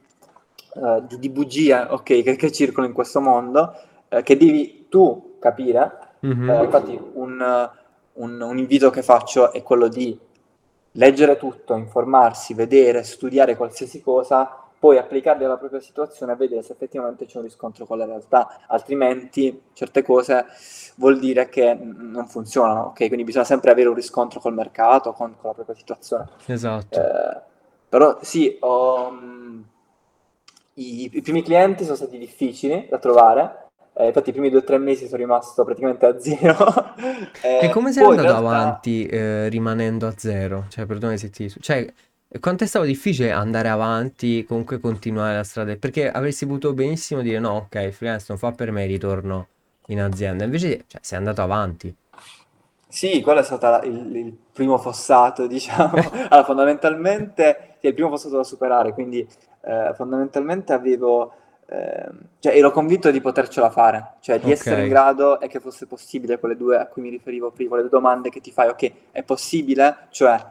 uh, 0.74 1.06
di, 1.06 1.20
di 1.20 1.30
bugie 1.30 1.76
okay, 1.90 2.24
che, 2.24 2.36
che, 2.36 2.52
circolano 2.52 2.88
in 2.88 2.96
questo 2.96 3.22
mondo 3.22 3.74
eh, 4.10 4.24
che 4.24 4.36
devi 4.36 4.88
tu 4.90 5.38
capire. 5.40 6.10
Mm-hmm. 6.26 6.50
Eh, 6.50 6.64
infatti 6.64 7.00
un, 7.14 7.70
un, 8.14 8.42
un 8.42 8.58
invito 8.58 8.90
che 8.90 9.04
faccio 9.04 9.52
è 9.52 9.62
quello 9.62 9.88
di 9.88 10.18
leggere 10.94 11.38
tutto, 11.38 11.76
informarsi, 11.76 12.54
vedere, 12.54 13.04
studiare 13.04 13.56
qualsiasi 13.56 14.02
cosa 14.02 14.62
poi 14.82 14.98
applicarli 14.98 15.44
alla 15.44 15.58
propria 15.58 15.80
situazione 15.80 16.32
e 16.32 16.36
vedere 16.36 16.64
se 16.64 16.72
effettivamente 16.72 17.28
c'è 17.28 17.38
un 17.38 17.44
riscontro 17.44 17.86
con 17.86 18.00
la 18.00 18.06
realtà, 18.06 18.62
altrimenti 18.66 19.62
certe 19.74 20.02
cose 20.02 20.48
vuol 20.96 21.20
dire 21.20 21.50
che 21.50 21.78
non 21.80 22.26
funzionano, 22.26 22.86
ok? 22.86 23.06
Quindi 23.06 23.24
bisogna 23.24 23.46
sempre 23.46 23.70
avere 23.70 23.90
un 23.90 23.94
riscontro 23.94 24.40
col 24.40 24.56
mercato, 24.56 25.14
con, 25.14 25.36
con 25.40 25.50
la 25.50 25.54
propria 25.54 25.76
situazione. 25.76 26.30
Esatto. 26.48 27.00
Eh, 27.00 27.42
però 27.92 28.20
sì, 28.22 28.56
ho, 28.62 29.10
um, 29.10 29.66
i, 30.76 31.10
i, 31.12 31.22
primi 31.22 31.44
clienti 31.44 31.84
sono 31.84 31.98
stati 31.98 32.18
difficili 32.18 32.88
da 32.90 33.00
trovare, 33.00 33.68
eh, 33.96 34.06
infatti 34.06 34.30
i 34.30 34.32
primi 34.32 34.50
due 34.50 34.60
o 34.60 34.64
tre 34.64 34.78
mesi 34.78 35.08
sono 35.08 35.18
rimasto 35.18 35.66
praticamente 35.66 36.06
a 36.06 36.18
zero. 36.18 36.56
eh, 37.44 37.66
e 37.66 37.70
come 37.70 37.92
sei 37.92 38.06
andato 38.06 38.22
realtà... 38.22 38.38
avanti 38.40 39.06
eh, 39.08 39.50
rimanendo 39.50 40.08
a 40.08 40.14
zero? 40.16 40.68
Cioè, 40.70 40.86
perdone 40.86 41.18
se 41.18 41.32
ti... 41.32 41.54
Cioè, 41.60 41.94
quanto 42.40 42.64
è 42.64 42.68
stato 42.68 42.86
difficile 42.86 43.32
andare 43.32 43.68
avanti, 43.68 44.46
comunque 44.46 44.80
continuare 44.80 45.36
la 45.36 45.44
strada? 45.44 45.76
Perché 45.76 46.10
avresti 46.10 46.46
potuto 46.46 46.72
benissimo 46.72 47.22
dire 47.22 47.40
no, 47.40 47.68
ok, 47.70 47.90
freelance 47.90 48.28
non 48.30 48.38
fa 48.38 48.54
per 48.54 48.72
me, 48.72 48.86
ritorno 48.86 49.48
in 49.88 50.00
azienda. 50.00 50.46
Invece 50.46 50.86
cioè, 50.88 51.02
sei 51.04 51.18
andato 51.18 51.42
avanti. 51.42 51.94
Sì, 52.92 53.22
quello 53.22 53.40
è 53.40 53.44
stato 53.44 53.88
il, 53.88 54.16
il 54.18 54.38
primo 54.52 54.78
fossato, 54.78 55.48
diciamo. 55.48 55.98
allora, 56.30 56.44
fondamentalmente, 56.44 57.78
sì, 57.80 57.88
il 57.88 57.94
primo 57.94 58.10
fossato 58.10 58.36
da 58.36 58.44
superare, 58.44 58.94
quindi 58.94 59.26
eh, 59.62 59.94
fondamentalmente 59.96 60.74
avevo... 60.74 61.34
Eh, 61.68 62.10
cioè 62.40 62.54
ero 62.54 62.72
convinto 62.72 63.10
di 63.12 63.22
potercela 63.22 63.70
fare, 63.70 64.16
cioè 64.20 64.36
di 64.36 64.42
okay. 64.42 64.52
essere 64.52 64.82
in 64.84 64.90
grado 64.90 65.40
e 65.40 65.48
che 65.48 65.62
fosse 65.62 65.88
possibile 65.88 66.38
quelle 66.38 66.58
due 66.58 66.78
a 66.78 66.88
cui 66.88 67.02
mi 67.02 67.10
riferivo 67.10 67.50
prima, 67.52 67.70
quelle 67.70 67.84
due 67.84 67.98
domande 67.98 68.30
che 68.30 68.42
ti 68.42 68.52
fai, 68.52 68.68
ok, 68.68 68.92
è 69.12 69.24
possibile? 69.24 70.08
Cioè 70.10 70.46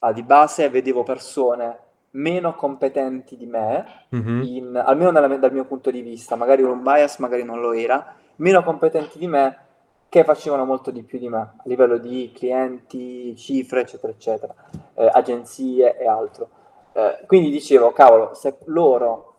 ah, 0.00 0.12
di 0.12 0.22
base 0.22 0.68
vedevo 0.68 1.04
persone 1.04 1.78
meno 2.10 2.54
competenti 2.54 3.34
di 3.36 3.46
me, 3.46 4.04
mm-hmm. 4.14 4.42
in, 4.42 4.82
almeno 4.84 5.10
nella, 5.10 5.26
dal 5.36 5.52
mio 5.52 5.64
punto 5.64 5.90
di 5.90 6.02
vista, 6.02 6.36
magari 6.36 6.62
un 6.62 6.82
bias, 6.82 7.16
magari 7.16 7.42
non 7.42 7.60
lo 7.60 7.72
era, 7.72 8.14
meno 8.36 8.62
competenti 8.62 9.18
di 9.18 9.26
me 9.26 9.65
che 10.08 10.24
facevano 10.24 10.64
molto 10.64 10.90
di 10.90 11.02
più 11.02 11.18
di 11.18 11.28
me 11.28 11.38
a 11.38 11.62
livello 11.64 11.98
di 11.98 12.32
clienti, 12.34 13.34
cifre, 13.36 13.80
eccetera, 13.80 14.12
eccetera, 14.12 14.54
eh, 14.94 15.10
agenzie 15.12 15.96
e 15.98 16.06
altro. 16.06 16.48
Eh, 16.92 17.24
quindi 17.26 17.50
dicevo, 17.50 17.92
cavolo, 17.92 18.34
se 18.34 18.58
loro 18.66 19.34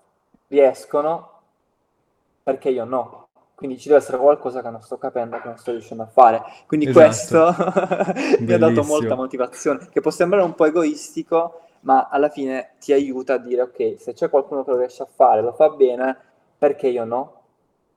riescono, 0.47 1.32
perché 2.43 2.70
io 2.70 2.86
no? 2.86 3.28
Quindi 3.55 3.80
ci 3.80 3.88
deve 3.88 4.01
essere 4.01 4.18
qualcosa 4.20 4.61
che 4.61 4.70
non 4.70 4.82
sto 4.82 4.97
capendo, 4.97 5.39
che 5.39 5.47
non 5.47 5.57
sto 5.57 5.72
riuscendo 5.72 6.03
a 6.03 6.07
fare. 6.07 6.43
Quindi 6.68 6.88
esatto. 6.88 7.05
questo 7.05 7.55
mi 8.45 8.53
ha 8.53 8.57
dato 8.59 8.84
molta 8.84 9.15
motivazione, 9.15 9.88
che 9.89 9.99
può 9.99 10.11
sembrare 10.11 10.43
un 10.43 10.53
po' 10.53 10.65
egoistico, 10.65 11.61
ma 11.80 12.07
alla 12.11 12.30
fine 12.30 12.74
ti 12.80 12.93
aiuta 12.93 13.34
a 13.34 13.38
dire, 13.38 13.63
ok, 13.63 13.95
se 13.97 14.13
c'è 14.13 14.30
qualcuno 14.30 14.63
che 14.63 14.72
lo 14.72 14.78
riesce 14.78 15.01
a 15.01 15.07
fare, 15.11 15.41
lo 15.41 15.53
fa 15.53 15.70
bene, 15.70 16.15
perché 16.55 16.88
io 16.88 17.03
no? 17.03 17.37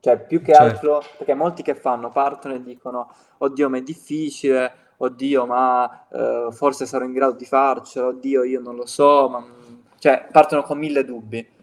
Cioè, 0.01 0.19
più 0.19 0.41
che 0.41 0.55
certo. 0.55 0.95
altro, 0.95 1.03
perché 1.19 1.35
molti 1.35 1.63
che 1.63 1.75
fanno 1.75 2.11
partono 2.11 2.55
e 2.55 2.63
dicono, 2.63 3.13
oddio, 3.39 3.69
ma 3.69 3.77
è 3.77 3.83
difficile, 3.83 4.73
oddio, 4.97 5.47
ma 5.47 6.07
eh, 6.11 6.49
forse 6.53 6.87
sarò 6.87 7.05
in 7.05 7.13
grado 7.13 7.37
di 7.37 7.45
farcelo, 7.45 8.09
oddio, 8.09 8.45
io 8.45 8.61
non 8.61 8.77
lo 8.77 8.87
so, 8.87 9.29
ma... 9.29 9.45
cioè, 9.99 10.27
partono 10.31 10.63
con 10.63 10.79
mille 10.79 11.05
dubbi 11.05 11.59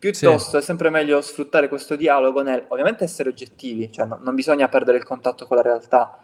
Piuttosto 0.00 0.52
sì. 0.52 0.56
è 0.56 0.62
sempre 0.62 0.88
meglio 0.88 1.20
sfruttare 1.20 1.68
questo 1.68 1.94
dialogo 1.94 2.40
nel, 2.40 2.64
ovviamente 2.68 3.04
essere 3.04 3.28
oggettivi, 3.28 3.92
cioè 3.92 4.06
no, 4.06 4.18
non 4.22 4.34
bisogna 4.34 4.66
perdere 4.66 4.96
il 4.96 5.04
contatto 5.04 5.46
con 5.46 5.58
la 5.58 5.62
realtà, 5.62 6.18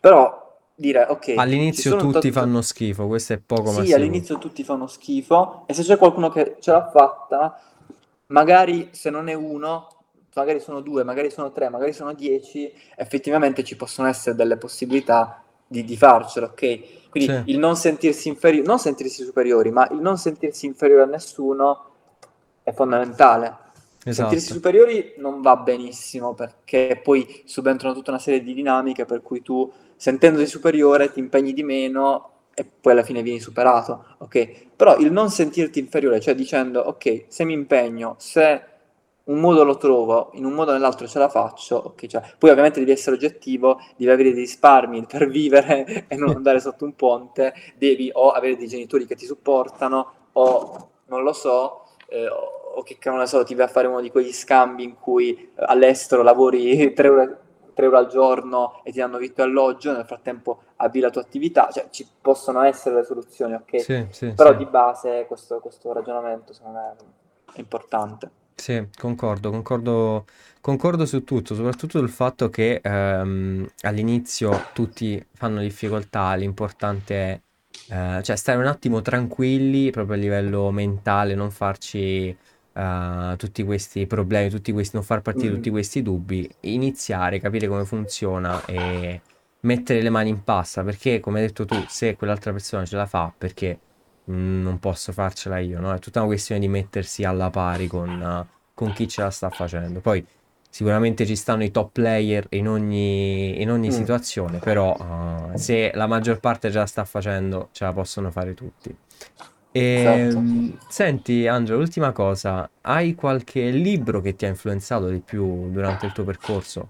però 0.00 0.58
dire 0.74 1.04
ok. 1.06 1.34
All'inizio 1.36 1.96
tutti 1.96 2.30
tot... 2.30 2.30
fanno 2.30 2.62
schifo, 2.62 3.06
questo 3.06 3.34
è 3.34 3.38
poco 3.38 3.70
Sì, 3.84 3.92
all'inizio 3.92 4.38
tutti 4.38 4.64
fanno 4.64 4.86
schifo 4.86 5.64
e 5.66 5.74
se 5.74 5.82
c'è 5.82 5.98
qualcuno 5.98 6.30
che 6.30 6.56
ce 6.58 6.70
l'ha 6.72 6.88
fatta, 6.88 7.60
magari 8.28 8.88
se 8.92 9.10
non 9.10 9.28
è 9.28 9.34
uno, 9.34 9.88
magari 10.38 10.60
sono 10.60 10.80
due, 10.80 11.04
magari 11.04 11.30
sono 11.30 11.52
tre, 11.52 11.68
magari 11.68 11.92
sono 11.92 12.14
dieci, 12.14 12.72
effettivamente 12.96 13.64
ci 13.64 13.76
possono 13.76 14.08
essere 14.08 14.36
delle 14.36 14.56
possibilità 14.56 15.42
di, 15.66 15.84
di 15.84 15.96
farcela, 15.96 16.46
ok? 16.46 17.10
Quindi 17.10 17.32
sì. 17.32 17.42
il 17.46 17.58
non 17.58 17.76
sentirsi 17.76 18.28
inferiori, 18.28 18.66
non 18.66 18.78
sentirsi 18.78 19.24
superiori, 19.24 19.70
ma 19.70 19.86
il 19.90 19.98
non 19.98 20.16
sentirsi 20.16 20.66
inferiore 20.66 21.02
a 21.02 21.06
nessuno 21.06 21.84
è 22.62 22.72
fondamentale. 22.72 23.66
Esatto. 24.04 24.28
Sentirsi 24.28 24.52
superiori 24.52 25.14
non 25.18 25.42
va 25.42 25.56
benissimo 25.56 26.34
perché 26.34 27.00
poi 27.02 27.42
subentrano 27.44 27.94
tutta 27.94 28.10
una 28.10 28.20
serie 28.20 28.42
di 28.42 28.54
dinamiche 28.54 29.04
per 29.04 29.22
cui 29.22 29.42
tu 29.42 29.70
sentendoti 29.96 30.46
superiore 30.46 31.12
ti 31.12 31.18
impegni 31.18 31.52
di 31.52 31.64
meno 31.64 32.30
e 32.54 32.64
poi 32.64 32.92
alla 32.92 33.02
fine 33.02 33.22
vieni 33.22 33.40
superato, 33.40 34.16
ok? 34.18 34.66
Però 34.76 34.96
il 34.98 35.12
non 35.12 35.30
sentirti 35.30 35.78
inferiore, 35.78 36.20
cioè 36.20 36.34
dicendo 36.34 36.80
ok, 36.80 37.24
se 37.28 37.44
mi 37.44 37.52
impegno, 37.52 38.14
se 38.18 38.62
un 39.28 39.40
modo 39.40 39.62
lo 39.64 39.76
trovo, 39.76 40.30
in 40.34 40.44
un 40.44 40.52
modo 40.52 40.70
o 40.70 40.74
nell'altro 40.74 41.06
ce 41.06 41.18
la 41.18 41.28
faccio, 41.28 41.76
ok? 41.76 42.06
Cioè, 42.06 42.22
poi 42.38 42.50
ovviamente 42.50 42.80
devi 42.80 42.92
essere 42.92 43.16
oggettivo, 43.16 43.78
devi 43.96 44.10
avere 44.10 44.32
dei 44.32 44.40
risparmi 44.40 45.04
per 45.06 45.28
vivere 45.28 46.06
e 46.08 46.16
non 46.16 46.30
andare 46.30 46.60
sotto 46.60 46.84
un 46.84 46.94
ponte, 46.94 47.54
devi 47.76 48.10
o 48.12 48.30
avere 48.30 48.56
dei 48.56 48.68
genitori 48.68 49.06
che 49.06 49.16
ti 49.16 49.26
supportano 49.26 50.12
o 50.32 50.90
non 51.06 51.22
lo 51.22 51.32
so, 51.32 51.84
eh, 52.08 52.26
o 52.28 52.82
che 52.82 52.98
non 53.04 53.26
so, 53.26 53.44
ti 53.44 53.54
vai 53.54 53.66
a 53.66 53.68
fare 53.68 53.86
uno 53.86 54.00
di 54.00 54.10
quegli 54.10 54.32
scambi 54.32 54.84
in 54.84 54.94
cui 54.98 55.34
eh, 55.34 55.50
all'estero 55.56 56.22
lavori 56.22 56.92
3 56.92 57.06
euro, 57.06 57.38
3 57.74 57.84
euro, 57.84 57.98
al 57.98 58.06
giorno 58.08 58.80
e 58.82 58.92
ti 58.92 58.98
danno 58.98 59.18
vitto 59.18 59.42
e 59.42 59.44
alloggio, 59.44 59.92
nel 59.92 60.06
frattempo 60.06 60.62
avvii 60.76 61.02
la 61.02 61.10
tua 61.10 61.20
attività, 61.20 61.68
cioè 61.70 61.88
ci 61.90 62.06
possono 62.20 62.62
essere 62.62 62.94
le 62.94 63.04
soluzioni, 63.04 63.54
ok? 63.54 63.80
Sì, 63.80 64.06
sì, 64.10 64.32
Però 64.32 64.52
sì. 64.52 64.56
di 64.56 64.66
base 64.66 65.26
questo, 65.26 65.60
questo 65.60 65.92
ragionamento 65.92 66.54
secondo 66.54 66.78
me 66.78 66.96
è 67.52 67.58
importante. 67.58 68.37
Sì, 68.58 68.88
concordo, 68.98 69.50
concordo, 69.50 70.26
concordo 70.60 71.06
su 71.06 71.22
tutto, 71.22 71.54
soprattutto 71.54 71.98
sul 71.98 72.10
fatto 72.10 72.50
che 72.50 72.80
ehm, 72.82 73.66
all'inizio 73.82 74.70
tutti 74.72 75.24
fanno 75.32 75.60
difficoltà, 75.60 76.34
l'importante 76.34 77.14
è 77.14 77.40
eh, 77.90 78.22
cioè 78.22 78.36
stare 78.36 78.58
un 78.58 78.66
attimo 78.66 79.00
tranquilli 79.00 79.90
proprio 79.90 80.16
a 80.16 80.18
livello 80.18 80.70
mentale, 80.72 81.34
non 81.36 81.50
farci 81.52 82.36
uh, 82.72 83.36
tutti 83.36 83.62
questi 83.64 84.06
problemi, 84.06 84.50
tutti 84.50 84.72
questi, 84.72 84.96
non 84.96 85.04
far 85.04 85.22
partire 85.22 85.52
mm. 85.52 85.54
tutti 85.54 85.70
questi 85.70 86.02
dubbi, 86.02 86.50
iniziare, 86.62 87.38
capire 87.38 87.68
come 87.68 87.84
funziona 87.84 88.64
e 88.66 89.20
mettere 89.60 90.02
le 90.02 90.10
mani 90.10 90.30
in 90.30 90.42
pasta, 90.42 90.82
perché 90.82 91.20
come 91.20 91.40
hai 91.40 91.46
detto 91.46 91.64
tu, 91.64 91.76
se 91.86 92.16
quell'altra 92.16 92.52
persona 92.52 92.84
ce 92.84 92.96
la 92.96 93.06
fa, 93.06 93.32
perché 93.36 93.78
mm, 94.30 94.62
non 94.62 94.78
posso 94.78 95.12
farcela 95.12 95.58
io, 95.58 95.80
no? 95.80 95.92
È 95.92 95.98
tutta 95.98 96.20
una 96.20 96.28
questione 96.28 96.60
di 96.60 96.68
mettersi 96.68 97.24
alla 97.24 97.50
pari 97.50 97.86
con, 97.86 98.08
uh, 98.08 98.46
con 98.74 98.92
chi 98.92 99.08
ce 99.08 99.22
la 99.22 99.30
sta 99.30 99.50
facendo. 99.50 100.00
Poi 100.00 100.24
Sicuramente 100.70 101.24
ci 101.24 101.34
stanno 101.34 101.64
i 101.64 101.70
top 101.70 101.90
player 101.92 102.46
in 102.50 102.68
ogni, 102.68 103.60
in 103.60 103.70
ogni 103.70 103.88
mm. 103.88 103.90
situazione, 103.90 104.58
però 104.58 104.94
uh, 104.94 105.56
se 105.56 105.90
la 105.94 106.06
maggior 106.06 106.40
parte 106.40 106.70
ce 106.70 106.78
la 106.78 106.86
sta 106.86 107.04
facendo, 107.04 107.70
ce 107.72 107.84
la 107.84 107.92
possono 107.92 108.30
fare 108.30 108.52
tutti. 108.52 108.94
E, 109.72 110.02
esatto. 110.02 110.86
Senti 110.88 111.46
Angelo, 111.46 111.80
ultima 111.80 112.12
cosa, 112.12 112.68
hai 112.82 113.14
qualche 113.14 113.70
libro 113.70 114.20
che 114.20 114.36
ti 114.36 114.44
ha 114.44 114.48
influenzato 114.48 115.08
di 115.08 115.20
più 115.20 115.70
durante 115.70 116.06
il 116.06 116.12
tuo 116.12 116.24
percorso? 116.24 116.88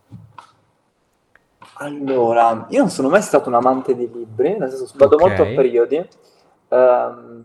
Allora, 1.74 2.66
io 2.70 2.80
non 2.80 2.90
sono 2.90 3.08
mai 3.08 3.22
stato 3.22 3.48
un 3.48 3.54
amante 3.54 3.94
di 3.94 4.10
libri, 4.12 4.58
nel 4.58 4.70
senso 4.70 4.92
vado 4.96 5.14
okay. 5.14 5.28
molto 5.28 5.42
a 5.42 5.46
periodi. 5.54 6.08
Um, 6.68 7.44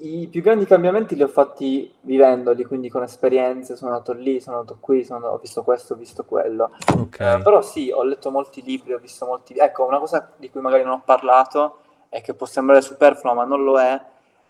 i 0.00 0.28
più 0.28 0.42
grandi 0.42 0.64
cambiamenti 0.64 1.16
li 1.16 1.24
ho 1.24 1.28
fatti 1.28 1.92
vivendoli, 2.02 2.64
quindi 2.64 2.88
con 2.88 3.02
esperienze, 3.02 3.74
sono 3.74 3.90
andato 3.90 4.12
lì, 4.12 4.40
sono 4.40 4.58
andato 4.58 4.78
qui, 4.80 5.04
sono, 5.04 5.26
ho 5.26 5.38
visto 5.38 5.64
questo, 5.64 5.94
ho 5.94 5.96
visto 5.96 6.24
quello. 6.24 6.70
Okay. 6.96 7.40
Eh, 7.40 7.42
però 7.42 7.62
sì, 7.62 7.90
ho 7.90 8.04
letto 8.04 8.30
molti 8.30 8.62
libri, 8.62 8.92
ho 8.92 8.98
visto 8.98 9.26
molti... 9.26 9.54
Ecco, 9.54 9.84
una 9.86 9.98
cosa 9.98 10.30
di 10.36 10.50
cui 10.50 10.60
magari 10.60 10.84
non 10.84 10.92
ho 10.92 11.02
parlato 11.04 11.78
e 12.10 12.20
che 12.20 12.34
può 12.34 12.46
sembrare 12.46 12.80
superflua, 12.80 13.34
ma 13.34 13.44
non 13.44 13.64
lo 13.64 13.80
è. 13.80 14.00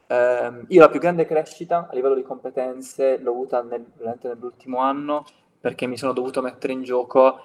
Eh, 0.07 0.65
io 0.69 0.81
la 0.81 0.91
più 0.91 1.01
grande 1.01 1.25
crescita 1.25 1.89
a 1.91 1.95
livello 1.95 2.15
di 2.15 2.23
competenze 2.23 3.19
l'ho 3.19 3.31
avuta 3.31 3.63
nel, 3.63 3.85
nell'ultimo 4.23 4.79
anno 4.79 5.25
perché 5.61 5.87
mi 5.87 5.99
sono 5.99 6.15
dovuto 6.15 6.41
mettere 6.41 6.73
in 6.73 6.83
gioco 6.83 7.41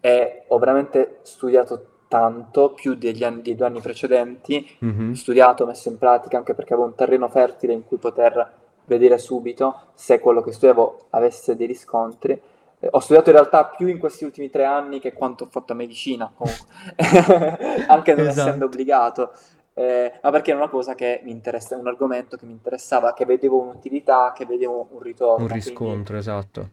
e 0.00 0.44
ho 0.46 0.58
veramente 0.58 1.18
studiato 1.22 1.93
tanto, 2.14 2.70
più 2.70 2.94
degli 2.94 3.24
anni, 3.24 3.42
dei 3.42 3.56
due 3.56 3.66
anni 3.66 3.80
precedenti, 3.80 4.64
mm-hmm. 4.84 5.12
studiato, 5.14 5.66
messo 5.66 5.88
in 5.88 5.98
pratica, 5.98 6.36
anche 6.36 6.54
perché 6.54 6.72
avevo 6.72 6.86
un 6.86 6.94
terreno 6.94 7.28
fertile 7.28 7.72
in 7.72 7.84
cui 7.84 7.96
poter 7.96 8.52
vedere 8.84 9.18
subito 9.18 9.86
se 9.94 10.20
quello 10.20 10.40
che 10.40 10.52
studiavo 10.52 11.06
avesse 11.10 11.56
dei 11.56 11.66
riscontri. 11.66 12.40
ho 12.88 13.00
studiato 13.00 13.30
in 13.30 13.36
realtà 13.36 13.64
più 13.64 13.88
in 13.88 13.98
questi 13.98 14.24
ultimi 14.24 14.48
tre 14.48 14.64
anni 14.64 15.00
che 15.00 15.12
quanto 15.12 15.42
ho 15.42 15.48
fatto 15.50 15.72
a 15.72 15.74
medicina, 15.74 16.30
comunque, 16.32 16.66
anche 17.88 18.14
non 18.14 18.28
esatto. 18.28 18.48
essendo 18.48 18.66
obbligato. 18.66 19.32
Eh, 19.76 20.12
ma 20.22 20.30
perché 20.30 20.52
è 20.52 20.54
una 20.54 20.68
cosa 20.68 20.94
che 20.94 21.20
mi 21.24 21.32
interessa, 21.32 21.76
un 21.76 21.88
argomento 21.88 22.36
che 22.36 22.46
mi 22.46 22.52
interessava, 22.52 23.12
che 23.12 23.24
vedevo 23.24 23.60
un'utilità, 23.60 24.32
che 24.36 24.46
vedevo 24.46 24.86
un 24.88 25.00
ritorno. 25.00 25.46
Un 25.46 25.52
riscontro, 25.52 26.14
quindi, 26.14 26.18
esatto. 26.18 26.68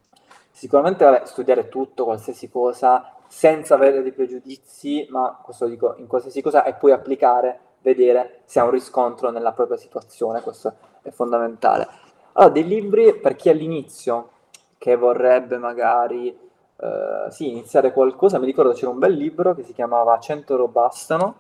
Sicuramente 0.52 1.04
vabbè, 1.04 1.26
studiare 1.26 1.68
tutto, 1.68 2.04
qualsiasi 2.04 2.48
cosa, 2.48 3.16
senza 3.32 3.76
avere 3.76 4.02
dei 4.02 4.12
pregiudizi, 4.12 5.08
ma 5.10 5.40
questo 5.42 5.66
dico 5.66 5.96
in 5.98 6.06
qualsiasi 6.06 6.42
cosa, 6.42 6.66
e 6.66 6.74
poi 6.74 6.92
applicare, 6.92 7.60
vedere 7.80 8.42
se 8.44 8.60
ha 8.60 8.66
un 8.66 8.72
riscontro 8.72 9.32
nella 9.32 9.54
propria 9.54 9.78
situazione, 9.78 10.42
questo 10.42 10.74
è 11.02 11.10
fondamentale. 11.12 11.88
Allora, 12.34 12.52
dei 12.52 12.68
libri 12.68 13.16
per 13.16 13.38
chi 13.38 13.48
all'inizio 13.48 14.32
che 14.78 14.98
vorrebbe 14.98 15.58
magari 15.58 16.28
eh, 16.28 17.32
sì, 17.32 17.50
iniziare 17.50 17.94
qualcosa, 17.94 18.38
mi 18.38 18.46
ricordo 18.46 18.74
c'era 18.74 18.92
un 18.92 19.00
bel 19.00 19.14
libro 19.14 19.56
che 19.56 19.64
si 19.64 19.72
chiamava 19.72 20.20
100 20.20 20.52
euro 20.52 20.68
bastano, 20.68 21.36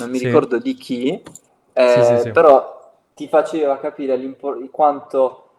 non 0.00 0.10
mi 0.10 0.18
sì. 0.18 0.26
ricordo 0.26 0.58
di 0.58 0.74
chi, 0.74 1.22
eh, 1.72 2.20
sì, 2.20 2.30
però 2.32 2.94
ti 3.14 3.28
faceva 3.28 3.78
capire 3.78 4.18
quanto 4.72 5.50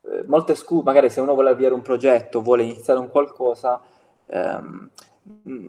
eh, 0.00 0.24
molte 0.26 0.54
scuse, 0.54 0.82
magari 0.82 1.10
se 1.10 1.20
uno 1.20 1.34
vuole 1.34 1.50
avviare 1.50 1.74
un 1.74 1.82
progetto, 1.82 2.40
vuole 2.40 2.62
iniziare 2.62 2.98
un 2.98 3.10
qualcosa, 3.10 3.80
ehm, 4.24 4.90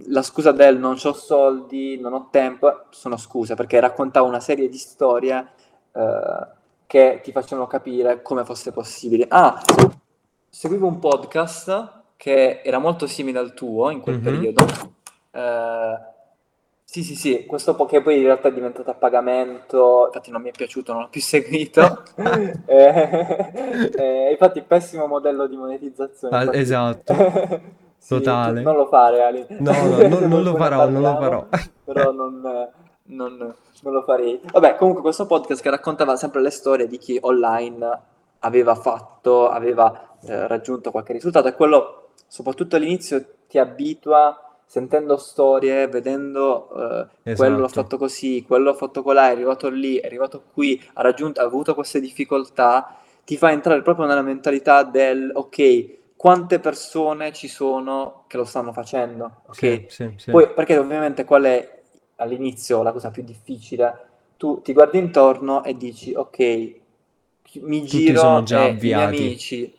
la 0.07 0.21
scusa 0.21 0.51
del 0.51 0.77
non 0.77 0.97
ho 1.01 1.13
soldi, 1.13 1.99
non 1.99 2.13
ho 2.13 2.27
tempo, 2.31 2.85
sono 2.89 3.17
scuse 3.17 3.55
perché 3.55 3.79
raccontava 3.79 4.27
una 4.27 4.39
serie 4.39 4.69
di 4.69 4.77
storie 4.77 5.47
eh, 5.91 6.47
che 6.87 7.19
ti 7.23 7.31
facevano 7.31 7.67
capire 7.67 8.21
come 8.21 8.45
fosse 8.45 8.71
possibile. 8.71 9.25
Ah, 9.29 9.61
seguivo 10.49 10.87
un 10.87 10.99
podcast 10.99 11.99
che 12.17 12.61
era 12.63 12.79
molto 12.79 13.07
simile 13.07 13.39
al 13.39 13.53
tuo 13.53 13.89
in 13.89 13.99
quel 13.99 14.19
mm-hmm. 14.19 14.23
periodo. 14.23 14.65
Eh, 15.31 16.09
sì, 16.83 17.03
sì, 17.03 17.15
sì, 17.15 17.45
questo 17.45 17.73
po- 17.73 17.85
che 17.85 18.01
poi 18.01 18.17
in 18.17 18.23
realtà 18.23 18.49
è 18.49 18.53
diventato 18.53 18.89
a 18.89 18.95
pagamento, 18.95 20.07
infatti 20.07 20.29
non 20.29 20.41
mi 20.41 20.49
è 20.49 20.51
piaciuto, 20.51 20.91
non 20.91 21.03
l'ho 21.03 21.07
più 21.07 21.21
seguito. 21.23 22.03
eh, 22.65 23.91
eh, 23.95 24.31
infatti 24.31 24.61
pessimo 24.61 25.07
modello 25.07 25.47
di 25.47 25.55
monetizzazione. 25.55 26.35
Ah, 26.35 26.49
esatto. 26.55 27.13
sì, 28.01 28.15
Totale. 28.15 28.61
Non 28.61 28.75
lo 28.75 28.87
fare, 28.87 29.23
Ali. 29.23 29.45
No, 29.59 29.71
no 29.71 30.07
non, 30.09 30.23
non 30.27 30.43
lo 30.43 30.55
farò, 30.55 30.89
non 30.89 31.01
lo 31.01 31.15
farò. 31.17 31.45
Però 31.85 32.11
non, 32.11 32.69
non 33.03 33.55
non 33.81 33.93
lo 33.93 34.01
farei. 34.03 34.39
Vabbè, 34.51 34.75
comunque 34.75 35.01
questo 35.01 35.25
podcast 35.25 35.61
che 35.61 35.69
raccontava 35.69 36.15
sempre 36.15 36.41
le 36.41 36.49
storie 36.49 36.87
di 36.87 36.97
chi 36.97 37.17
online 37.21 37.99
aveva 38.39 38.75
fatto, 38.75 39.49
aveva 39.49 40.17
eh, 40.23 40.47
raggiunto 40.47 40.91
qualche 40.91 41.13
risultato 41.13 41.47
e 41.47 41.53
quello, 41.53 42.09
soprattutto 42.27 42.75
all'inizio, 42.75 43.23
ti 43.47 43.57
abitua 43.57 44.45
sentendo 44.65 45.17
storie, 45.17 45.87
vedendo 45.87 46.69
eh, 46.73 47.07
esatto. 47.23 47.35
quello 47.35 47.59
l'ha 47.59 47.67
fatto 47.67 47.97
così, 47.97 48.43
quello 48.47 48.65
l'ha 48.65 48.73
fatto 48.73 49.03
colà, 49.03 49.27
è 49.27 49.31
arrivato 49.31 49.69
lì, 49.69 49.97
è 49.97 50.05
arrivato 50.05 50.43
qui, 50.53 50.81
ha, 50.93 51.01
raggiunto, 51.01 51.41
ha 51.41 51.43
avuto 51.43 51.75
queste 51.75 51.99
difficoltà, 51.99 52.95
ti 53.25 53.35
fa 53.37 53.51
entrare 53.51 53.81
proprio 53.81 54.05
nella 54.05 54.21
mentalità 54.21 54.83
del 54.83 55.29
ok, 55.33 55.99
quante 56.21 56.59
persone 56.59 57.33
ci 57.33 57.47
sono 57.47 58.25
che 58.27 58.37
lo 58.37 58.43
stanno 58.43 58.71
facendo, 58.71 59.41
ok? 59.47 59.55
Sì, 59.55 59.85
sì, 59.87 60.13
sì. 60.17 60.29
Poi, 60.29 60.53
perché 60.53 60.77
ovviamente 60.77 61.25
qual 61.25 61.45
è 61.45 61.81
all'inizio 62.17 62.83
la 62.83 62.91
cosa 62.91 63.09
più 63.09 63.23
difficile, 63.23 64.09
tu 64.37 64.61
ti 64.61 64.71
guardi 64.71 64.99
intorno 64.99 65.63
e 65.63 65.75
dici 65.75 66.13
ok, 66.13 66.37
mi 67.61 67.79
Tutti 67.79 67.87
giro 67.87 68.43
già 68.43 68.67
e 68.67 68.69
i 68.69 68.73
miei 68.75 69.01
amici. 69.01 69.75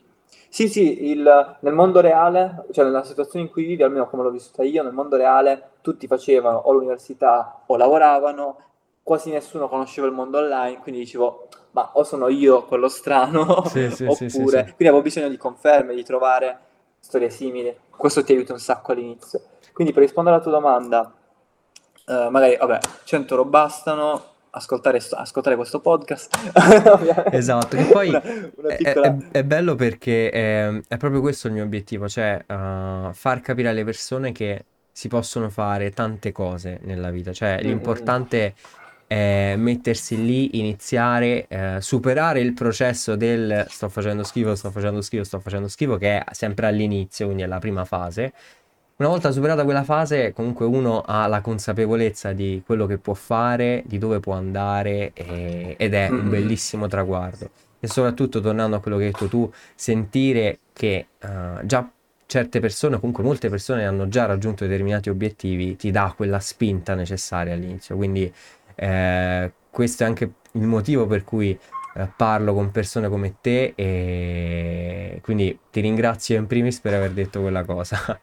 Sì, 0.49 0.69
sì, 0.69 1.11
il, 1.11 1.57
nel 1.61 1.75
mondo 1.75 2.01
reale, 2.01 2.65
cioè 2.73 2.87
nella 2.87 3.05
situazione 3.05 3.45
in 3.45 3.51
cui 3.53 3.65
vivi, 3.65 3.85
almeno 3.85 4.09
come 4.09 4.25
l'ho 4.25 4.31
vissuta 4.31 4.65
io, 4.65 4.83
nel 4.83 4.93
mondo 4.93 5.15
reale 5.15 5.75
tutti 5.81 6.09
facevano 6.09 6.57
o 6.59 6.73
l'università 6.73 7.63
o 7.67 7.77
lavoravano, 7.77 8.57
quasi 9.03 9.31
nessuno 9.31 9.69
conosceva 9.69 10.07
il 10.07 10.13
mondo 10.13 10.39
online, 10.39 10.79
quindi 10.79 11.01
dicevo, 11.01 11.49
ma 11.73 11.91
o 11.95 12.05
sono 12.05 12.29
io 12.29 12.65
quello 12.65 12.89
strano, 12.89 13.65
sì, 13.71 13.91
sì, 13.91 14.05
oppure... 14.05 14.19
Sì, 14.27 14.65
quindi 14.65 14.87
avevo 14.87 15.03
bisogno 15.03 15.29
di 15.29 15.37
conferme, 15.37 15.95
di 15.95 16.05
trovare 16.05 16.59
storie 16.99 17.31
simili. 17.31 17.75
Questo 17.91 18.23
ti 18.23 18.33
aiuta 18.33 18.53
un 18.53 18.61
sacco 18.61 18.93
all'inizio. 18.93 19.41
Quindi 19.73 19.93
per 19.93 20.03
rispondere 20.03 20.37
alla 20.37 20.45
tua 20.45 20.53
domanda, 20.53 21.15
Uh, 22.05 22.31
magari, 22.31 22.57
vabbè, 22.57 22.81
100 23.05 23.35
euro 23.35 23.49
bastano, 23.49 24.33
ascoltare, 24.51 25.01
ascoltare 25.13 25.55
questo 25.55 25.81
podcast. 25.81 26.37
esatto, 27.31 27.77
che 27.77 27.85
poi 27.85 28.09
una, 28.11 28.23
una 28.57 28.75
piccola... 28.75 29.07
è, 29.07 29.17
è, 29.17 29.39
è, 29.39 29.45
bello 29.45 29.77
perché 29.77 30.31
è, 30.31 30.81
è, 30.89 30.97
proprio 30.97 31.21
questo 31.21 31.47
il 31.47 31.53
mio 31.53 31.63
obiettivo, 31.63 32.09
cioè 32.09 32.45
uh, 32.47 33.13
far 33.13 33.41
capire 33.41 33.69
alle 33.69 33.85
persone 33.85 34.33
che 34.33 34.65
si 34.91 35.09
possono 35.09 35.49
fare 35.49 35.91
tante 35.91 36.33
cose 36.33 36.81
nella 36.83 37.11
vita, 37.11 37.33
cioè 37.33 37.55
mm-hmm. 37.55 37.67
l'importante 37.67 38.55
è 39.13 39.57
mettersi 39.57 40.25
lì, 40.25 40.59
iniziare, 40.59 41.47
eh, 41.49 41.77
superare 41.81 42.41
il 42.41 42.55
processo 42.55 43.15
del 43.15 43.67
sto 43.69 43.89
facendo 43.89 44.23
schifo, 44.23 44.55
sto 44.55 44.71
facendo 44.71 45.03
schifo, 45.03 45.25
sto 45.25 45.41
facendo 45.41 45.69
schifo, 45.69 45.97
che 45.97 46.19
è 46.19 46.25
sempre 46.33 46.67
all'inizio, 46.67 47.27
quindi 47.27 47.43
è 47.43 47.47
la 47.47 47.59
prima 47.59 47.85
fase, 47.85 48.33
una 48.97 49.09
volta 49.09 49.33
superata 49.33 49.65
quella 49.65 49.83
fase, 49.83 50.33
comunque 50.33 50.65
uno 50.65 51.01
ha 51.01 51.27
la 51.27 51.41
consapevolezza 51.41 52.33
di 52.33 52.63
quello 52.65 52.87
che 52.87 52.99
può 52.99 53.15
fare, 53.15 53.83
di 53.87 53.99
dove 53.99 54.21
può 54.21 54.35
andare 54.35 55.11
e, 55.13 55.75
ed 55.77 55.95
è 55.95 56.09
un 56.09 56.29
bellissimo 56.29 56.87
traguardo. 56.87 57.51
E 57.81 57.89
soprattutto, 57.89 58.41
tornando 58.41 58.77
a 58.77 58.81
quello 58.81 58.97
che 58.99 59.07
hai 59.07 59.11
detto 59.11 59.27
tu, 59.27 59.51
sentire 59.75 60.61
che 60.73 61.07
uh, 61.21 61.67
già 61.67 61.91
certe 62.27 62.61
persone, 62.61 62.99
comunque 62.99 63.25
molte 63.25 63.49
persone 63.51 63.85
hanno 63.85 64.09
già 64.09 64.25
raggiunto 64.25 64.65
determinati 64.65 65.11
obiettivi, 65.11 65.77
ti 65.77 65.91
dà 65.91 66.15
quella 66.17 66.39
spinta 66.39 66.95
necessaria 66.95 67.55
all'inizio. 67.55 67.97
Quindi 67.97 68.33
eh, 68.75 69.53
questo 69.71 70.03
è 70.03 70.07
anche 70.07 70.33
il 70.53 70.67
motivo 70.67 71.07
per 71.07 71.25
cui 71.25 71.59
eh, 71.95 72.09
parlo 72.17 72.55
con 72.55 72.71
persone 72.71 73.09
come 73.09 73.37
te 73.41 73.73
e 73.75 75.21
quindi 75.23 75.59
ti 75.71 75.81
ringrazio 75.81 76.37
in 76.39 76.47
primis 76.47 76.81
per 76.81 76.95
aver 76.95 77.13
detto 77.13 77.41
quella 77.41 77.65
cosa. 77.65 78.21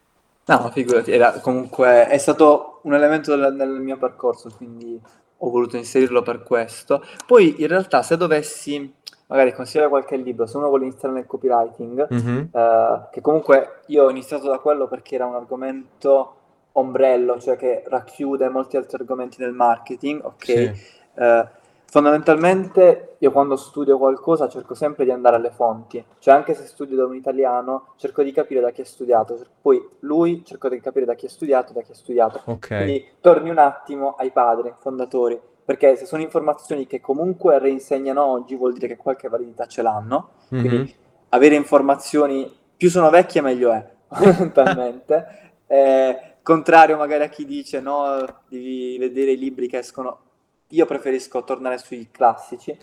No, 0.49 0.71
figurati, 0.71 1.11
era 1.11 1.33
comunque 1.41 2.07
è 2.07 2.17
stato 2.17 2.79
un 2.83 2.95
elemento 2.95 3.35
del, 3.35 3.55
del 3.55 3.69
mio 3.81 3.97
percorso, 3.97 4.49
quindi 4.57 4.99
ho 5.37 5.49
voluto 5.49 5.77
inserirlo 5.77 6.23
per 6.23 6.41
questo. 6.41 7.03
Poi 7.27 7.61
in 7.61 7.67
realtà 7.67 8.01
se 8.01 8.17
dovessi 8.17 8.91
magari 9.27 9.53
consigliare 9.53 9.89
qualche 9.89 10.17
libro, 10.17 10.47
se 10.47 10.57
uno 10.57 10.67
vuole 10.67 10.85
iniziare 10.85 11.13
nel 11.13 11.27
copywriting, 11.27 12.07
mm-hmm. 12.11 12.45
eh, 12.51 13.07
che 13.11 13.21
comunque 13.21 13.81
io 13.87 14.05
ho 14.05 14.09
iniziato 14.09 14.49
da 14.49 14.57
quello 14.57 14.87
perché 14.87 15.15
era 15.15 15.27
un 15.27 15.35
argomento 15.35 16.33
ombrello, 16.79 17.39
cioè 17.39 17.55
che 17.55 17.83
racchiude 17.85 18.49
molti 18.49 18.77
altri 18.77 18.97
argomenti 18.99 19.37
del 19.37 19.53
marketing, 19.53 20.23
ok? 20.23 20.45
Sì. 20.45 20.71
Eh, 21.15 21.47
Fondamentalmente 21.91 23.15
io 23.17 23.31
quando 23.31 23.55
studio 23.55 23.97
qualcosa 23.97 24.47
cerco 24.47 24.75
sempre 24.75 25.05
di 25.05 25.11
andare 25.11 25.37
alle 25.37 25.49
fonti, 25.49 26.03
cioè 26.19 26.35
anche 26.35 26.53
se 26.53 26.65
studio 26.65 26.95
da 26.95 27.05
un 27.05 27.15
italiano 27.15 27.93
cerco 27.95 28.21
di 28.21 28.31
capire 28.31 28.61
da 28.61 28.69
chi 28.69 28.81
ha 28.81 28.85
studiato, 28.85 29.43
poi 29.59 29.83
lui 30.01 30.43
cerco 30.45 30.69
di 30.69 30.79
capire 30.79 31.05
da 31.05 31.15
chi 31.15 31.25
ha 31.25 31.29
studiato, 31.29 31.73
da 31.73 31.81
chi 31.81 31.91
ha 31.91 31.95
studiato. 31.95 32.41
Okay. 32.45 32.83
Quindi 32.83 33.05
torni 33.19 33.49
un 33.49 33.57
attimo 33.57 34.13
ai 34.19 34.29
padri, 34.29 34.71
fondatori, 34.79 35.39
perché 35.65 35.95
se 35.95 36.05
sono 36.05 36.21
informazioni 36.21 36.85
che 36.85 37.01
comunque 37.01 37.57
reinsegnano 37.57 38.23
oggi 38.23 38.55
vuol 38.55 38.73
dire 38.73 38.87
che 38.87 38.95
qualche 38.95 39.27
validità 39.27 39.65
ce 39.65 39.81
l'hanno, 39.81 40.29
mm-hmm. 40.53 40.67
quindi 40.67 40.95
avere 41.29 41.55
informazioni 41.55 42.55
più 42.77 42.91
sono 42.91 43.09
vecchie 43.09 43.41
meglio 43.41 43.71
è, 43.71 43.83
fondamentalmente. 44.13 45.25
eh, 45.65 46.35
contrario 46.49 46.97
magari 46.97 47.23
a 47.23 47.29
chi 47.29 47.45
dice 47.45 47.79
no, 47.79 48.25
devi 48.47 48.97
vedere 48.97 49.33
i 49.33 49.37
libri 49.37 49.67
che 49.67 49.77
escono 49.77 50.21
io 50.69 50.85
preferisco 50.87 51.43
tornare 51.43 51.77
sui 51.77 52.09
classici, 52.09 52.75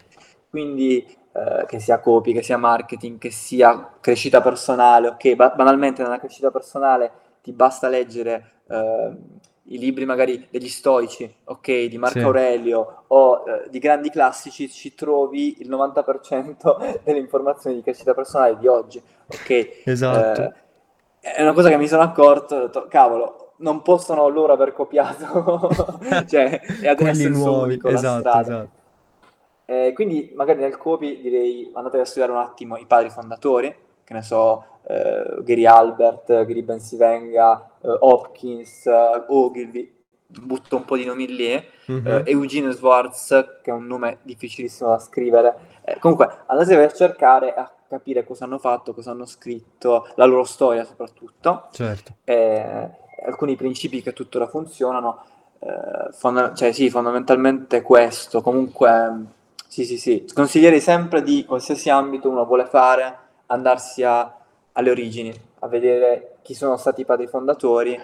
quindi 0.49 1.05
eh, 1.33 1.65
che 1.67 1.81
sia 1.81 1.99
copy, 1.99 2.33
che 2.33 2.43
sia 2.43 2.57
marketing, 2.57 3.19
che 3.19 3.33
sia 3.33 3.97
crescita 4.01 4.41
personale, 4.41 5.09
ok, 5.09 5.35
ba- 5.35 5.51
banalmente 5.51 6.03
nella 6.03 6.21
crescita 6.21 6.53
personale 6.53 7.11
ti 7.43 7.51
basta 7.53 7.89
leggere 7.89 8.63
eh, 8.69 9.17
i 9.65 9.79
libri 9.79 10.05
magari 10.05 10.47
degli 10.49 10.69
stoici, 10.69 11.33
ok, 11.45 11.87
di 11.87 11.99
Marco 11.99 12.21
sì. 12.21 12.25
Aurelio 12.25 13.05
o 13.09 13.45
eh, 13.47 13.69
di 13.69 13.81
grandi 13.81 14.11
classici, 14.11 14.71
ci 14.71 14.95
trovi 14.95 15.61
il 15.61 15.69
90% 15.69 17.03
delle 17.03 17.19
informazioni 17.19 17.75
di 17.75 17.83
crescita 17.83 18.15
personale 18.15 18.59
di 18.59 18.69
oggi, 18.69 19.03
ok? 19.27 19.83
Esatto. 19.85 20.43
Eh, 20.43 20.53
è 21.19 21.43
una 21.43 21.53
cosa 21.53 21.69
che 21.69 21.77
mi 21.77 21.89
sono 21.89 22.03
accorto, 22.03 22.55
ho 22.55 22.61
detto, 22.61 22.87
cavolo, 22.89 23.46
non 23.59 23.83
possono 23.83 24.29
loro 24.29 24.53
aver 24.53 24.73
copiato, 24.73 25.69
cioè, 26.29 26.61
e 26.83 26.89
adesso 26.89 27.29
nuovi, 27.29 27.81
esatto, 27.83 28.39
esatto. 28.41 28.69
Eh, 29.69 29.93
quindi 29.95 30.33
magari 30.37 30.61
nel 30.61 30.77
copy 30.77 31.21
direi 31.21 31.71
andate 31.75 31.99
a 31.99 32.05
studiare 32.05 32.33
un 32.33 32.39
attimo 32.39 32.77
i 32.77 32.87
padri 32.87 33.11
fondatori, 33.11 33.75
che 34.05 34.13
ne 34.13 34.23
so, 34.23 34.65
eh, 34.87 35.43
Gary 35.43 35.67
Albert, 35.67 36.27
Gary 36.27 36.63
Bensivenga, 36.63 37.69
eh, 37.83 37.97
Hopkins, 38.01 38.87
eh, 38.87 39.25
Ogilvy, 39.29 39.93
butto 40.29 40.77
un 40.77 40.85
po' 40.85 40.97
di 40.97 41.05
nomi 41.05 41.27
lì, 41.27 41.65
Mhm. 41.87 42.07
eh, 42.07 42.23
Eugene 42.27 42.73
Schwartz, 42.73 43.59
che 43.63 43.71
è 43.71 43.75
un 43.75 43.87
nome 43.87 44.19
difficilissimo 44.23 44.91
da 44.91 44.99
scrivere. 44.99 45.57
Eh, 45.85 45.99
comunque, 45.99 46.29
andate 46.47 46.77
a 46.85 46.91
cercare 46.93 47.53
a 47.55 47.69
capire 47.89 48.25
cosa 48.25 48.45
hanno 48.45 48.59
fatto, 48.59 48.95
cosa 48.95 49.11
hanno 49.13 49.27
scritto, 49.27 50.09
la 50.15 50.25
loro 50.27 50.45
storia 50.45 50.85
soprattutto, 50.85 51.69
Certo. 51.73 52.15
Eh, 53.17 53.27
alcuni 53.27 53.57
principi 53.57 54.03
che 54.03 54.13
tuttora 54.13 54.47
funzionano. 54.47 55.25
eh, 55.59 56.13
fonda- 56.13 56.53
cioè, 56.55 56.71
sì, 56.73 56.91
fondamentalmente 56.91 57.81
questo. 57.83 58.43
Comunque, 58.43 59.25
sì, 59.67 59.85
sì, 59.85 59.97
sì. 59.99 60.27
Consiglierei 60.33 60.81
sempre 60.81 61.23
di 61.23 61.45
qualsiasi 61.47 61.89
ambito 61.89 62.29
uno 62.29 62.45
vuole 62.45 62.67
fare, 62.67 63.17
andarsi 63.47 64.03
a- 64.03 64.35
alle 64.73 64.91
origini, 64.91 65.35
a 65.61 65.67
vedere 65.69 66.37
chi 66.43 66.53
sono 66.55 66.77
stati 66.77 67.01
i 67.01 67.05
padri 67.07 67.27
fondatori. 67.27 67.99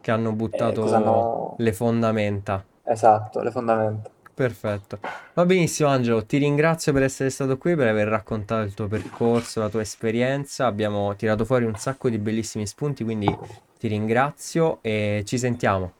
Che 0.00 0.10
hanno 0.10 0.30
eh, 0.30 0.34
buttato 0.34 0.82
cosa 0.82 0.96
hanno... 0.96 1.54
le 1.56 1.72
fondamenta. 1.72 2.62
Esatto, 2.84 3.40
le 3.40 3.50
fondamenta. 3.50 4.10
Perfetto. 4.34 4.98
Va 5.34 5.44
benissimo, 5.44 5.88
Angelo. 5.88 6.24
Ti 6.24 6.36
ringrazio 6.36 6.92
per 6.92 7.02
essere 7.02 7.28
stato 7.30 7.58
qui, 7.58 7.74
per 7.74 7.88
aver 7.88 8.06
raccontato 8.06 8.62
il 8.62 8.74
tuo 8.74 8.86
percorso, 8.86 9.58
la 9.60 9.68
tua 9.68 9.80
esperienza. 9.80 10.66
Abbiamo 10.66 11.16
tirato 11.16 11.44
fuori 11.44 11.64
un 11.64 11.74
sacco 11.74 12.08
di 12.08 12.18
bellissimi 12.18 12.64
spunti, 12.64 13.02
quindi 13.02 13.36
ti 13.78 13.88
ringrazio 13.88 14.78
e 14.82 15.22
ci 15.24 15.38
sentiamo. 15.38 15.92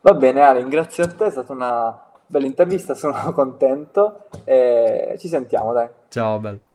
Va 0.00 0.14
bene, 0.14 0.42
Ale, 0.42 0.66
grazie 0.68 1.04
a 1.04 1.08
te, 1.08 1.26
è 1.26 1.30
stata 1.30 1.52
una 1.52 2.00
bella 2.26 2.46
intervista, 2.46 2.94
sono 2.94 3.32
contento 3.34 4.28
e 4.44 5.16
ci 5.18 5.28
sentiamo, 5.28 5.72
dai. 5.72 5.88
Ciao, 6.08 6.38
bello. 6.38 6.67